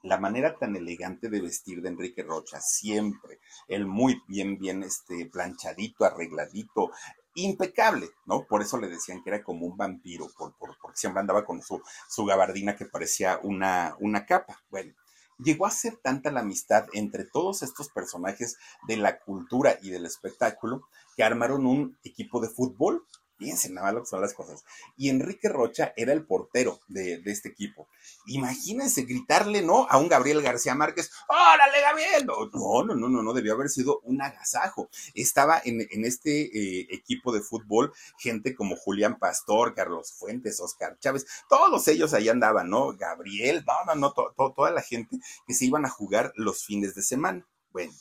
la 0.03 0.17
manera 0.17 0.58
tan 0.58 0.75
elegante 0.75 1.29
de 1.29 1.41
vestir 1.41 1.82
de 1.82 1.89
Enrique 1.89 2.24
Rocha, 2.24 2.61
siempre, 2.61 3.39
él 3.67 3.86
muy 3.86 4.22
bien, 4.28 4.57
bien 4.57 4.84
este, 4.84 5.26
planchadito, 5.26 6.05
arregladito, 6.05 6.91
impecable, 7.36 8.09
¿no? 8.26 8.45
Por 8.45 8.61
eso 8.61 8.78
le 8.78 8.88
decían 8.88 9.22
que 9.24 9.30
era 9.30 9.43
como 9.43 9.65
un 9.65 9.78
vampiro, 9.78 10.28
por, 10.38 10.55
porque 10.57 10.97
siempre 10.97 11.22
andaba 11.22 11.45
con 11.45 11.61
su, 11.61 11.82
su 12.07 12.26
gabardina 12.26 12.76
que 12.76 12.86
parecía 12.86 13.39
una, 13.43 13.95
una 13.99 14.26
capa. 14.26 14.61
Bueno, 14.70 14.93
llegó 15.40 15.66
a 15.66 15.72
ser 15.72 15.98
tanta 15.98 16.32
la 16.32 16.42
amistad 16.42 16.86
entre 16.94 17.26
todos 17.26 17.64
estos 17.64 17.90
personajes 17.90 18.58
de 18.88 18.98
la 18.98 19.20
cultura 19.20 19.78
y 19.82 19.90
del 19.90 20.06
espectáculo 20.06 20.88
que 21.16 21.24
armaron 21.24 21.66
un 21.66 21.98
equipo 22.04 22.40
de 22.40 22.50
fútbol 22.50 23.06
Piensen 23.40 23.74
nada 23.74 23.94
más 23.94 24.02
que 24.02 24.08
son 24.08 24.20
las 24.20 24.34
cosas. 24.34 24.66
Y 24.98 25.08
Enrique 25.08 25.48
Rocha 25.48 25.94
era 25.96 26.12
el 26.12 26.26
portero 26.26 26.82
de, 26.90 27.22
este 27.26 27.48
equipo. 27.48 27.88
Imagínense 28.26 29.04
gritarle, 29.04 29.62
¿no? 29.62 29.88
A 29.90 29.98
un 29.98 30.10
Gabriel 30.10 30.42
García 30.42 30.76
Márquez, 30.76 31.10
¡órale, 31.30 31.82
Gabriel! 31.82 32.26
No, 32.26 32.84
no, 32.84 32.96
no, 32.96 33.08
no, 33.08 33.24
no, 33.24 33.34
debió 33.34 33.54
haber 33.54 33.70
sido 33.70 34.02
un 34.04 34.22
agasajo. 34.22 34.90
Estaba 35.14 35.62
en, 35.64 35.80
este 36.04 36.42
eh, 36.42 36.88
equipo 36.92 37.32
de 37.32 37.40
fútbol 37.40 37.94
gente 38.18 38.54
como 38.56 38.76
Julián 38.76 39.18
Pastor, 39.20 39.74
Carlos 39.74 40.12
Fuentes, 40.12 40.60
Oscar 40.60 41.00
Chávez, 41.00 41.26
todos 41.48 41.88
ellos 41.88 42.14
ahí 42.14 42.28
andaban, 42.28 42.70
¿no? 42.70 42.96
Gabriel, 42.98 43.64
no, 43.66 43.96
no, 43.96 44.14
no, 44.38 44.54
toda 44.54 44.72
la 44.72 44.82
gente 44.82 45.18
que 45.48 45.54
se 45.54 45.66
iban 45.66 45.86
a 45.86 45.90
jugar 45.90 46.34
los 46.36 46.66
fines 46.66 46.94
de 46.94 47.04
semana. 47.04 47.48
Bueno, 47.72 47.94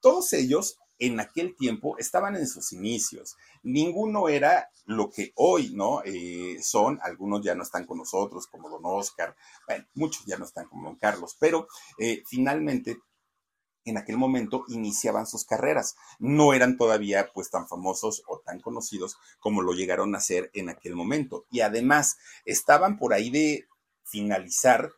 todos 0.00 0.32
ellos 0.34 0.78
en 0.98 1.20
aquel 1.20 1.54
tiempo 1.56 1.96
estaban 1.98 2.36
en 2.36 2.46
sus 2.46 2.72
inicios. 2.72 3.36
Ninguno 3.62 4.28
era 4.28 4.70
lo 4.86 5.10
que 5.10 5.32
hoy, 5.36 5.70
¿no? 5.74 6.02
Eh, 6.04 6.58
son, 6.62 6.98
algunos 7.02 7.42
ya 7.42 7.54
no 7.54 7.62
están 7.62 7.86
con 7.86 7.98
nosotros, 7.98 8.46
como 8.46 8.68
don 8.68 8.82
Oscar, 8.84 9.36
bueno, 9.66 9.84
muchos 9.94 10.24
ya 10.26 10.38
no 10.38 10.44
están 10.44 10.66
como 10.66 10.88
don 10.88 10.96
Carlos, 10.96 11.36
pero 11.38 11.68
eh, 11.98 12.22
finalmente 12.26 12.98
en 13.84 13.96
aquel 13.96 14.16
momento 14.16 14.64
iniciaban 14.68 15.26
sus 15.26 15.44
carreras. 15.44 15.96
No 16.18 16.52
eran 16.52 16.76
todavía 16.76 17.30
pues 17.32 17.50
tan 17.50 17.66
famosos 17.66 18.22
o 18.26 18.40
tan 18.40 18.60
conocidos 18.60 19.16
como 19.40 19.62
lo 19.62 19.72
llegaron 19.72 20.14
a 20.14 20.20
ser 20.20 20.50
en 20.54 20.68
aquel 20.68 20.94
momento. 20.94 21.46
Y 21.50 21.60
además 21.60 22.18
estaban 22.44 22.98
por 22.98 23.14
ahí 23.14 23.30
de 23.30 23.66
finalizar 24.04 24.92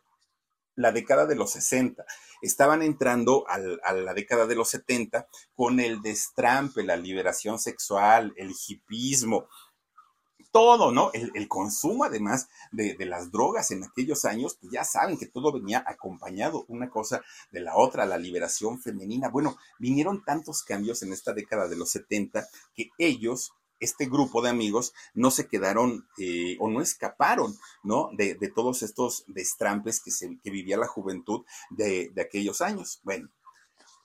la 0.75 0.91
década 0.91 1.25
de 1.25 1.35
los 1.35 1.51
60 1.51 2.05
estaban 2.41 2.81
entrando 2.81 3.45
a 3.47 3.93
la 3.93 4.13
década 4.13 4.47
de 4.47 4.55
los 4.55 4.69
70 4.69 5.27
con 5.53 5.79
el 5.79 6.01
destrampe, 6.01 6.83
la 6.83 6.97
liberación 6.97 7.59
sexual, 7.59 8.33
el 8.35 8.51
hipismo, 8.67 9.47
todo, 10.51 10.91
¿no? 10.91 11.11
El, 11.13 11.47
consumo, 11.47 12.03
además 12.03 12.49
de, 12.71 12.95
las 13.05 13.31
drogas 13.31 13.71
en 13.71 13.83
aquellos 13.83 14.25
años, 14.25 14.57
pues 14.59 14.71
ya 14.71 14.83
saben 14.83 15.17
que 15.17 15.25
todo 15.25 15.51
venía 15.51 15.83
acompañado 15.87 16.65
una 16.67 16.89
cosa 16.89 17.21
de 17.51 17.61
la 17.61 17.75
otra, 17.75 18.05
la 18.05 18.17
liberación 18.17 18.79
femenina. 18.79 19.29
Bueno, 19.29 19.57
vinieron 19.79 20.23
tantos 20.23 20.63
cambios 20.63 21.03
en 21.03 21.13
esta 21.13 21.33
década 21.33 21.67
de 21.67 21.77
los 21.77 21.91
70 21.91 22.47
que 22.75 22.89
ellos 22.97 23.53
este 23.81 24.05
grupo 24.05 24.41
de 24.41 24.49
amigos 24.49 24.93
no 25.13 25.31
se 25.31 25.47
quedaron 25.47 26.07
eh, 26.17 26.55
o 26.59 26.69
no 26.69 26.81
escaparon, 26.81 27.57
¿no? 27.83 28.09
De, 28.13 28.35
todos 28.55 28.83
estos 28.83 29.25
destrampes 29.27 30.01
que, 30.01 30.11
vivía 30.51 30.77
la 30.77 30.87
juventud 30.87 31.43
de, 31.71 32.13
aquellos 32.21 32.61
años. 32.61 33.01
Bueno, 33.03 33.29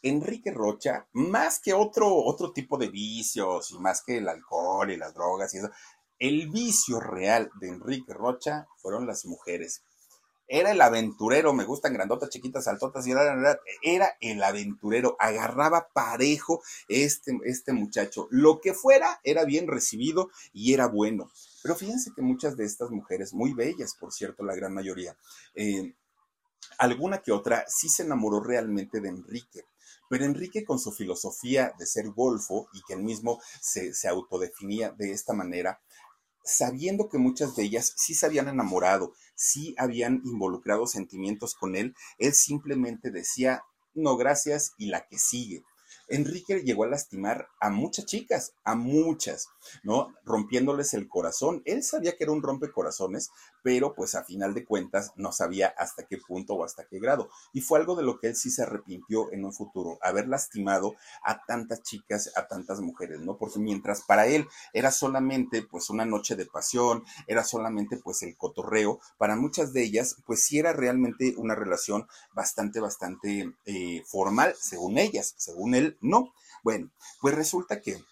Enrique 0.03 0.51
Rocha, 0.51 1.07
más 1.12 1.61
que 1.61 1.74
otro, 1.74 2.14
otro 2.14 2.53
tipo 2.53 2.79
de 2.79 2.89
vicios 2.89 3.70
y 3.70 3.79
más 3.79 4.03
que 4.03 4.18
el 4.18 4.29
alcohol 4.29 4.91
y 4.91 4.97
las 4.97 5.14
drogas 5.14 5.55
y 5.55 5.59
eso, 5.59 5.70
el 6.18 6.49
vicio 6.49 6.99
real 6.99 7.51
de 7.61 7.68
Enrique 7.68 8.14
Rocha 8.14 8.66
fueron 8.79 9.07
las 9.07 9.27
mujeres 9.27 9.83
era 10.49 10.70
el 10.70 10.80
aventurero, 10.80 11.53
me 11.53 11.64
gustan 11.64 11.92
grandotas, 11.92 12.30
chiquitas, 12.30 12.68
altotas, 12.68 13.07
y 13.07 13.12
era, 13.12 13.59
era 13.82 14.16
el 14.20 14.42
aventurero, 14.42 15.16
agarraba 15.18 15.88
parejo 15.92 16.62
este, 16.88 17.38
este 17.44 17.72
muchacho. 17.72 18.28
Lo 18.30 18.61
que 18.61 18.74
fuera 18.74 19.20
era 19.24 19.44
bien 19.44 19.66
recibido 19.66 20.30
y 20.53 20.72
era 20.72 20.86
bueno. 20.86 21.30
Pero 21.62 21.74
fíjense 21.74 22.11
que 22.14 22.22
muchas 22.22 22.57
de 22.57 22.64
estas 22.64 22.90
mujeres, 22.90 23.34
muy 23.34 23.53
bellas, 23.53 23.97
por 23.99 24.12
cierto, 24.12 24.44
la 24.44 24.55
gran 24.55 24.72
mayoría, 24.72 25.16
eh, 25.55 25.94
alguna 26.78 27.18
que 27.18 27.32
otra 27.32 27.64
sí 27.68 27.88
se 27.88 28.05
enamoró 28.05 28.40
realmente 28.40 29.01
de 29.01 29.09
Enrique. 29.09 29.64
Pero 30.09 30.24
Enrique 30.24 30.64
con 30.64 30.78
su 30.78 30.92
filosofía 30.92 31.74
de 31.78 31.86
ser 31.86 32.11
golfo 32.11 32.68
y 32.72 32.82
que 32.82 32.94
él 32.94 33.03
mismo 33.03 33.40
se, 33.61 33.92
se 33.92 34.07
autodefinía 34.07 34.90
de 34.90 35.11
esta 35.11 35.32
manera, 35.32 35.80
sabiendo 36.47 37.09
que 37.09 37.18
muchas 37.18 37.57
de 37.57 37.64
ellas 37.64 37.92
sí 37.97 38.14
se 38.14 38.24
habían 38.24 38.49
enamorado, 38.49 39.12
sí 39.34 39.74
habían 39.76 40.22
involucrado 40.24 40.86
sentimientos 40.86 41.55
con 41.55 41.76
él, 41.76 41.94
él 42.18 42.32
simplemente 42.32 43.11
decía, 43.11 43.62
no, 43.94 44.16
gracias, 44.16 44.72
y 44.78 44.86
la 44.86 45.07
que 45.07 45.18
sigue. 45.18 45.64
Enrique 46.09 46.62
llegó 46.62 46.84
a 46.84 46.88
lastimar 46.88 47.48
a 47.61 47.70
muchas 47.70 48.07
chicas, 48.07 48.52
a 48.64 48.74
muchas, 48.74 49.48
¿no? 49.82 50.14
Rompiéndoles 50.24 50.94
el 50.94 51.09
corazón. 51.09 51.62
Él 51.64 51.82
sabía 51.82 52.16
que 52.16 52.24
era 52.24 52.32
un 52.32 52.42
rompecorazones, 52.42 53.30
pero 53.62 53.94
pues 53.94 54.14
a 54.14 54.24
final 54.24 54.54
de 54.54 54.64
cuentas 54.64 55.12
no 55.16 55.32
sabía 55.32 55.74
hasta 55.76 56.07
qué 56.07 56.18
punto 56.18 56.54
o 56.54 56.64
hasta 56.64 56.86
qué 56.86 56.98
grado. 56.98 57.28
Y 57.52 57.61
fue 57.61 57.78
algo 57.78 57.96
de 57.96 58.04
lo 58.04 58.18
que 58.18 58.28
él 58.28 58.36
sí 58.36 58.50
se 58.50 58.62
arrepintió 58.62 59.32
en 59.32 59.44
un 59.44 59.52
futuro, 59.52 59.98
haber 60.02 60.28
lastimado 60.28 60.94
a 61.24 61.44
tantas 61.44 61.82
chicas, 61.82 62.30
a 62.36 62.46
tantas 62.46 62.80
mujeres, 62.80 63.20
¿no? 63.20 63.36
Porque 63.38 63.59
mientras 63.59 64.02
para 64.02 64.26
él 64.26 64.46
era 64.72 64.90
solamente 64.90 65.62
pues 65.62 65.90
una 65.90 66.04
noche 66.04 66.36
de 66.36 66.46
pasión, 66.46 67.04
era 67.26 67.42
solamente 67.42 67.96
pues 67.96 68.22
el 68.22 68.36
cotorreo, 68.36 69.00
para 69.18 69.36
muchas 69.36 69.72
de 69.72 69.82
ellas 69.82 70.16
pues 70.26 70.44
sí 70.44 70.59
era 70.59 70.72
realmente 70.72 71.34
una 71.36 71.54
relación 71.54 72.07
bastante, 72.34 72.80
bastante 72.80 73.52
eh, 73.64 74.02
formal, 74.07 74.54
según 74.61 74.98
ellas, 74.98 75.34
según 75.36 75.74
él 75.74 75.95
no. 76.01 76.32
Bueno, 76.62 76.90
pues 77.20 77.34
resulta 77.34 77.80
que 77.80 78.03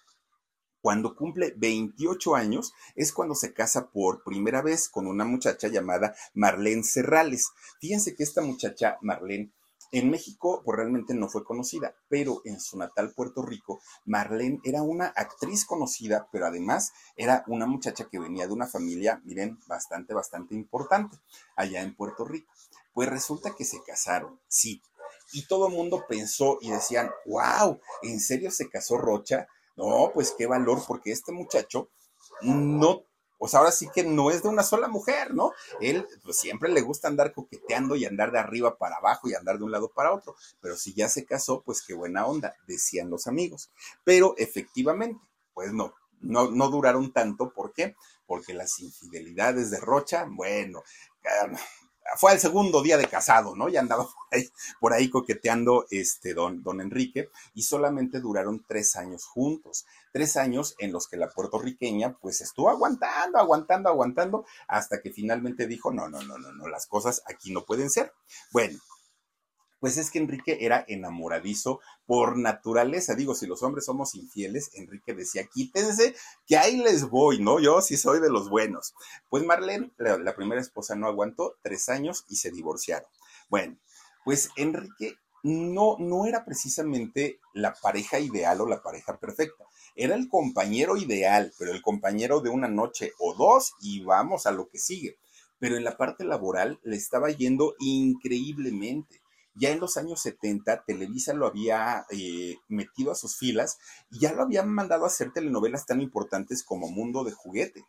cuando 0.84 1.16
cumple 1.16 1.54
28 1.56 2.34
años 2.34 2.74
es 2.94 3.12
cuando 3.12 3.34
se 3.34 3.54
casa 3.54 3.90
por 3.90 4.22
primera 4.22 4.60
vez 4.60 4.90
con 4.90 5.06
una 5.06 5.24
muchacha 5.24 5.68
llamada 5.68 6.14
Marlene 6.34 6.82
Serrales. 6.82 7.52
Fíjense 7.80 8.14
que 8.14 8.22
esta 8.22 8.42
muchacha, 8.42 8.98
Marlene, 9.00 9.50
en 9.92 10.10
México 10.10 10.60
pues 10.62 10.76
realmente 10.76 11.14
no 11.14 11.28
fue 11.28 11.42
conocida, 11.42 11.94
pero 12.08 12.42
en 12.44 12.60
su 12.60 12.76
natal 12.76 13.12
Puerto 13.14 13.42
Rico, 13.42 13.80
Marlene 14.04 14.60
era 14.62 14.82
una 14.82 15.06
actriz 15.06 15.64
conocida, 15.64 16.28
pero 16.30 16.46
además 16.46 16.92
era 17.16 17.44
una 17.46 17.64
muchacha 17.64 18.08
que 18.10 18.18
venía 18.18 18.46
de 18.46 18.52
una 18.52 18.66
familia, 18.66 19.22
miren, 19.24 19.58
bastante, 19.66 20.12
bastante 20.12 20.54
importante 20.54 21.16
allá 21.56 21.80
en 21.80 21.94
Puerto 21.94 22.24
Rico. 22.24 22.52
Pues 22.92 23.08
resulta 23.08 23.54
que 23.56 23.64
se 23.64 23.82
casaron, 23.82 24.38
sí, 24.48 24.82
y 25.34 25.46
todo 25.46 25.66
el 25.66 25.74
mundo 25.74 26.04
pensó 26.08 26.58
y 26.60 26.70
decían, 26.70 27.10
wow, 27.26 27.80
¿en 28.02 28.20
serio 28.20 28.50
se 28.50 28.70
casó 28.70 28.96
Rocha? 28.96 29.48
No, 29.76 30.12
pues 30.14 30.32
qué 30.38 30.46
valor, 30.46 30.82
porque 30.86 31.10
este 31.10 31.32
muchacho 31.32 31.88
no, 32.42 33.02
pues 33.36 33.54
ahora 33.54 33.72
sí 33.72 33.88
que 33.92 34.04
no 34.04 34.30
es 34.30 34.44
de 34.44 34.48
una 34.48 34.62
sola 34.62 34.86
mujer, 34.86 35.34
¿no? 35.34 35.52
Él 35.80 36.06
pues, 36.22 36.38
siempre 36.38 36.70
le 36.70 36.82
gusta 36.82 37.08
andar 37.08 37.32
coqueteando 37.32 37.96
y 37.96 38.04
andar 38.04 38.30
de 38.30 38.38
arriba 38.38 38.78
para 38.78 38.96
abajo 38.96 39.28
y 39.28 39.34
andar 39.34 39.58
de 39.58 39.64
un 39.64 39.72
lado 39.72 39.90
para 39.90 40.12
otro, 40.12 40.36
pero 40.60 40.76
si 40.76 40.94
ya 40.94 41.08
se 41.08 41.24
casó, 41.24 41.62
pues 41.62 41.82
qué 41.82 41.94
buena 41.94 42.26
onda, 42.26 42.54
decían 42.68 43.10
los 43.10 43.26
amigos. 43.26 43.70
Pero 44.04 44.34
efectivamente, 44.38 45.20
pues 45.52 45.72
no, 45.72 45.94
no, 46.20 46.50
no 46.50 46.68
duraron 46.68 47.12
tanto, 47.12 47.52
¿por 47.52 47.72
qué? 47.72 47.96
Porque 48.26 48.54
las 48.54 48.78
infidelidades 48.78 49.70
de 49.70 49.80
Rocha, 49.80 50.26
bueno, 50.30 50.84
fue 52.16 52.32
el 52.32 52.38
segundo 52.38 52.82
día 52.82 52.96
de 52.96 53.06
casado, 53.06 53.56
¿no? 53.56 53.68
Ya 53.68 53.80
andaba 53.80 54.06
por 54.80 54.92
ahí, 54.92 55.08
coqueteando 55.10 55.86
este 55.90 56.34
don, 56.34 56.62
don 56.62 56.80
Enrique 56.80 57.30
y 57.54 57.62
solamente 57.62 58.20
duraron 58.20 58.64
tres 58.66 58.96
años 58.96 59.24
juntos. 59.26 59.86
Tres 60.12 60.36
años 60.36 60.76
en 60.78 60.92
los 60.92 61.08
que 61.08 61.16
la 61.16 61.30
puertorriqueña 61.30 62.16
pues 62.20 62.40
estuvo 62.40 62.70
aguantando, 62.70 63.38
aguantando, 63.38 63.88
aguantando 63.88 64.46
hasta 64.68 65.00
que 65.00 65.10
finalmente 65.10 65.66
dijo, 65.66 65.92
no, 65.92 66.08
no, 66.08 66.22
no, 66.22 66.38
no, 66.38 66.52
no, 66.52 66.68
las 66.68 66.86
cosas 66.86 67.22
aquí 67.26 67.52
no 67.52 67.64
pueden 67.64 67.90
ser. 67.90 68.12
Bueno, 68.52 68.78
pues 69.84 69.98
es 69.98 70.10
que 70.10 70.18
Enrique 70.18 70.56
era 70.62 70.82
enamoradizo 70.88 71.78
por 72.06 72.38
naturaleza. 72.38 73.14
Digo, 73.14 73.34
si 73.34 73.46
los 73.46 73.62
hombres 73.62 73.84
somos 73.84 74.14
infieles, 74.14 74.70
Enrique 74.72 75.12
decía, 75.12 75.46
quítense, 75.52 76.14
que 76.46 76.56
ahí 76.56 76.78
les 76.78 77.10
voy, 77.10 77.38
¿no? 77.38 77.60
Yo 77.60 77.82
sí 77.82 77.98
soy 77.98 78.18
de 78.20 78.30
los 78.30 78.48
buenos. 78.48 78.94
Pues 79.28 79.44
Marlene, 79.44 79.92
la, 79.98 80.34
primera 80.34 80.58
esposa, 80.58 80.94
no 80.94 81.06
aguantó 81.06 81.56
tres 81.60 81.90
años 81.90 82.24
y 82.30 82.36
se 82.36 82.50
divorciaron. 82.50 83.10
Bueno, 83.50 83.76
pues 84.24 84.48
Enrique 84.56 85.18
no, 85.42 85.96
no 85.98 86.24
era 86.24 86.46
precisamente 86.46 87.38
la 87.52 87.74
pareja 87.74 88.18
ideal 88.18 88.62
o 88.62 88.66
la 88.66 88.82
pareja 88.82 89.18
perfecta. 89.18 89.66
Era 89.96 90.14
el 90.14 90.30
compañero 90.30 90.96
ideal, 90.96 91.52
pero 91.58 91.72
el 91.72 91.82
compañero 91.82 92.40
de 92.40 92.48
una 92.48 92.68
noche 92.68 93.12
o 93.18 93.34
dos 93.34 93.74
y 93.82 94.02
vamos 94.02 94.46
a 94.46 94.52
lo 94.52 94.66
que 94.66 94.78
sigue. 94.78 95.18
Pero 95.58 95.76
en 95.76 95.84
la 95.84 95.98
parte 95.98 96.24
laboral 96.24 96.80
le 96.84 96.96
estaba 96.96 97.28
yendo 97.28 97.74
increíblemente 97.80 99.23
ya 99.54 99.70
en 99.70 99.80
los 99.80 99.96
años 99.96 100.20
70 100.20 100.84
Televisa 100.84 101.32
lo 101.32 101.46
había 101.46 102.06
eh, 102.10 102.56
metido 102.68 103.12
a 103.12 103.14
sus 103.14 103.36
filas 103.36 103.78
y 104.10 104.20
ya 104.20 104.32
lo 104.32 104.42
habían 104.42 104.68
mandado 104.68 105.04
a 105.04 105.08
hacer 105.08 105.32
telenovelas 105.32 105.86
tan 105.86 106.00
importantes 106.00 106.62
como 106.64 106.90
Mundo 106.90 107.24
de 107.24 107.32
Juguete. 107.32 107.84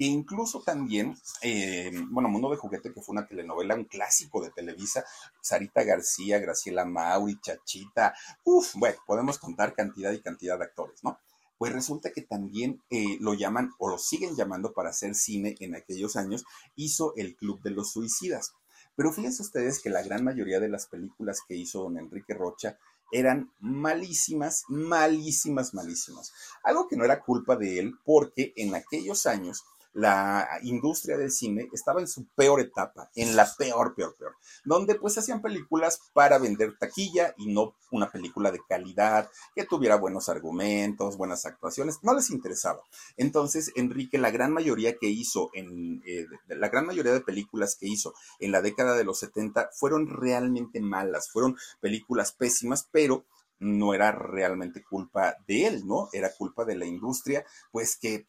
E 0.00 0.06
incluso 0.06 0.62
también, 0.62 1.16
eh, 1.42 1.90
bueno, 2.10 2.28
Mundo 2.28 2.50
de 2.50 2.56
Juguete, 2.56 2.92
que 2.92 3.02
fue 3.02 3.14
una 3.14 3.26
telenovela, 3.26 3.74
un 3.74 3.84
clásico 3.84 4.40
de 4.40 4.50
Televisa, 4.50 5.04
Sarita 5.40 5.82
García, 5.82 6.38
Graciela 6.38 6.84
Mauri, 6.84 7.40
Chachita, 7.40 8.14
uff, 8.44 8.76
bueno, 8.76 8.96
podemos 9.08 9.38
contar 9.38 9.74
cantidad 9.74 10.12
y 10.12 10.20
cantidad 10.20 10.56
de 10.56 10.66
actores, 10.66 11.02
¿no? 11.02 11.18
Pues 11.58 11.72
resulta 11.72 12.12
que 12.12 12.22
también 12.22 12.80
eh, 12.90 13.16
lo 13.18 13.34
llaman 13.34 13.72
o 13.78 13.88
lo 13.88 13.98
siguen 13.98 14.36
llamando 14.36 14.72
para 14.72 14.90
hacer 14.90 15.16
cine 15.16 15.56
en 15.58 15.74
aquellos 15.74 16.14
años, 16.14 16.44
hizo 16.76 17.12
el 17.16 17.34
Club 17.34 17.60
de 17.62 17.70
los 17.70 17.90
Suicidas 17.90 18.52
Pero 18.98 19.12
fíjense 19.12 19.42
ustedes 19.42 19.80
que 19.80 19.90
la 19.90 20.02
gran 20.02 20.24
mayoría 20.24 20.58
de 20.58 20.68
las 20.68 20.88
películas 20.88 21.38
que 21.46 21.54
hizo 21.54 21.84
don 21.84 21.98
Enrique 21.98 22.34
Rocha 22.34 22.80
eran 23.12 23.52
malísimas, 23.60 24.64
malísimas, 24.66 25.72
malísimas. 25.72 26.32
Algo 26.64 26.88
que 26.88 26.96
no 26.96 27.04
era 27.04 27.22
culpa 27.22 27.54
de 27.54 27.78
él 27.78 27.94
porque 28.04 28.52
en 28.56 28.74
aquellos 28.74 29.26
años 29.26 29.64
la 29.92 30.48
industria 30.62 31.16
del 31.16 31.30
cine 31.30 31.68
estaba 31.72 32.00
en 32.00 32.08
su 32.08 32.26
peor 32.34 32.60
etapa, 32.60 33.10
en 33.14 33.34
la 33.34 33.48
peor, 33.56 33.94
peor, 33.94 34.14
peor, 34.16 34.36
donde 34.64 34.94
pues 34.94 35.18
hacían 35.18 35.42
películas 35.42 36.00
para 36.12 36.38
vender 36.38 36.76
taquilla 36.78 37.34
y 37.36 37.52
no 37.52 37.74
una 37.90 38.10
película 38.10 38.50
de 38.50 38.60
calidad, 38.68 39.30
que 39.54 39.64
tuviera 39.64 39.96
buenos 39.96 40.28
argumentos, 40.28 41.16
buenas 41.16 41.46
actuaciones, 41.46 41.98
no 42.02 42.14
les 42.14 42.30
interesaba. 42.30 42.82
Entonces, 43.16 43.72
Enrique, 43.76 44.18
la 44.18 44.30
gran 44.30 44.52
mayoría 44.52 44.96
que 44.96 45.08
hizo 45.08 45.50
en, 45.54 46.02
eh, 46.06 46.26
la 46.48 46.68
gran 46.68 46.86
mayoría 46.86 47.12
de 47.12 47.20
películas 47.20 47.76
que 47.76 47.86
hizo 47.86 48.14
en 48.40 48.52
la 48.52 48.62
década 48.62 48.96
de 48.96 49.04
los 49.04 49.18
70 49.18 49.70
fueron 49.72 50.06
realmente 50.08 50.80
malas, 50.80 51.30
fueron 51.30 51.56
películas 51.80 52.32
pésimas, 52.32 52.88
pero 52.90 53.24
no 53.58 53.94
era 53.94 54.12
realmente 54.12 54.84
culpa 54.84 55.36
de 55.46 55.66
él, 55.66 55.86
¿no? 55.86 56.08
Era 56.12 56.30
culpa 56.32 56.64
de 56.64 56.76
la 56.76 56.86
industria, 56.86 57.44
pues 57.72 57.96
que 57.96 58.26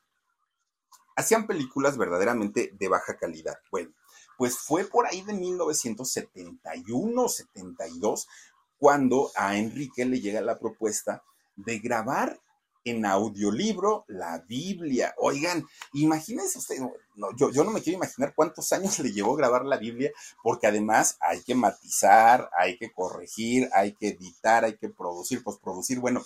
hacían 1.19 1.47
películas 1.47 1.97
verdaderamente 1.97 2.71
de 2.77 2.87
baja 2.87 3.17
calidad. 3.17 3.57
Bueno, 3.71 3.91
pues 4.37 4.57
fue 4.57 4.85
por 4.85 5.05
ahí 5.05 5.21
de 5.21 5.33
1971, 5.33 7.29
72, 7.29 8.27
cuando 8.77 9.31
a 9.35 9.57
Enrique 9.57 10.05
le 10.05 10.21
llega 10.21 10.39
la 10.41 10.57
propuesta 10.57 11.23
de 11.57 11.79
grabar 11.79 12.39
en 12.85 13.05
audiolibro 13.05 14.05
la 14.07 14.39
Biblia. 14.47 15.13
Oigan, 15.17 15.67
imagínense 15.93 16.57
usted, 16.57 16.77
yo, 17.37 17.51
yo, 17.51 17.65
no 17.65 17.71
me 17.71 17.81
quiero 17.81 17.97
imaginar 17.97 18.33
cuántos 18.33 18.71
años 18.71 18.97
le 18.99 19.11
llevó 19.11 19.35
grabar 19.35 19.65
la 19.65 19.75
Biblia, 19.77 20.11
porque 20.41 20.67
además 20.67 21.17
hay 21.19 21.43
que 21.43 21.55
matizar, 21.55 22.49
hay 22.57 22.77
que 22.77 22.93
corregir, 22.93 23.69
hay 23.73 23.93
que 23.93 24.09
editar, 24.09 24.63
hay 24.63 24.77
que 24.77 24.87
producir, 24.89 25.43
postproducir. 25.43 25.99
Bueno, 25.99 26.23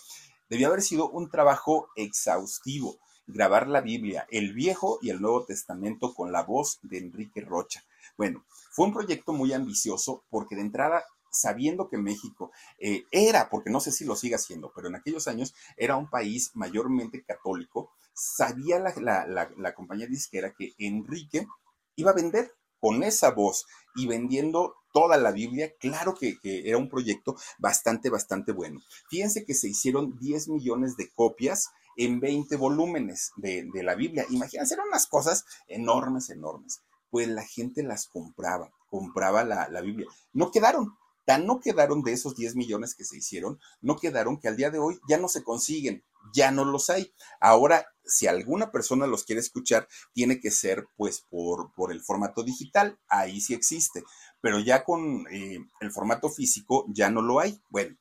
debió 0.50 0.68
haber 0.68 0.84
sido 0.84 1.10
un 1.10 1.32
trabajo 1.32 1.90
exhaustivo 1.96 3.00
grabar 3.28 3.68
la 3.68 3.82
Biblia, 3.82 4.28
el 4.30 4.54
Viejo 4.54 5.00
y 5.02 5.10
el 5.10 5.22
Nuevo 5.22 5.46
Testamento 5.46 6.14
con 6.14 6.32
la 6.32 6.44
voz 6.44 6.80
de 6.82 6.98
Enrique 6.98 7.42
Rocha. 7.42 7.84
Bueno, 8.18 8.46
fue 8.72 8.86
un 8.86 8.94
proyecto 8.94 9.34
muy 9.34 9.54
ambicioso 9.54 10.24
porque 10.30 10.56
de 10.56 10.62
entrada 10.62 11.04
sabiendo 11.34 11.90
que 11.90 11.98
México 11.98 12.52
eh, 12.78 13.06
era, 13.12 13.50
porque 13.50 13.70
no 13.70 13.80
sé 13.80 13.92
si 13.92 14.06
lo 14.06 14.16
siga 14.16 14.38
siendo, 14.38 14.72
pero 14.76 14.88
en 14.88 14.96
aquellos 14.96 15.28
años 15.28 15.54
era 15.78 15.98
un 15.98 16.10
país 16.10 16.52
mayormente 16.54 17.24
católico, 17.24 17.92
sabía 18.14 18.80
la, 18.80 19.74
compañía 19.76 20.08
disquera 20.08 20.54
que 20.54 20.74
Enrique 20.78 21.48
iba 21.96 22.12
a 22.12 22.16
vender 22.16 22.54
con 22.80 23.02
esa 23.02 23.32
voz 23.32 23.66
y 23.96 24.08
vendiendo 24.08 24.76
toda 24.92 25.18
la 25.18 25.32
Biblia, 25.32 25.74
claro 25.80 26.14
que, 26.14 26.38
que, 26.40 26.70
era 26.70 26.78
un 26.78 26.90
proyecto 26.90 27.36
bastante, 27.58 28.10
bastante 28.10 28.52
bueno. 28.52 28.80
Fíjense 29.10 29.44
que 29.46 29.56
se 29.56 29.70
hicieron 29.70 30.18
10 30.20 30.50
millones 30.50 30.98
de 30.98 31.10
copias 31.10 31.72
en 31.98 32.20
20 32.20 32.56
volúmenes 32.58 33.32
de, 33.36 33.70
la 33.84 33.96
Biblia. 33.96 34.26
Imagínense, 34.30 34.74
eran 34.74 34.88
unas 34.88 35.08
cosas 35.08 35.46
enormes, 35.68 36.30
enormes. 36.30 36.82
Pues 37.10 37.28
la 37.28 37.44
gente 37.44 37.84
las 37.84 38.08
compraba, 38.08 38.72
compraba 38.90 39.44
la, 39.44 39.70
la 39.70 39.82
Biblia. 39.82 40.08
No 40.32 40.52
quedaron, 40.52 40.98
tan 41.26 41.46
no 41.46 41.60
quedaron 41.60 42.02
de 42.02 42.14
esos 42.14 42.36
10 42.36 42.56
millones 42.56 42.96
que 42.96 43.06
se 43.06 43.18
hicieron, 43.18 43.60
no 43.82 43.98
quedaron 43.98 44.40
que 44.40 44.48
al 44.48 44.58
día 44.58 44.72
de 44.72 44.80
hoy 44.80 45.00
ya 45.08 45.18
no 45.18 45.28
se 45.28 45.44
consiguen, 45.44 46.04
ya 46.34 46.52
no 46.52 46.66
los 46.66 46.90
hay. 46.90 47.14
Ahora, 47.40 47.86
si 48.06 48.28
alguna 48.28 48.72
persona 48.72 49.08
los 49.08 49.24
quiere 49.24 49.40
escuchar, 49.42 49.88
tiene 50.14 50.40
que 50.40 50.52
ser 50.52 50.88
pues 50.98 51.22
por, 51.30 51.74
por 51.74 51.92
el 51.92 52.02
formato 52.02 52.44
digital, 52.44 53.00
ahí 53.08 53.42
sí 53.42 53.54
existe, 53.54 54.04
pero 54.42 54.60
ya 54.60 54.84
con 54.84 55.26
eh, 55.32 55.60
el 55.80 55.92
formato 55.92 56.30
físico 56.30 56.86
ya 56.90 57.10
no 57.10 57.22
lo 57.22 57.40
hay. 57.40 57.62
Bueno, 57.70 57.96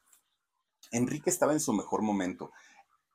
Enrique 0.90 1.30
estaba 1.30 1.52
en 1.52 1.60
su 1.60 1.72
mejor 1.72 2.02
momento 2.02 2.52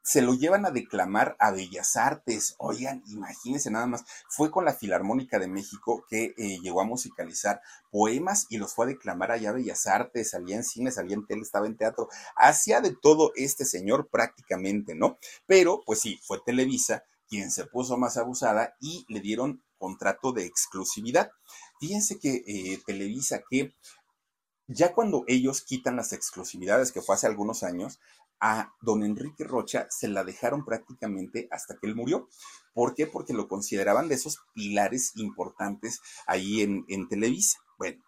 se 0.07 0.21
lo 0.21 0.33
llevan 0.33 0.65
a 0.65 0.71
declamar 0.71 1.35
a 1.37 1.51
Bellas 1.51 1.97
Artes. 1.97 2.55
Oigan, 2.59 3.03
imagínense 3.07 3.69
nada 3.69 3.87
más. 3.87 4.05
Fue 4.29 4.49
con 4.49 4.63
la 4.63 4.73
Filarmónica 4.73 5.37
de 5.37 5.49
México 5.49 6.05
que 6.09 6.33
eh, 6.37 6.59
llegó 6.61 6.79
a 6.79 6.85
musicalizar 6.85 7.59
poemas 7.91 8.45
y 8.49 8.57
los 8.57 8.73
fue 8.73 8.85
a 8.85 8.87
declamar 8.87 9.33
allá 9.33 9.49
a 9.49 9.53
Bellas 9.53 9.85
Artes, 9.85 10.29
salía 10.29 10.55
en 10.55 10.63
cine, 10.63 10.91
salía 10.91 11.15
en 11.17 11.25
tele, 11.25 11.41
estaba 11.41 11.67
en 11.67 11.75
teatro. 11.75 12.07
Hacía 12.37 12.79
de 12.79 12.95
todo 12.95 13.33
este 13.35 13.65
señor 13.65 14.07
prácticamente, 14.07 14.95
¿no? 14.95 15.17
Pero, 15.45 15.81
pues 15.85 15.99
sí, 15.99 16.17
fue 16.23 16.39
Televisa 16.39 17.03
quien 17.27 17.51
se 17.51 17.65
puso 17.65 17.97
más 17.97 18.15
abusada 18.15 18.77
y 18.79 19.05
le 19.09 19.19
dieron 19.19 19.61
contrato 19.77 20.31
de 20.31 20.45
exclusividad. 20.45 21.31
Fíjense 21.81 22.17
que 22.17 22.45
eh, 22.47 22.81
Televisa 22.85 23.41
que 23.49 23.73
ya 24.67 24.93
cuando 24.93 25.25
ellos 25.27 25.63
quitan 25.63 25.97
las 25.97 26.13
exclusividades, 26.13 26.93
que 26.93 27.01
fue 27.01 27.15
hace 27.15 27.27
algunos 27.27 27.63
años, 27.63 27.99
a 28.39 28.73
don 28.81 29.03
Enrique 29.03 29.43
Rocha 29.43 29.87
se 29.89 30.07
la 30.07 30.23
dejaron 30.23 30.65
prácticamente 30.65 31.47
hasta 31.51 31.77
que 31.77 31.87
él 31.87 31.95
murió. 31.95 32.27
¿Por 32.73 32.93
qué? 32.93 33.07
Porque 33.07 33.33
lo 33.33 33.47
consideraban 33.47 34.07
de 34.07 34.15
esos 34.15 34.39
pilares 34.53 35.13
importantes 35.15 35.99
ahí 36.27 36.61
en, 36.61 37.07
Televisa. 37.09 37.59
Bueno, 37.77 38.03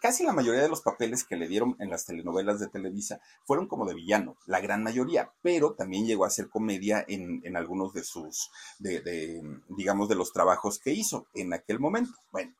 casi 0.00 0.24
la 0.24 0.32
mayoría 0.32 0.62
de 0.62 0.68
los 0.68 0.82
papeles 0.82 1.24
que 1.24 1.36
le 1.36 1.48
dieron 1.48 1.76
en 1.80 1.90
las 1.90 2.06
telenovelas 2.06 2.60
de 2.60 2.68
Televisa 2.68 3.20
fueron 3.44 3.66
como 3.66 3.86
de 3.86 3.94
villano, 3.94 4.36
la 4.46 4.60
gran 4.60 4.82
mayoría, 4.82 5.32
pero 5.42 5.74
también 5.74 6.06
llegó 6.06 6.24
a 6.24 6.28
hacer 6.28 6.48
comedia 6.48 7.04
en, 7.08 7.56
algunos 7.56 7.92
de 7.92 8.04
sus, 8.04 8.50
de, 8.78 9.42
digamos, 9.68 10.08
de 10.08 10.14
los 10.14 10.32
trabajos 10.32 10.78
que 10.78 10.92
hizo 10.92 11.26
en 11.34 11.52
aquel 11.52 11.80
momento. 11.80 12.12
Bueno, 12.30 12.54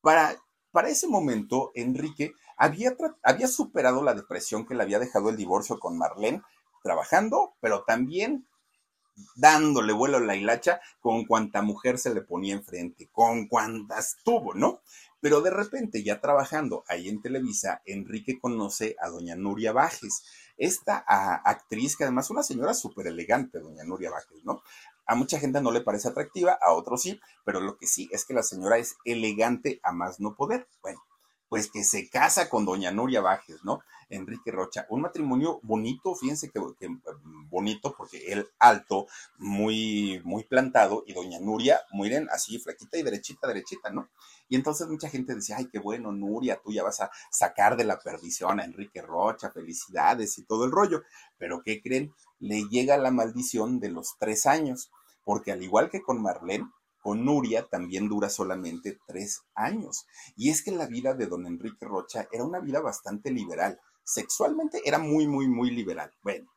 para, 0.00 0.36
para 0.70 0.88
ese 0.88 1.08
momento, 1.08 1.72
Enrique 1.74 2.32
había, 2.58 2.96
había 3.22 3.48
superado 3.48 4.02
la 4.02 4.14
depresión 4.14 4.66
que 4.66 4.74
le 4.74 4.82
había 4.82 4.98
dejado 4.98 5.30
el 5.30 5.36
divorcio 5.36 5.78
con 5.78 5.96
Marlene, 5.96 6.42
trabajando, 6.82 7.54
pero 7.60 7.84
también 7.84 8.46
dándole 9.34 9.92
vuelo 9.92 10.18
a 10.18 10.20
la 10.20 10.36
hilacha 10.36 10.80
con 11.00 11.24
cuanta 11.24 11.62
mujer 11.62 11.98
se 11.98 12.14
le 12.14 12.22
ponía 12.22 12.54
enfrente, 12.54 13.08
con 13.12 13.48
cuantas 13.48 14.16
tuvo, 14.24 14.54
¿no? 14.54 14.80
Pero 15.20 15.40
de 15.40 15.50
repente, 15.50 16.04
ya 16.04 16.20
trabajando 16.20 16.84
ahí 16.86 17.08
en 17.08 17.20
Televisa, 17.20 17.82
Enrique 17.84 18.38
conoce 18.38 18.94
a 19.00 19.08
doña 19.08 19.34
Nuria 19.34 19.72
Bajes, 19.72 20.22
esta 20.56 20.98
actriz 20.98 21.96
que 21.96 22.04
además 22.04 22.26
es 22.26 22.30
una 22.30 22.42
señora 22.42 22.74
súper 22.74 23.08
elegante, 23.08 23.58
doña 23.58 23.84
Nuria 23.84 24.10
Bajes, 24.10 24.44
¿no? 24.44 24.62
A 25.06 25.14
mucha 25.14 25.40
gente 25.40 25.60
no 25.60 25.72
le 25.72 25.80
parece 25.80 26.08
atractiva, 26.08 26.58
a 26.60 26.72
otros 26.72 27.02
sí, 27.02 27.20
pero 27.44 27.60
lo 27.60 27.78
que 27.78 27.86
sí 27.86 28.08
es 28.12 28.24
que 28.24 28.34
la 28.34 28.42
señora 28.42 28.78
es 28.78 28.96
elegante 29.04 29.80
a 29.82 29.92
más 29.92 30.20
no 30.20 30.36
poder. 30.36 30.68
Bueno, 30.82 31.00
pues 31.48 31.70
que 31.70 31.84
se 31.84 32.08
casa 32.08 32.48
con 32.48 32.64
doña 32.64 32.90
Nuria 32.90 33.20
Bajes, 33.20 33.64
¿no? 33.64 33.80
Enrique 34.10 34.50
Rocha. 34.50 34.86
Un 34.88 35.02
matrimonio 35.02 35.60
bonito, 35.62 36.14
fíjense 36.14 36.50
que, 36.50 36.60
mm, 36.60 37.48
bonito 37.48 37.94
porque 37.96 38.32
él 38.32 38.48
alto, 38.58 39.06
muy, 39.38 40.20
muy 40.24 40.44
plantado 40.44 41.04
y 41.06 41.12
doña 41.12 41.38
Nuria, 41.40 41.80
miren, 41.92 42.28
así 42.30 42.58
flaquita 42.58 42.98
y 42.98 43.02
derechita, 43.02 43.46
derechita, 43.46 43.90
¿no? 43.90 44.08
Y 44.48 44.56
entonces 44.56 44.88
mucha 44.88 45.08
gente 45.10 45.34
decía, 45.34 45.56
ay, 45.58 45.68
qué 45.70 45.78
bueno, 45.78 46.12
Nuria, 46.12 46.60
tú 46.62 46.72
ya 46.72 46.82
vas 46.82 47.00
a 47.00 47.10
sacar 47.30 47.76
de 47.76 47.84
la 47.84 47.98
perdición 47.98 48.60
a 48.60 48.64
Enrique 48.64 49.02
Rocha, 49.02 49.50
felicidades 49.50 50.38
y 50.38 50.44
todo 50.44 50.64
el 50.64 50.72
rollo. 50.72 51.02
Pero 51.36 51.62
¿qué 51.62 51.82
creen? 51.82 52.14
Le 52.38 52.64
llega 52.68 52.96
la 52.96 53.10
maldición 53.10 53.78
de 53.78 53.90
los 53.90 54.16
tres 54.18 54.46
años, 54.46 54.90
porque 55.24 55.52
al 55.52 55.62
igual 55.62 55.90
que 55.90 56.00
con 56.00 56.22
Marlene, 56.22 56.70
con 57.08 57.24
Nuria 57.24 57.66
también 57.66 58.06
dura 58.06 58.28
solamente 58.28 58.98
tres 59.06 59.40
años. 59.54 60.04
Y 60.36 60.50
es 60.50 60.62
que 60.62 60.72
la 60.72 60.84
vida 60.84 61.14
de 61.14 61.24
don 61.24 61.46
Enrique 61.46 61.86
Rocha 61.86 62.28
era 62.30 62.44
una 62.44 62.60
vida 62.60 62.80
bastante 62.80 63.30
liberal. 63.30 63.80
Sexualmente 64.04 64.82
era 64.84 64.98
muy, 64.98 65.26
muy, 65.26 65.48
muy 65.48 65.70
liberal. 65.70 66.12
Bueno, 66.20 66.52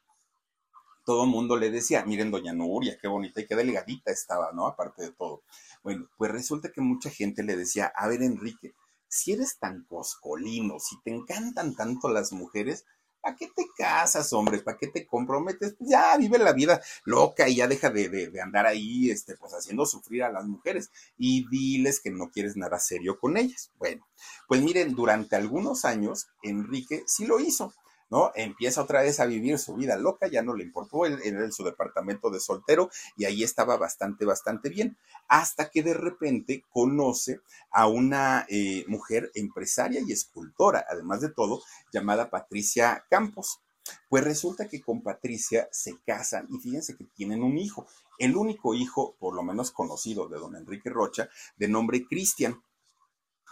todo 1.05 1.23
el 1.23 1.29
mundo 1.29 1.55
le 1.55 1.71
decía, 1.71 2.03
miren, 2.03 2.31
doña 2.31 2.51
Nuria, 2.51 2.97
qué 3.01 3.07
bonita 3.07 3.39
y 3.39 3.47
qué 3.47 3.55
delgadita 3.55 4.11
estaba, 4.11 4.51
¿no? 4.51 4.67
Aparte 4.67 5.03
de 5.03 5.11
todo. 5.11 5.41
Bueno, 5.83 6.09
pues 6.17 6.29
resulta 6.29 6.69
que 6.69 6.81
mucha 6.81 7.09
gente 7.09 7.43
le 7.43 7.55
decía, 7.55 7.85
a 7.95 8.09
ver, 8.09 8.21
Enrique, 8.21 8.73
si 9.07 9.31
eres 9.31 9.57
tan 9.57 9.85
coscolino, 9.85 10.79
si 10.79 11.01
te 11.01 11.15
encantan 11.15 11.75
tanto 11.75 12.09
las 12.09 12.33
mujeres, 12.33 12.83
¿Para 13.21 13.35
qué 13.35 13.47
te 13.55 13.65
casas, 13.77 14.33
hombre? 14.33 14.59
¿Para 14.59 14.77
qué 14.77 14.87
te 14.87 15.05
comprometes? 15.05 15.75
Pues 15.77 15.89
ya 15.89 16.17
vive 16.17 16.39
la 16.39 16.53
vida 16.53 16.81
loca 17.05 17.47
y 17.47 17.57
ya 17.57 17.67
deja 17.67 17.89
de, 17.89 18.31
andar 18.41 18.65
ahí, 18.65 19.11
este, 19.11 19.35
pues 19.37 19.53
haciendo 19.53 19.85
sufrir 19.85 20.23
a 20.23 20.31
las 20.31 20.45
mujeres 20.45 20.89
y 21.17 21.47
diles 21.49 21.99
que 21.99 22.09
no 22.09 22.31
quieres 22.31 22.57
nada 22.57 22.79
serio 22.79 23.19
con 23.19 23.37
ellas. 23.37 23.71
Bueno, 23.77 24.07
pues 24.47 24.61
miren, 24.61 24.95
durante 24.95 25.35
algunos 25.35 25.85
años 25.85 26.27
Enrique 26.41 27.03
sí 27.05 27.25
lo 27.25 27.39
hizo. 27.39 27.73
¿No? 28.11 28.31
Empieza 28.35 28.83
otra 28.83 29.01
vez 29.01 29.19
a 29.19 29.25
vivir 29.25 29.57
su 29.57 29.73
vida 29.73 29.95
loca, 29.97 30.27
ya 30.27 30.43
no 30.43 30.53
le 30.53 30.65
importó, 30.65 31.05
él, 31.05 31.19
en 31.23 31.51
su 31.51 31.63
departamento 31.63 32.29
de 32.29 32.41
soltero 32.41 32.91
y 33.15 33.25
ahí 33.25 33.41
estaba 33.41 33.77
bastante, 33.77 34.25
bastante 34.25 34.69
bien, 34.69 34.97
hasta 35.29 35.69
que 35.69 35.81
de 35.81 35.93
repente 35.93 36.63
conoce 36.69 37.39
a 37.71 37.87
una 37.87 38.45
eh, 38.49 38.83
mujer 38.87 39.31
empresaria 39.33 40.01
y 40.05 40.11
escultora, 40.11 40.85
además 40.89 41.21
de 41.21 41.29
todo, 41.29 41.63
llamada 41.91 42.29
Patricia 42.29 43.05
Campos. 43.09 43.61
Pues 44.09 44.23
resulta 44.23 44.67
que 44.67 44.81
con 44.81 45.01
Patricia 45.01 45.67
se 45.71 45.97
casan 46.05 46.47
y 46.51 46.59
fíjense 46.59 46.95
que 46.95 47.05
tienen 47.15 47.41
un 47.43 47.57
hijo, 47.57 47.87
el 48.19 48.35
único 48.35 48.75
hijo, 48.75 49.15
por 49.19 49.33
lo 49.33 49.41
menos 49.41 49.71
conocido, 49.71 50.27
de 50.27 50.37
don 50.37 50.55
Enrique 50.55 50.89
Rocha, 50.89 51.29
de 51.55 51.67
nombre 51.69 52.05
Cristian. 52.05 52.61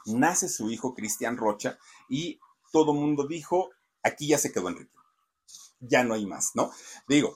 nace 0.05 0.49
su 0.49 0.69
hijo 0.69 0.93
Cristian 0.93 1.37
Rocha 1.37 1.79
y 2.09 2.39
todo 2.71 2.93
mundo 2.93 3.25
dijo, 3.25 3.69
aquí 4.03 4.27
ya 4.27 4.37
se 4.37 4.51
quedó 4.51 4.69
Enrique, 4.69 4.93
ya 5.79 6.03
no 6.03 6.13
hay 6.13 6.25
más, 6.25 6.51
¿no? 6.55 6.71
Digo, 7.07 7.35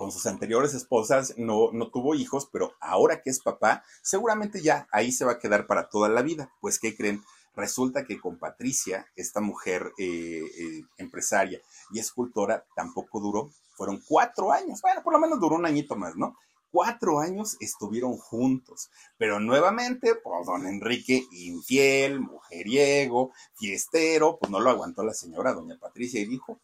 con 0.00 0.10
sus 0.12 0.24
anteriores 0.26 0.72
esposas 0.72 1.34
no, 1.36 1.72
no 1.72 1.90
tuvo 1.90 2.14
hijos, 2.14 2.48
pero 2.50 2.72
ahora 2.80 3.20
que 3.20 3.28
es 3.28 3.40
papá, 3.40 3.84
seguramente 4.02 4.62
ya 4.62 4.88
ahí 4.92 5.12
se 5.12 5.26
va 5.26 5.32
a 5.32 5.38
quedar 5.38 5.66
para 5.66 5.90
toda 5.90 6.08
la 6.08 6.22
vida. 6.22 6.50
Pues, 6.62 6.78
¿qué 6.78 6.96
creen? 6.96 7.22
Resulta 7.54 8.06
que 8.06 8.18
con 8.18 8.38
Patricia, 8.38 9.06
esta 9.14 9.42
mujer 9.42 9.92
eh, 9.98 10.40
eh, 10.58 10.82
empresaria 10.96 11.60
y 11.90 11.98
escultora, 11.98 12.64
tampoco 12.74 13.20
duró. 13.20 13.50
Fueron 13.76 14.02
cuatro 14.08 14.52
años. 14.52 14.80
Bueno, 14.80 15.02
por 15.02 15.12
lo 15.12 15.18
menos 15.18 15.38
duró 15.38 15.56
un 15.56 15.66
añito 15.66 15.96
más, 15.96 16.16
¿no? 16.16 16.34
Cuatro 16.70 17.18
años 17.18 17.56
estuvieron 17.60 18.16
juntos, 18.16 18.90
pero 19.18 19.40
nuevamente, 19.40 20.14
pues 20.14 20.46
don 20.46 20.66
Enrique, 20.66 21.26
infiel, 21.32 22.20
mujeriego, 22.20 23.32
fiestero, 23.54 24.38
pues 24.38 24.50
no 24.52 24.60
lo 24.60 24.70
aguantó 24.70 25.02
la 25.02 25.14
señora, 25.14 25.52
doña 25.52 25.78
Patricia, 25.78 26.20
y 26.20 26.26
dijo, 26.26 26.60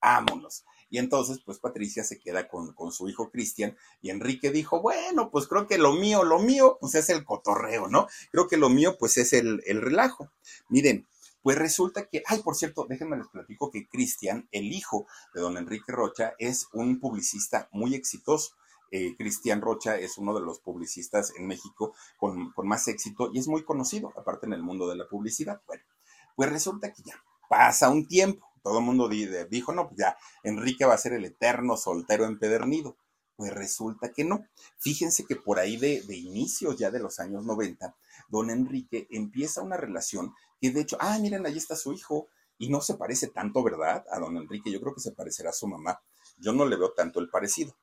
vámonos. 0.00 0.64
Y 0.88 0.98
entonces, 0.98 1.40
pues 1.44 1.58
Patricia 1.58 2.02
se 2.02 2.18
queda 2.18 2.48
con, 2.48 2.72
con 2.72 2.90
su 2.90 3.08
hijo 3.08 3.30
Cristian 3.30 3.76
y 4.00 4.10
Enrique 4.10 4.50
dijo, 4.50 4.80
bueno, 4.80 5.30
pues 5.30 5.46
creo 5.46 5.66
que 5.68 5.78
lo 5.78 5.92
mío, 5.92 6.24
lo 6.24 6.40
mío, 6.40 6.78
pues 6.80 6.94
es 6.96 7.10
el 7.10 7.24
cotorreo, 7.24 7.86
¿no? 7.86 8.08
Creo 8.32 8.48
que 8.48 8.56
lo 8.56 8.68
mío, 8.70 8.96
pues 8.98 9.16
es 9.18 9.32
el, 9.32 9.62
el 9.66 9.80
relajo. 9.80 10.32
Miren, 10.68 11.06
pues 11.42 11.56
resulta 11.56 12.06
que, 12.06 12.22
ay, 12.26 12.42
por 12.42 12.56
cierto, 12.56 12.86
déjenme 12.88 13.16
les 13.16 13.28
platico 13.28 13.70
que 13.70 13.88
Cristian, 13.88 14.48
el 14.52 14.72
hijo 14.72 15.06
de 15.32 15.40
don 15.40 15.56
Enrique 15.56 15.92
Rocha, 15.92 16.34
es 16.38 16.66
un 16.72 17.00
publicista 17.00 17.68
muy 17.72 17.94
exitoso. 17.94 18.54
Eh, 18.90 19.16
Cristian 19.16 19.60
Rocha 19.60 19.96
es 19.96 20.18
uno 20.18 20.34
de 20.34 20.40
los 20.40 20.60
publicistas 20.60 21.32
en 21.36 21.46
México 21.46 21.94
con, 22.16 22.52
más 22.64 22.88
éxito 22.88 23.30
y 23.32 23.38
es 23.38 23.48
muy 23.48 23.64
conocido, 23.64 24.12
aparte 24.16 24.46
en 24.46 24.52
el 24.52 24.62
mundo 24.62 24.88
de 24.88 24.96
la 24.96 25.08
publicidad. 25.08 25.60
Bueno, 25.66 25.82
pues 26.36 26.50
resulta 26.50 26.92
que 26.92 27.02
ya 27.02 27.14
pasa 27.48 27.88
un 27.88 28.06
tiempo. 28.06 28.46
Todo 28.62 28.78
el 28.78 28.84
mundo 28.84 29.08
dijo, 29.08 29.72
no, 29.72 29.88
pues 29.88 29.98
ya 29.98 30.16
Enrique 30.42 30.84
va 30.84 30.94
a 30.94 30.98
ser 30.98 31.14
el 31.14 31.24
eterno 31.24 31.76
soltero 31.76 32.26
empedernido. 32.26 32.96
Pues 33.36 33.54
resulta 33.54 34.12
que 34.12 34.24
no. 34.24 34.44
Fíjense 34.78 35.24
que 35.24 35.36
por 35.36 35.58
ahí 35.58 35.78
de, 35.78 36.02
de 36.02 36.16
inicios 36.16 36.76
ya 36.76 36.90
de 36.90 37.00
los 37.00 37.20
años 37.20 37.46
90, 37.46 37.96
don 38.28 38.50
Enrique 38.50 39.06
empieza 39.10 39.62
una 39.62 39.78
relación 39.78 40.34
que 40.60 40.70
de 40.70 40.82
hecho, 40.82 40.98
ah, 41.00 41.18
miren, 41.18 41.46
ahí 41.46 41.56
está 41.56 41.74
su 41.74 41.94
hijo, 41.94 42.28
y 42.60 42.68
no 42.68 42.82
se 42.82 42.94
parece 42.94 43.28
tanto, 43.28 43.62
¿verdad? 43.62 44.04
A 44.10 44.18
don 44.18 44.36
Enrique, 44.36 44.70
yo 44.70 44.80
creo 44.82 44.94
que 44.94 45.00
se 45.00 45.12
parecerá 45.12 45.48
a 45.48 45.54
su 45.54 45.66
mamá. 45.66 45.98
Yo 46.36 46.52
no 46.52 46.66
le 46.66 46.76
veo 46.76 46.92
tanto 46.92 47.18
el 47.18 47.30
parecido. 47.30 47.74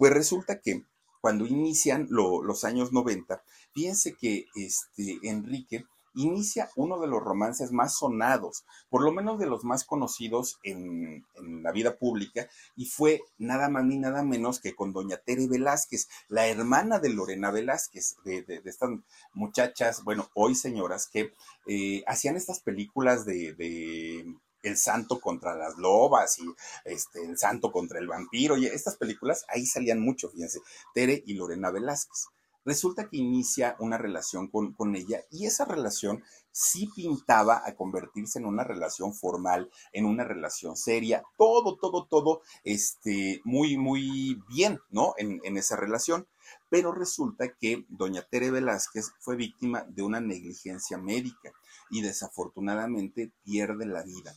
Pues 0.00 0.14
resulta 0.14 0.62
que 0.62 0.86
cuando 1.20 1.46
inician 1.46 2.06
los 2.08 2.64
años 2.64 2.90
90, 2.90 3.42
fíjense 3.74 4.14
que 4.18 4.46
este, 4.54 5.18
Enrique 5.24 5.84
inicia 6.14 6.70
uno 6.74 6.98
de 6.98 7.06
los 7.06 7.22
romances 7.22 7.70
más 7.70 7.98
sonados, 7.98 8.64
por 8.88 9.02
lo 9.02 9.12
menos 9.12 9.38
de 9.38 9.44
los 9.44 9.62
más 9.62 9.84
conocidos 9.84 10.58
en, 10.62 11.26
la 11.62 11.70
vida 11.70 11.98
pública, 11.98 12.48
y 12.76 12.86
fue 12.86 13.20
nada 13.36 13.68
más 13.68 13.84
ni 13.84 13.98
nada 13.98 14.22
menos 14.22 14.58
que 14.58 14.74
con 14.74 14.94
doña 14.94 15.18
Tere 15.18 15.46
Velázquez, 15.48 16.08
la 16.28 16.46
hermana 16.46 16.98
de 16.98 17.10
Lorena 17.10 17.50
Velázquez, 17.50 18.16
de, 18.24 18.62
estas 18.64 18.88
muchachas, 19.34 20.02
bueno, 20.02 20.30
hoy 20.32 20.54
señoras, 20.54 21.10
que 21.12 21.34
eh, 21.66 22.02
hacían 22.06 22.36
estas 22.36 22.60
películas 22.60 23.26
de 23.26 24.24
el 24.62 24.76
santo 24.76 25.20
contra 25.20 25.54
las 25.54 25.76
lobas 25.76 26.38
y 26.38 26.44
este, 26.84 27.24
el 27.24 27.38
santo 27.38 27.72
contra 27.72 27.98
el 27.98 28.08
vampiro. 28.08 28.56
Y 28.56 28.66
estas 28.66 28.96
películas 28.96 29.44
ahí 29.48 29.66
salían 29.66 30.00
mucho, 30.00 30.30
fíjense, 30.30 30.60
Tere 30.94 31.22
y 31.26 31.34
Lorena 31.34 31.70
Velázquez. 31.70 32.28
Resulta 32.64 33.08
que 33.08 33.16
inicia 33.16 33.74
una 33.78 33.96
relación 33.96 34.48
con, 34.48 34.74
con, 34.74 34.94
ella 34.94 35.24
y 35.30 35.46
esa 35.46 35.64
relación 35.64 36.22
sí 36.52 36.90
pintaba 36.94 37.62
a 37.64 37.74
convertirse 37.74 38.38
en 38.38 38.44
una 38.44 38.64
relación 38.64 39.14
formal, 39.14 39.70
en 39.94 40.04
una 40.04 40.24
relación 40.24 40.76
seria, 40.76 41.22
todo, 41.38 41.78
todo, 41.78 42.04
todo, 42.04 42.42
este, 42.62 43.40
muy, 43.44 43.78
muy 43.78 44.42
bien, 44.46 44.78
¿no? 44.90 45.14
En, 45.16 45.40
en 45.42 45.56
esa 45.56 45.76
relación. 45.76 46.26
Pero 46.68 46.92
resulta 46.92 47.48
que 47.48 47.86
doña 47.88 48.26
Tere 48.28 48.50
Velázquez 48.50 49.12
fue 49.20 49.36
víctima 49.36 49.86
de 49.88 50.02
una 50.02 50.20
negligencia 50.20 50.98
médica 50.98 51.52
y 51.88 52.02
desafortunadamente 52.02 53.32
pierde 53.42 53.86
la 53.86 54.02
vida 54.02 54.36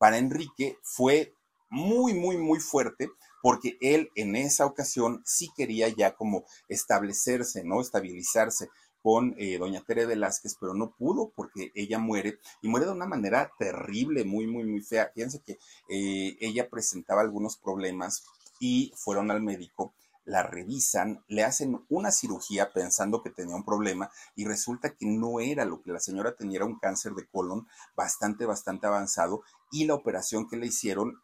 para 0.00 0.16
Enrique 0.16 0.78
fue 0.82 1.34
muy, 1.68 2.14
muy, 2.14 2.38
muy 2.38 2.58
fuerte 2.58 3.10
porque 3.42 3.76
él 3.82 4.08
en 4.14 4.34
esa 4.34 4.64
ocasión 4.64 5.20
sí 5.26 5.50
quería 5.54 5.88
ya 5.88 6.16
como 6.16 6.46
establecerse, 6.68 7.64
¿no? 7.64 7.82
Estabilizarse 7.82 8.70
con 9.02 9.34
eh, 9.36 9.58
doña 9.58 9.84
Tere 9.86 10.06
Velázquez, 10.06 10.56
pero 10.58 10.72
no 10.72 10.94
pudo 10.96 11.32
porque 11.36 11.70
ella 11.74 11.98
muere 11.98 12.38
y 12.62 12.68
muere 12.68 12.86
de 12.86 12.92
una 12.92 13.06
manera 13.06 13.52
terrible, 13.58 14.24
muy, 14.24 14.46
muy, 14.46 14.64
muy 14.64 14.80
fea. 14.80 15.10
Fíjense 15.14 15.42
que 15.42 15.58
eh, 15.90 16.36
ella 16.40 16.70
presentaba 16.70 17.20
algunos 17.20 17.58
problemas 17.58 18.24
y 18.58 18.92
fueron 18.96 19.30
al 19.30 19.42
médico 19.42 19.94
la 20.30 20.44
revisan, 20.44 21.24
le 21.26 21.42
hacen 21.42 21.84
una 21.88 22.12
cirugía 22.12 22.72
pensando 22.72 23.20
que 23.20 23.30
tenía 23.30 23.56
un 23.56 23.64
problema 23.64 24.10
y 24.36 24.44
resulta 24.44 24.94
que 24.94 25.04
no 25.04 25.40
era 25.40 25.64
lo 25.64 25.82
que 25.82 25.90
la 25.90 25.98
señora 25.98 26.36
tenía, 26.36 26.58
era 26.58 26.66
un 26.66 26.78
cáncer 26.78 27.14
de 27.14 27.26
colon 27.26 27.66
bastante, 27.96 28.46
bastante 28.46 28.86
avanzado 28.86 29.42
y 29.72 29.86
la 29.86 29.94
operación 29.94 30.48
que 30.48 30.56
le 30.56 30.68
hicieron 30.68 31.20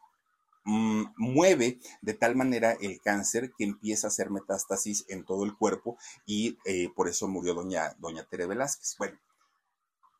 mm, 0.64 1.04
mueve 1.16 1.78
de 2.02 2.14
tal 2.14 2.34
manera 2.34 2.72
el 2.72 3.00
cáncer 3.00 3.52
que 3.56 3.64
empieza 3.64 4.08
a 4.08 4.10
hacer 4.10 4.30
metástasis 4.30 5.04
en 5.08 5.24
todo 5.24 5.44
el 5.44 5.56
cuerpo 5.56 5.96
y 6.26 6.58
eh, 6.64 6.88
por 6.96 7.08
eso 7.08 7.28
murió 7.28 7.54
doña, 7.54 7.94
doña 7.98 8.24
Tere 8.24 8.46
Velázquez. 8.46 8.96
Bueno, 8.98 9.18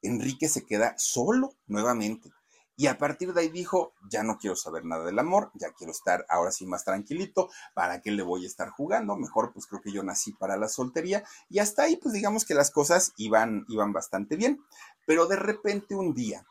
Enrique 0.01 0.49
se 0.49 0.64
queda 0.64 0.95
solo 0.97 1.55
nuevamente 1.66 2.30
y 2.76 2.88
a 2.88 2.98
partir 2.98 3.32
de 3.32 3.40
ahí 3.40 3.48
dijo, 3.48 3.94
ya 4.10 4.22
no 4.22 4.38
quiero 4.38 4.54
saber 4.54 4.84
nada 4.84 5.04
del 5.04 5.18
amor, 5.18 5.50
ya 5.54 5.72
quiero 5.72 5.92
estar 5.92 6.26
ahora 6.28 6.52
sí 6.52 6.66
más 6.66 6.84
tranquilito, 6.84 7.48
¿para 7.74 8.02
qué 8.02 8.10
le 8.10 8.22
voy 8.22 8.44
a 8.44 8.48
estar 8.48 8.70
jugando? 8.70 9.16
Mejor 9.16 9.52
pues 9.52 9.66
creo 9.66 9.80
que 9.80 9.92
yo 9.92 10.02
nací 10.02 10.32
para 10.32 10.56
la 10.56 10.68
soltería 10.68 11.24
y 11.48 11.58
hasta 11.58 11.84
ahí 11.84 11.96
pues 11.96 12.14
digamos 12.14 12.44
que 12.44 12.54
las 12.54 12.70
cosas 12.70 13.12
iban, 13.16 13.64
iban 13.68 13.92
bastante 13.92 14.36
bien. 14.36 14.60
Pero 15.06 15.26
de 15.26 15.36
repente 15.36 15.94
un 15.94 16.14
día 16.14 16.44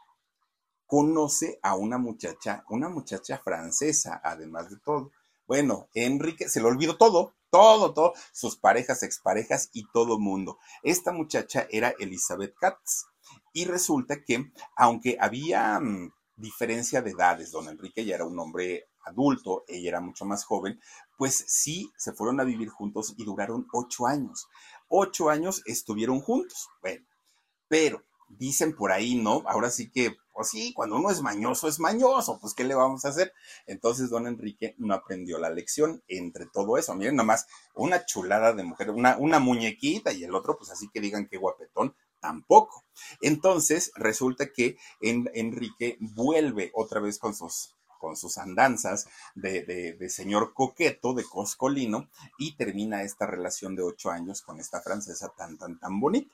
conoce 0.88 1.60
a 1.62 1.76
una 1.76 1.98
muchacha, 1.98 2.64
una 2.70 2.90
muchacha 2.90 3.38
francesa, 3.40 4.22
además 4.24 4.70
de 4.70 4.78
todo. 4.78 5.12
Bueno, 5.48 5.90
Enrique 5.94 6.50
se 6.50 6.60
le 6.60 6.68
olvidó 6.68 6.98
todo, 6.98 7.36
todo, 7.52 7.94
todo, 7.94 8.14
sus 8.32 8.58
parejas, 8.58 9.04
exparejas 9.04 9.70
y 9.74 9.88
todo 9.92 10.20
mundo. 10.20 10.58
Esta 10.82 11.12
muchacha 11.12 11.68
era 11.70 11.94
Elizabeth 12.00 12.56
Katz. 12.60 13.06
Y 13.54 13.66
resulta 13.66 14.22
que, 14.24 14.52
aunque 14.76 15.18
había 15.20 15.80
mm, 15.80 16.12
diferencia 16.36 17.02
de 17.02 17.12
edades, 17.12 17.52
don 17.52 17.68
Enrique 17.70 18.06
ya 18.06 18.16
era 18.16 18.26
un 18.26 18.38
hombre 18.40 18.88
adulto, 19.06 19.64
ella 19.68 19.90
era 19.90 20.02
mucho 20.02 20.26
más 20.26 20.44
joven, 20.44 20.80
pues 21.18 21.46
sí, 21.48 21.92
se 21.98 22.14
fueron 22.14 22.40
a 22.40 22.44
vivir 22.44 22.70
juntos 22.70 23.14
y 23.18 23.24
duraron 23.24 23.68
ocho 23.72 24.08
años. 24.08 24.48
Ocho 24.88 25.30
años 25.30 25.62
estuvieron 25.66 26.20
juntos. 26.20 26.68
Bueno, 26.82 27.06
pero 27.68 28.04
dicen 28.28 28.76
por 28.76 28.92
ahí, 28.92 29.16
¿no? 29.16 29.44
Ahora 29.48 29.70
sí 29.70 29.90
que, 29.92 30.16
pues 30.34 30.50
sí, 30.50 30.74
cuando 30.74 30.98
uno 30.98 31.12
es 31.12 31.22
mañoso, 31.22 31.68
es 31.68 31.80
mañoso, 31.80 32.40
pues 32.40 32.54
¿qué 32.54 32.64
le 32.64 32.76
vamos 32.76 33.06
a 33.06 33.10
hacer? 33.10 33.32
Entonces 33.66 34.10
don 34.10 34.28
Enrique 34.28 34.76
no 34.78 34.94
aprendió 34.94 35.38
la 35.38 35.50
lección 35.50 36.04
entre 36.08 36.46
todo 36.48 36.78
eso. 36.78 36.96
Miren, 36.96 37.16
nomás 37.16 37.46
una 37.76 38.06
chulada 38.06 38.54
de 38.54 38.64
mujer, 38.64 38.90
una, 38.90 39.18
una 39.18 39.40
muñequita 39.40 40.12
y 40.12 40.24
el 40.24 40.36
otro, 40.36 40.58
pues 40.58 40.72
así 40.72 40.90
que 40.92 41.02
digan 41.02 41.28
qué 41.28 41.38
guapetón, 41.38 41.96
tampoco. 42.26 42.84
Entonces 43.22 43.92
resulta 43.94 44.52
que 44.52 44.78
Enrique 45.00 45.98
vuelve 46.00 46.72
otra 46.74 47.00
vez 47.00 47.20
con 47.20 47.36
sus 47.36 48.38
andanzas 48.40 49.08
de, 49.36 49.64
de, 49.64 50.10
señor 50.10 50.56
coqueto, 50.56 51.14
de 51.14 51.24
coscolino, 51.24 52.10
y 52.40 52.56
termina 52.56 53.04
esta 53.04 53.28
relación 53.28 53.76
de 53.76 53.84
ocho 53.84 54.10
años 54.10 54.42
con 54.42 54.60
esta 54.60 54.82
francesa 54.82 55.32
tan, 55.38 55.60
tan, 55.60 55.78
tan 55.80 56.00
bonita 56.00 56.34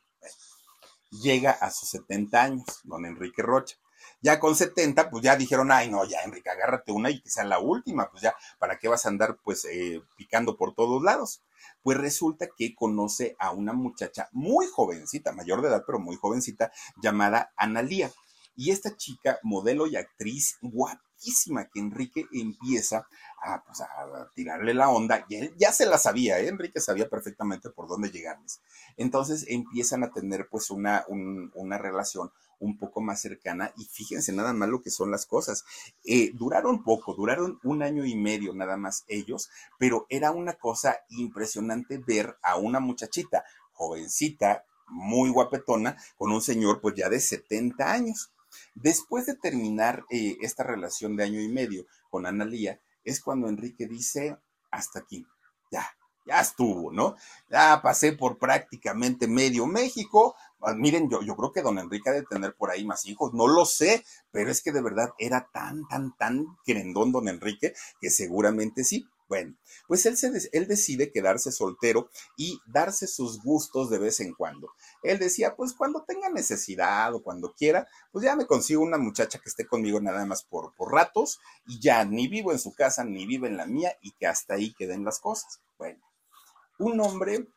llega 1.11 1.51
a 1.51 1.69
sus 1.71 1.89
70 1.89 2.41
años, 2.41 2.65
don 2.83 3.05
Enrique 3.05 3.41
Rocha. 3.41 3.75
Ya 4.21 4.39
con 4.39 4.55
70, 4.55 5.09
pues 5.09 5.23
ya 5.23 5.35
dijeron, 5.35 5.71
ay, 5.71 5.89
no, 5.89 6.05
ya, 6.05 6.21
Enrique, 6.21 6.49
agárrate 6.49 6.91
una 6.91 7.09
y 7.09 7.21
que 7.21 7.29
sea 7.29 7.43
la 7.43 7.59
última, 7.59 8.09
pues 8.09 8.23
ya, 8.23 8.33
¿para 8.59 8.79
qué 8.79 8.87
vas 8.87 9.05
a 9.05 9.09
andar, 9.09 9.37
pues, 9.43 9.65
eh, 9.65 10.01
picando 10.15 10.55
por 10.55 10.73
todos 10.73 11.03
lados? 11.03 11.41
Pues 11.81 11.97
resulta 11.97 12.47
que 12.55 12.75
conoce 12.75 13.35
a 13.39 13.51
una 13.51 13.73
muchacha 13.73 14.29
muy 14.31 14.67
jovencita, 14.67 15.31
mayor 15.31 15.61
de 15.61 15.69
edad, 15.69 15.83
pero 15.85 15.99
muy 15.99 16.15
jovencita, 16.15 16.71
llamada 17.01 17.51
Analía. 17.55 18.11
Y 18.55 18.71
esta 18.71 18.95
chica, 18.97 19.39
modelo 19.43 19.87
y 19.87 19.95
actriz 19.95 20.57
guapísima, 20.61 21.69
que 21.69 21.79
Enrique 21.79 22.25
empieza 22.33 23.07
a, 23.41 23.63
pues, 23.63 23.81
a 23.81 24.29
tirarle 24.35 24.73
la 24.73 24.89
onda, 24.89 25.25
y 25.29 25.35
él 25.35 25.55
ya 25.57 25.71
se 25.71 25.85
la 25.85 25.97
sabía, 25.97 26.39
¿eh? 26.39 26.47
Enrique 26.47 26.79
sabía 26.79 27.09
perfectamente 27.09 27.69
por 27.69 27.87
dónde 27.87 28.11
llegarles. 28.11 28.61
Entonces 28.97 29.45
empiezan 29.47 30.03
a 30.03 30.11
tener 30.11 30.47
pues 30.49 30.69
una, 30.69 31.05
una 31.07 31.77
relación 31.77 32.31
un 32.61 32.77
poco 32.77 33.01
más 33.01 33.19
cercana 33.19 33.73
y 33.75 33.85
fíjense 33.85 34.31
nada 34.31 34.53
más 34.53 34.69
lo 34.69 34.81
que 34.81 34.89
son 34.89 35.11
las 35.11 35.25
cosas. 35.25 35.65
Eh, 36.05 36.31
duraron 36.33 36.83
poco, 36.83 37.13
duraron 37.13 37.59
un 37.63 37.83
año 37.83 38.05
y 38.05 38.15
medio 38.15 38.53
nada 38.53 38.77
más 38.77 39.03
ellos, 39.07 39.49
pero 39.77 40.05
era 40.09 40.31
una 40.31 40.53
cosa 40.53 40.97
impresionante 41.09 41.97
ver 41.97 42.37
a 42.41 42.57
una 42.57 42.79
muchachita 42.79 43.43
jovencita, 43.73 44.63
muy 44.87 45.29
guapetona, 45.29 45.97
con 46.17 46.31
un 46.31 46.41
señor 46.41 46.81
pues 46.81 46.95
ya 46.95 47.09
de 47.09 47.19
70 47.19 47.91
años. 47.91 48.31
Después 48.75 49.25
de 49.25 49.35
terminar 49.35 50.05
eh, 50.09 50.37
esta 50.41 50.63
relación 50.63 51.15
de 51.15 51.23
año 51.23 51.41
y 51.41 51.47
medio 51.47 51.85
con 52.09 52.25
Analía, 52.25 52.79
es 53.03 53.21
cuando 53.21 53.47
Enrique 53.47 53.87
dice, 53.87 54.37
hasta 54.69 54.99
aquí, 54.99 55.25
ya, 55.71 55.87
ya 56.25 56.39
estuvo, 56.41 56.91
¿no? 56.91 57.15
Ya 57.49 57.81
pasé 57.81 58.13
por 58.13 58.37
prácticamente 58.37 59.27
medio 59.27 59.65
México. 59.65 60.35
Ah, 60.61 60.73
miren, 60.73 61.09
yo, 61.09 61.21
yo 61.21 61.35
creo 61.35 61.51
que 61.51 61.61
don 61.61 61.79
Enrique 61.79 62.09
ha 62.09 62.13
de 62.13 62.23
tener 62.23 62.55
por 62.55 62.69
ahí 62.69 62.85
más 62.85 63.05
hijos, 63.05 63.33
no 63.33 63.47
lo 63.47 63.65
sé, 63.65 64.05
pero 64.31 64.51
es 64.51 64.61
que 64.61 64.71
de 64.71 64.81
verdad 64.81 65.09
era 65.17 65.49
tan, 65.51 65.87
tan, 65.87 66.15
tan 66.17 66.45
querendón 66.65 67.11
don 67.11 67.27
Enrique 67.27 67.73
que 67.99 68.09
seguramente 68.09 68.83
sí. 68.83 69.07
Bueno, 69.27 69.55
pues 69.87 70.05
él, 70.05 70.17
se, 70.17 70.29
él 70.51 70.67
decide 70.67 71.09
quedarse 71.09 71.53
soltero 71.53 72.09
y 72.35 72.59
darse 72.65 73.07
sus 73.07 73.41
gustos 73.41 73.89
de 73.89 73.97
vez 73.97 74.19
en 74.19 74.33
cuando. 74.33 74.73
Él 75.03 75.19
decía, 75.19 75.55
pues 75.55 75.71
cuando 75.71 76.03
tenga 76.03 76.29
necesidad 76.29 77.15
o 77.15 77.23
cuando 77.23 77.53
quiera, 77.53 77.87
pues 78.11 78.25
ya 78.25 78.35
me 78.35 78.45
consigo 78.45 78.83
una 78.83 78.97
muchacha 78.97 79.39
que 79.39 79.47
esté 79.47 79.65
conmigo 79.65 80.01
nada 80.01 80.25
más 80.25 80.43
por, 80.43 80.75
por 80.75 80.91
ratos 80.91 81.39
y 81.65 81.79
ya 81.79 82.03
ni 82.03 82.27
vivo 82.27 82.51
en 82.51 82.59
su 82.59 82.73
casa 82.73 83.05
ni 83.05 83.25
vive 83.25 83.47
en 83.47 83.55
la 83.55 83.65
mía 83.65 83.95
y 84.01 84.11
que 84.11 84.27
hasta 84.27 84.55
ahí 84.55 84.73
queden 84.73 85.05
las 85.05 85.19
cosas. 85.19 85.61
Bueno, 85.77 86.01
un 86.81 86.99
hombre 86.99 87.47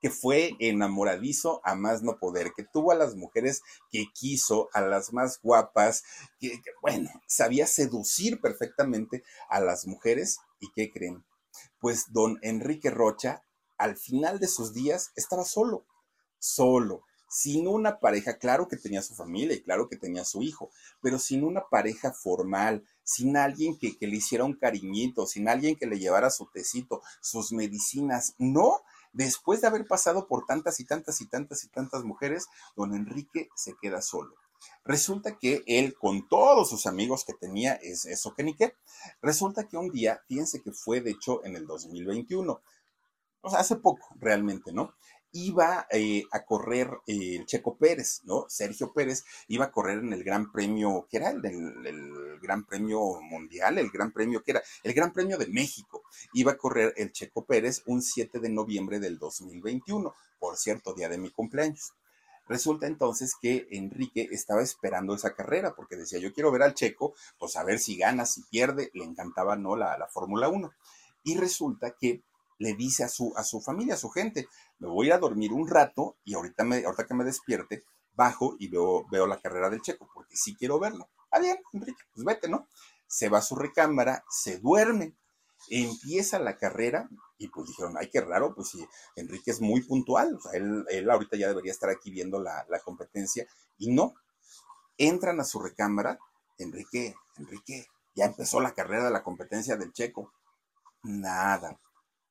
que 0.00 0.10
fue 0.10 0.56
enamoradizo 0.58 1.60
a 1.62 1.74
más 1.74 2.02
no 2.02 2.18
poder, 2.18 2.52
que 2.56 2.64
tuvo 2.64 2.90
a 2.90 2.94
las 2.96 3.14
mujeres 3.14 3.62
que 3.90 4.06
quiso, 4.14 4.68
a 4.72 4.80
las 4.80 5.12
más 5.12 5.40
guapas, 5.42 6.02
que, 6.38 6.60
bueno, 6.82 7.10
sabía 7.26 7.66
seducir 7.66 8.40
perfectamente 8.40 9.22
a 9.48 9.60
las 9.60 9.86
mujeres. 9.86 10.38
¿Y 10.58 10.72
qué 10.72 10.90
creen? 10.90 11.24
Pues 11.78 12.12
don 12.12 12.38
Enrique 12.42 12.90
Rocha, 12.90 13.44
al 13.76 13.96
final 13.96 14.38
de 14.38 14.48
sus 14.48 14.72
días, 14.72 15.12
estaba 15.16 15.44
solo, 15.44 15.86
solo, 16.38 17.02
sin 17.30 17.68
una 17.68 18.00
pareja, 18.00 18.38
claro 18.38 18.66
que 18.66 18.76
tenía 18.76 19.02
su 19.02 19.14
familia 19.14 19.54
y 19.54 19.62
claro 19.62 19.88
que 19.88 19.96
tenía 19.96 20.24
su 20.24 20.42
hijo, 20.42 20.70
pero 21.00 21.20
sin 21.20 21.44
una 21.44 21.68
pareja 21.70 22.12
formal, 22.12 22.84
sin 23.04 23.36
alguien 23.36 23.78
que, 23.78 23.96
le 24.00 24.16
hiciera 24.16 24.44
un 24.44 24.54
cariñito, 24.54 25.26
sin 25.26 25.48
alguien 25.48 25.76
que 25.76 25.86
le 25.86 26.00
llevara 26.00 26.30
su 26.30 26.46
tecito, 26.46 27.02
sus 27.20 27.52
medicinas, 27.52 28.34
no, 28.38 28.80
Después 29.12 29.60
de 29.60 29.66
haber 29.66 29.88
pasado 29.88 30.28
por 30.28 30.46
tantas 30.46 30.78
y 30.78 30.84
tantas 30.84 31.20
y 31.20 31.26
tantas 31.26 31.64
y 31.64 31.68
tantas 31.68 32.04
mujeres, 32.04 32.46
don 32.76 32.94
Enrique 32.94 33.48
se 33.56 33.74
queda 33.82 34.02
solo. 34.02 34.36
Resulta 34.84 35.36
que 35.36 35.64
él, 35.66 35.94
con 35.98 36.28
todos 36.28 36.70
sus 36.70 36.86
amigos 36.86 37.24
que 37.24 37.34
tenía, 37.34 37.74
es 37.74 38.04
eso 38.04 38.34
que 38.34 38.44
ni 38.44 38.54
qué. 38.54 38.76
Resulta 39.20 39.66
que 39.66 39.76
un 39.76 39.90
día, 39.90 40.22
fíjense 40.28 40.62
que 40.62 40.70
fue 40.70 41.00
de 41.00 41.10
hecho 41.10 41.44
en 41.44 41.56
el 41.56 41.66
2021, 41.66 42.62
o 43.42 43.50
sea, 43.50 43.60
hace 43.60 43.76
poco 43.76 44.06
realmente, 44.20 44.72
¿no? 44.72 44.94
Iba 45.32 45.86
eh, 45.90 46.24
a 46.32 46.44
correr 46.44 46.88
eh, 47.06 47.36
el 47.36 47.46
Checo 47.46 47.76
Pérez, 47.76 48.22
¿no? 48.24 48.46
Sergio 48.48 48.92
Pérez 48.92 49.24
iba 49.48 49.66
a 49.66 49.70
correr 49.70 49.98
en 49.98 50.12
el 50.12 50.24
Gran 50.24 50.50
Premio, 50.50 51.06
que 51.08 51.18
era 51.18 51.30
el, 51.30 51.44
el 51.44 52.40
Gran 52.40 52.64
Premio 52.64 53.20
Mundial, 53.20 53.78
el 53.78 53.90
Gran 53.90 54.12
Premio, 54.12 54.42
que 54.42 54.52
era 54.52 54.62
el 54.82 54.92
Gran 54.92 55.12
Premio 55.12 55.38
de 55.38 55.46
México. 55.46 56.02
Iba 56.32 56.52
a 56.52 56.56
correr 56.56 56.94
el 56.96 57.12
Checo 57.12 57.44
Pérez 57.44 57.82
un 57.86 58.02
7 58.02 58.40
de 58.40 58.48
noviembre 58.48 58.98
del 58.98 59.18
2021, 59.18 60.14
por 60.38 60.56
cierto, 60.56 60.94
día 60.94 61.08
de 61.08 61.18
mi 61.18 61.30
cumpleaños. 61.30 61.92
Resulta 62.48 62.88
entonces 62.88 63.34
que 63.40 63.68
Enrique 63.70 64.28
estaba 64.32 64.60
esperando 64.60 65.14
esa 65.14 65.34
carrera 65.34 65.72
porque 65.76 65.94
decía, 65.94 66.18
yo 66.18 66.32
quiero 66.32 66.50
ver 66.50 66.62
al 66.62 66.74
Checo, 66.74 67.14
pues 67.38 67.54
a 67.56 67.62
ver 67.62 67.78
si 67.78 67.96
gana, 67.96 68.26
si 68.26 68.42
pierde, 68.42 68.90
le 68.92 69.04
encantaba, 69.04 69.54
¿no? 69.54 69.76
La, 69.76 69.96
la 69.96 70.08
Fórmula 70.08 70.48
1. 70.48 70.72
Y 71.22 71.36
resulta 71.36 71.94
que 71.96 72.24
le 72.60 72.74
dice 72.74 73.02
a 73.02 73.08
su, 73.08 73.32
a 73.36 73.42
su 73.42 73.60
familia, 73.60 73.94
a 73.94 73.96
su 73.96 74.10
gente, 74.10 74.46
me 74.78 74.88
voy 74.88 75.10
a 75.10 75.18
dormir 75.18 75.52
un 75.52 75.66
rato 75.66 76.18
y 76.24 76.34
ahorita, 76.34 76.62
me, 76.62 76.84
ahorita 76.84 77.06
que 77.06 77.14
me 77.14 77.24
despierte, 77.24 77.84
bajo 78.12 78.54
y 78.58 78.68
veo, 78.68 79.06
veo 79.10 79.26
la 79.26 79.40
carrera 79.40 79.70
del 79.70 79.80
checo, 79.80 80.08
porque 80.12 80.36
sí 80.36 80.54
quiero 80.54 80.78
verlo. 80.78 81.08
Ah, 81.30 81.38
bien, 81.38 81.58
Enrique, 81.72 82.02
pues 82.14 82.24
vete, 82.24 82.48
¿no? 82.48 82.68
Se 83.06 83.30
va 83.30 83.38
a 83.38 83.42
su 83.42 83.56
recámara, 83.56 84.22
se 84.28 84.58
duerme, 84.58 85.14
empieza 85.70 86.38
la 86.38 86.58
carrera 86.58 87.08
y 87.38 87.48
pues 87.48 87.68
dijeron, 87.68 87.96
ay, 87.98 88.10
qué 88.10 88.20
raro, 88.20 88.54
pues 88.54 88.68
sí, 88.68 88.86
Enrique 89.16 89.50
es 89.50 89.62
muy 89.62 89.80
puntual, 89.80 90.34
o 90.34 90.40
sea, 90.40 90.52
él, 90.52 90.84
él 90.90 91.10
ahorita 91.10 91.38
ya 91.38 91.48
debería 91.48 91.72
estar 91.72 91.88
aquí 91.88 92.10
viendo 92.10 92.40
la, 92.40 92.66
la 92.68 92.78
competencia 92.80 93.46
y 93.78 93.90
no, 93.90 94.14
entran 94.98 95.40
a 95.40 95.44
su 95.44 95.60
recámara, 95.60 96.18
Enrique, 96.58 97.14
Enrique, 97.38 97.86
ya 98.14 98.26
empezó 98.26 98.60
la 98.60 98.74
carrera 98.74 99.04
de 99.04 99.12
la 99.12 99.22
competencia 99.22 99.78
del 99.78 99.94
checo. 99.94 100.30
Nada, 101.02 101.80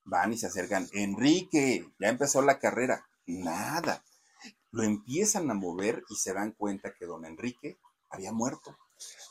Van 0.04 0.34
y 0.34 0.38
se 0.38 0.48
acercan. 0.48 0.88
Enrique, 0.94 1.92
ya 2.00 2.10
empezó 2.10 2.42
la 2.42 2.60
carrera. 2.60 3.08
Nada. 3.26 4.04
Lo 4.72 4.84
empiezan 4.84 5.50
a 5.50 5.54
mover 5.54 6.04
y 6.10 6.16
se 6.16 6.34
dan 6.34 6.52
cuenta 6.52 6.94
que 6.94 7.06
don 7.06 7.26
Enrique 7.26 7.80
había 8.10 8.32
muerto. 8.32 8.78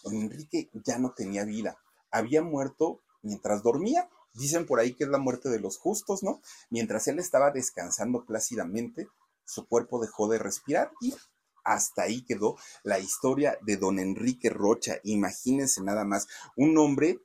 Don 0.05 0.14
Enrique 0.14 0.71
ya 0.73 0.99
no 0.99 1.12
tenía 1.12 1.45
vida. 1.45 1.79
Había 2.11 2.43
muerto 2.43 3.03
mientras 3.23 3.62
dormía. 3.62 4.09
Dicen 4.33 4.66
por 4.66 4.79
ahí 4.79 4.95
que 4.95 5.05
es 5.05 5.11
la 5.11 5.19
muerte 5.19 5.49
de 5.49 5.61
los 5.61 5.79
justos, 5.79 6.23
¿no? 6.23 6.41
Mientras 6.71 7.09
él 7.09 7.19
estaba 7.19 7.51
descansando 7.51 8.25
plácidamente, 8.25 9.09
su 9.45 9.66
cuerpo 9.66 10.01
dejó 10.01 10.29
de 10.29 10.39
respirar 10.39 10.93
y 11.01 11.14
hasta 11.64 12.03
ahí 12.03 12.25
quedó 12.25 12.57
la 12.83 12.99
historia 12.99 13.59
de 13.62 13.77
don 13.77 13.99
Enrique 13.99 14.51
Rocha. 14.51 14.99
Imagínense 15.03 15.83
nada 15.83 16.05
más, 16.05 16.29
un 16.57 16.79
hombre 16.79 17.21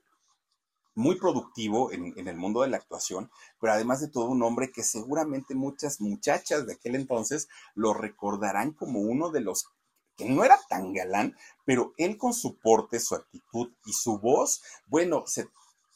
muy 0.96 1.16
productivo 1.20 1.92
en, 1.92 2.28
el 2.28 2.36
mundo 2.36 2.62
de 2.62 2.70
la 2.70 2.78
actuación, 2.78 3.32
pero 3.60 3.74
además 3.74 4.02
de 4.02 4.08
todo 4.08 4.26
un 4.26 4.44
hombre 4.44 4.72
que 4.72 4.84
seguramente 4.84 5.56
muchas 5.56 6.02
muchachas 6.02 6.66
de 6.66 6.74
aquel 6.74 6.96
entonces 6.96 7.48
lo 7.76 7.94
recordarán 7.94 8.74
como 8.74 9.00
uno 9.00 9.30
de 9.30 9.42
los 9.42 9.68
que 10.16 10.30
no 10.30 10.44
era 10.44 10.60
tan 10.70 10.94
galán, 10.94 11.36
pero 11.66 11.94
él 11.98 12.18
con 12.18 12.34
su 12.34 12.60
porte, 12.60 13.00
su 13.00 13.16
actitud 13.16 13.72
y 13.86 13.94
su 13.94 14.20
voz, 14.20 14.62
bueno, 14.86 15.24
se 15.26 15.48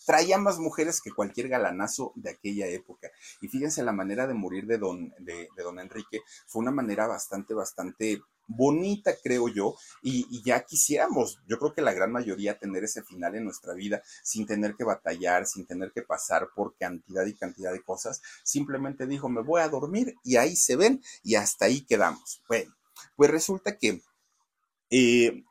traía 0.06 0.38
más 0.38 0.58
mujeres 0.58 1.02
que 1.02 1.12
cualquier 1.12 1.50
galanazo 1.50 2.14
de 2.16 2.32
aquella 2.32 2.66
época. 2.68 3.10
Y 3.42 3.48
fíjense, 3.48 3.84
la 3.84 3.92
manera 3.92 4.26
de 4.26 4.34
morir 4.34 4.66
de 4.66 4.78
don, 4.78 5.14
de, 5.20 5.50
de 5.56 5.64
don 5.64 5.80
Enrique 5.80 6.22
fue 6.48 6.62
una 6.62 6.72
manera 6.72 7.08
bastante, 7.08 7.54
bastante 7.54 8.22
bonita, 8.48 9.14
creo 9.22 9.48
yo, 9.48 9.76
y, 10.02 10.42
ya 10.44 10.64
quisiéramos, 10.64 11.40
yo 11.48 11.60
creo 11.60 11.74
que 11.74 11.82
la 11.82 11.94
gran 11.94 12.12
mayoría, 12.12 12.58
tener 12.58 12.84
ese 12.84 13.04
final 13.04 13.36
en 13.36 13.44
nuestra 13.44 13.74
vida 13.74 14.02
sin 14.24 14.46
tener 14.46 14.76
que 14.76 14.84
batallar, 14.84 15.46
sin 15.46 15.66
tener 15.66 15.92
que 15.92 16.02
pasar 16.02 16.50
por 16.56 16.76
cantidad 16.78 17.26
y 17.26 17.34
cantidad 17.34 17.72
de 17.72 17.84
cosas. 17.84 18.22
Simplemente 18.44 19.06
dijo, 19.06 19.30
me 19.30 19.42
voy 19.42 19.62
a 19.62 19.70
dormir 19.70 20.16
y 20.24 20.38
ahí 20.38 20.56
se 20.56 20.76
ven 20.76 21.02
y 21.24 21.36
hasta 21.36 21.66
ahí 21.66 21.82
quedamos. 21.82 22.42
Bueno, 22.48 22.76
pues 23.16 23.30
resulta 23.30 23.78
que 23.78 24.02
eh, 24.90 25.44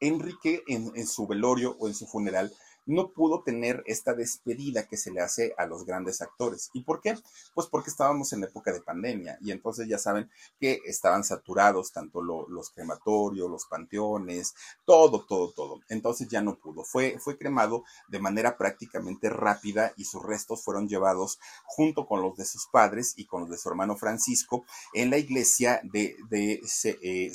Enrique 0.00 0.62
en 0.66 1.06
su 1.06 1.26
velorio 1.26 1.76
o 1.78 1.88
en 1.88 1.94
su 1.94 2.06
funeral 2.06 2.52
no 2.86 3.12
pudo 3.12 3.42
tener 3.42 3.82
esta 3.86 4.14
despedida 4.14 4.86
que 4.86 4.96
se 4.96 5.10
le 5.10 5.20
hace 5.20 5.54
a 5.58 5.66
los 5.66 5.84
grandes 5.84 6.20
actores. 6.20 6.70
¿Y 6.72 6.82
por 6.82 7.00
qué? 7.00 7.16
Pues 7.54 7.66
porque 7.66 7.90
estábamos 7.90 8.32
en 8.32 8.44
época 8.44 8.72
de 8.72 8.80
pandemia 8.80 9.38
y 9.40 9.50
entonces 9.50 9.88
ya 9.88 9.98
saben 9.98 10.30
que 10.60 10.80
estaban 10.86 11.24
saturados 11.24 11.92
tanto 11.92 12.22
los 12.22 12.70
crematorios, 12.70 13.50
los 13.50 13.66
panteones, 13.66 14.54
todo, 14.84 15.24
todo, 15.26 15.52
todo. 15.52 15.80
Entonces 15.88 16.28
ya 16.28 16.40
no 16.40 16.58
pudo. 16.58 16.84
Fue, 16.84 17.18
fue 17.18 17.38
cremado 17.38 17.84
de 18.08 18.18
manera 18.18 18.56
prácticamente 18.56 19.30
rápida 19.30 19.92
y 19.96 20.04
sus 20.04 20.22
restos 20.22 20.62
fueron 20.62 20.88
llevados 20.88 21.38
junto 21.64 22.06
con 22.06 22.22
los 22.22 22.36
de 22.36 22.44
sus 22.44 22.66
padres 22.66 23.14
y 23.16 23.26
con 23.26 23.42
los 23.42 23.50
de 23.50 23.58
su 23.58 23.68
hermano 23.68 23.96
Francisco 23.96 24.64
en 24.92 25.10
la 25.10 25.18
iglesia 25.18 25.80
de, 25.84 26.16
de 26.28 26.60
eh, 26.84 27.30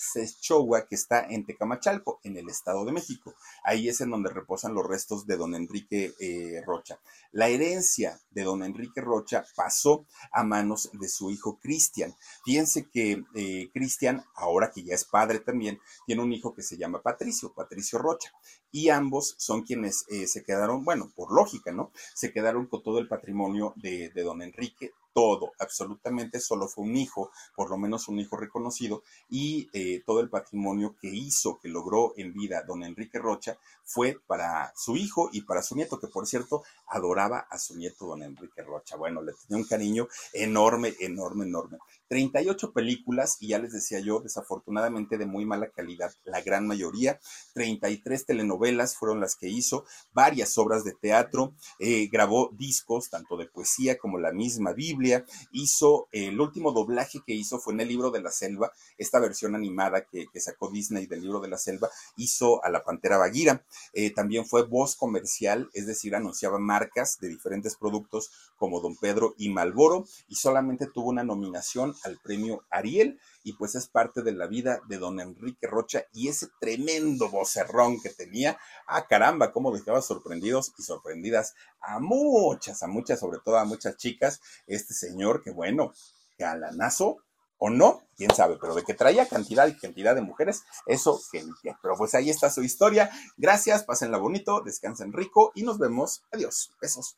Sechowa, 0.00 0.86
que 0.86 0.94
está 0.94 1.26
en 1.28 1.44
Tecamachalco, 1.44 2.20
en 2.24 2.38
el 2.38 2.48
Estado 2.48 2.84
de 2.86 2.92
México. 2.92 3.34
Ahí 3.62 3.88
es 3.88 4.00
en 4.00 4.10
donde 4.10 4.30
reposan 4.30 4.74
los 4.74 4.86
restos 4.86 5.26
de 5.26 5.36
don 5.36 5.54
Enrique 5.54 6.14
eh, 6.18 6.62
Rocha. 6.64 6.98
La 7.32 7.48
herencia 7.48 8.18
de 8.30 8.42
don 8.42 8.62
Enrique 8.62 9.02
Rocha 9.02 9.44
pasó 9.54 10.06
a 10.32 10.42
manos 10.42 10.90
de 10.94 11.08
su 11.08 11.30
hijo 11.30 11.58
Cristian. 11.60 12.14
Fíjense 12.44 12.88
que 12.88 13.24
eh, 13.34 13.70
Cristian, 13.74 14.24
ahora 14.34 14.72
que 14.72 14.82
ya 14.82 14.94
es 14.94 15.04
padre 15.04 15.40
también, 15.40 15.78
tiene 16.06 16.22
un 16.22 16.32
hijo 16.32 16.54
que 16.54 16.62
se 16.62 16.78
llama 16.78 17.02
Patricio, 17.02 17.52
Patricio 17.52 17.98
Rocha. 17.98 18.32
Y 18.72 18.88
ambos 18.88 19.34
son 19.38 19.62
quienes 19.62 20.06
eh, 20.08 20.26
se 20.26 20.42
quedaron, 20.42 20.84
bueno, 20.84 21.12
por 21.14 21.32
lógica, 21.32 21.72
¿no? 21.72 21.92
Se 22.14 22.32
quedaron 22.32 22.66
con 22.66 22.82
todo 22.82 23.00
el 23.00 23.08
patrimonio 23.08 23.74
de, 23.76 24.10
de 24.10 24.22
don 24.22 24.40
Enrique, 24.42 24.92
todo, 25.12 25.52
absolutamente 25.58 26.40
solo 26.40 26.68
fue 26.68 26.84
un 26.84 26.96
hijo, 26.96 27.30
por 27.56 27.70
lo 27.70 27.76
menos 27.76 28.08
un 28.08 28.18
hijo 28.18 28.36
reconocido, 28.36 29.02
y 29.28 29.68
eh, 29.72 30.02
todo 30.06 30.20
el 30.20 30.30
patrimonio 30.30 30.96
que 31.00 31.08
hizo, 31.08 31.58
que 31.58 31.68
logró 31.68 32.12
en 32.16 32.32
vida 32.32 32.62
don 32.62 32.82
Enrique 32.82 33.18
Rocha, 33.18 33.58
fue 33.84 34.18
para 34.26 34.72
su 34.76 34.96
hijo 34.96 35.30
y 35.32 35.42
para 35.42 35.62
su 35.62 35.74
nieto, 35.74 35.98
que 35.98 36.08
por 36.08 36.26
cierto 36.26 36.62
adoraba 36.86 37.40
a 37.50 37.58
su 37.58 37.76
nieto 37.76 38.06
don 38.06 38.22
Enrique 38.22 38.62
Rocha. 38.62 38.96
Bueno, 38.96 39.22
le 39.22 39.32
tenía 39.32 39.62
un 39.62 39.68
cariño 39.68 40.08
enorme, 40.32 40.94
enorme, 41.00 41.44
enorme. 41.44 41.78
38 42.10 42.72
películas, 42.72 43.36
y 43.38 43.48
ya 43.48 43.60
les 43.60 43.72
decía 43.72 44.00
yo, 44.00 44.18
desafortunadamente 44.18 45.16
de 45.16 45.26
muy 45.26 45.46
mala 45.46 45.70
calidad, 45.70 46.12
la 46.24 46.40
gran 46.40 46.66
mayoría, 46.66 47.20
33 47.54 48.26
telenovelas 48.26 48.96
fueron 48.96 49.20
las 49.20 49.36
que 49.36 49.48
hizo, 49.48 49.84
varias 50.12 50.58
obras 50.58 50.82
de 50.82 50.92
teatro, 50.92 51.54
eh, 51.78 52.08
grabó 52.10 52.50
discos 52.58 53.10
tanto 53.10 53.36
de 53.36 53.46
poesía 53.46 53.96
como 53.96 54.18
la 54.18 54.32
misma 54.32 54.72
Biblia, 54.72 55.24
hizo, 55.52 56.08
el 56.10 56.40
último 56.40 56.72
doblaje 56.72 57.20
que 57.24 57.32
hizo 57.34 57.60
fue 57.60 57.74
en 57.74 57.82
el 57.82 57.88
libro 57.88 58.10
de 58.10 58.20
la 58.20 58.32
selva, 58.32 58.72
esta 58.98 59.20
versión 59.20 59.54
animada 59.54 60.04
que, 60.04 60.26
sacó 60.40 60.68
Disney 60.68 61.06
del 61.06 61.20
libro 61.20 61.38
de 61.38 61.48
la 61.48 61.58
selva, 61.58 61.90
hizo 62.16 62.64
a 62.64 62.70
la 62.70 62.82
Pantera 62.82 63.18
Baguira, 63.18 63.64
eh, 63.92 64.10
también 64.10 64.46
fue 64.46 64.66
voz 64.66 64.96
comercial, 64.96 65.70
es 65.74 65.86
decir, 65.86 66.16
anunciaba 66.16 66.58
marcas 66.58 67.20
de 67.20 67.28
diferentes 67.28 67.76
productos 67.76 68.32
como 68.56 68.80
Don 68.80 68.96
Pedro 68.96 69.34
y 69.38 69.50
Malboro, 69.50 70.06
y 70.26 70.34
solamente 70.34 70.86
tuvo 70.86 71.10
una 71.10 71.22
nominación 71.22 71.94
al 72.04 72.18
premio 72.18 72.64
Ariel, 72.70 73.20
y 73.42 73.54
pues 73.54 73.74
es 73.74 73.86
parte 73.86 74.22
de 74.22 74.32
la 74.32 74.46
vida 74.46 74.80
de 74.88 74.98
don 74.98 75.20
Enrique 75.20 75.66
Rocha 75.66 76.04
y 76.12 76.28
ese 76.28 76.48
tremendo 76.60 77.28
vocerrón 77.28 78.00
que 78.00 78.10
tenía, 78.10 78.58
ah 78.86 79.06
caramba, 79.06 79.52
cómo 79.52 79.72
dejaba 79.72 80.02
sorprendidos 80.02 80.72
y 80.78 80.82
sorprendidas 80.82 81.54
a 81.80 82.00
muchas, 82.00 82.82
a 82.82 82.86
muchas, 82.86 83.20
sobre 83.20 83.38
todo 83.44 83.56
a 83.58 83.64
muchas 83.64 83.96
chicas, 83.96 84.40
este 84.66 84.94
señor 84.94 85.42
que 85.42 85.50
bueno, 85.50 85.92
galanazo 86.38 87.18
o 87.62 87.68
no, 87.68 88.02
quién 88.16 88.34
sabe, 88.34 88.56
pero 88.58 88.74
de 88.74 88.82
que 88.82 88.94
traía 88.94 89.28
cantidad 89.28 89.66
y 89.68 89.76
cantidad 89.76 90.14
de 90.14 90.22
mujeres, 90.22 90.64
eso 90.86 91.20
que 91.30 91.44
Pero 91.82 91.94
pues 91.96 92.14
ahí 92.14 92.30
está 92.30 92.50
su 92.50 92.62
historia. 92.62 93.10
Gracias, 93.36 93.84
pásenla 93.84 94.16
bonito, 94.16 94.62
descansen 94.62 95.12
rico 95.12 95.52
y 95.54 95.62
nos 95.62 95.78
vemos. 95.78 96.22
Adiós. 96.32 96.72
Besos. 96.80 97.16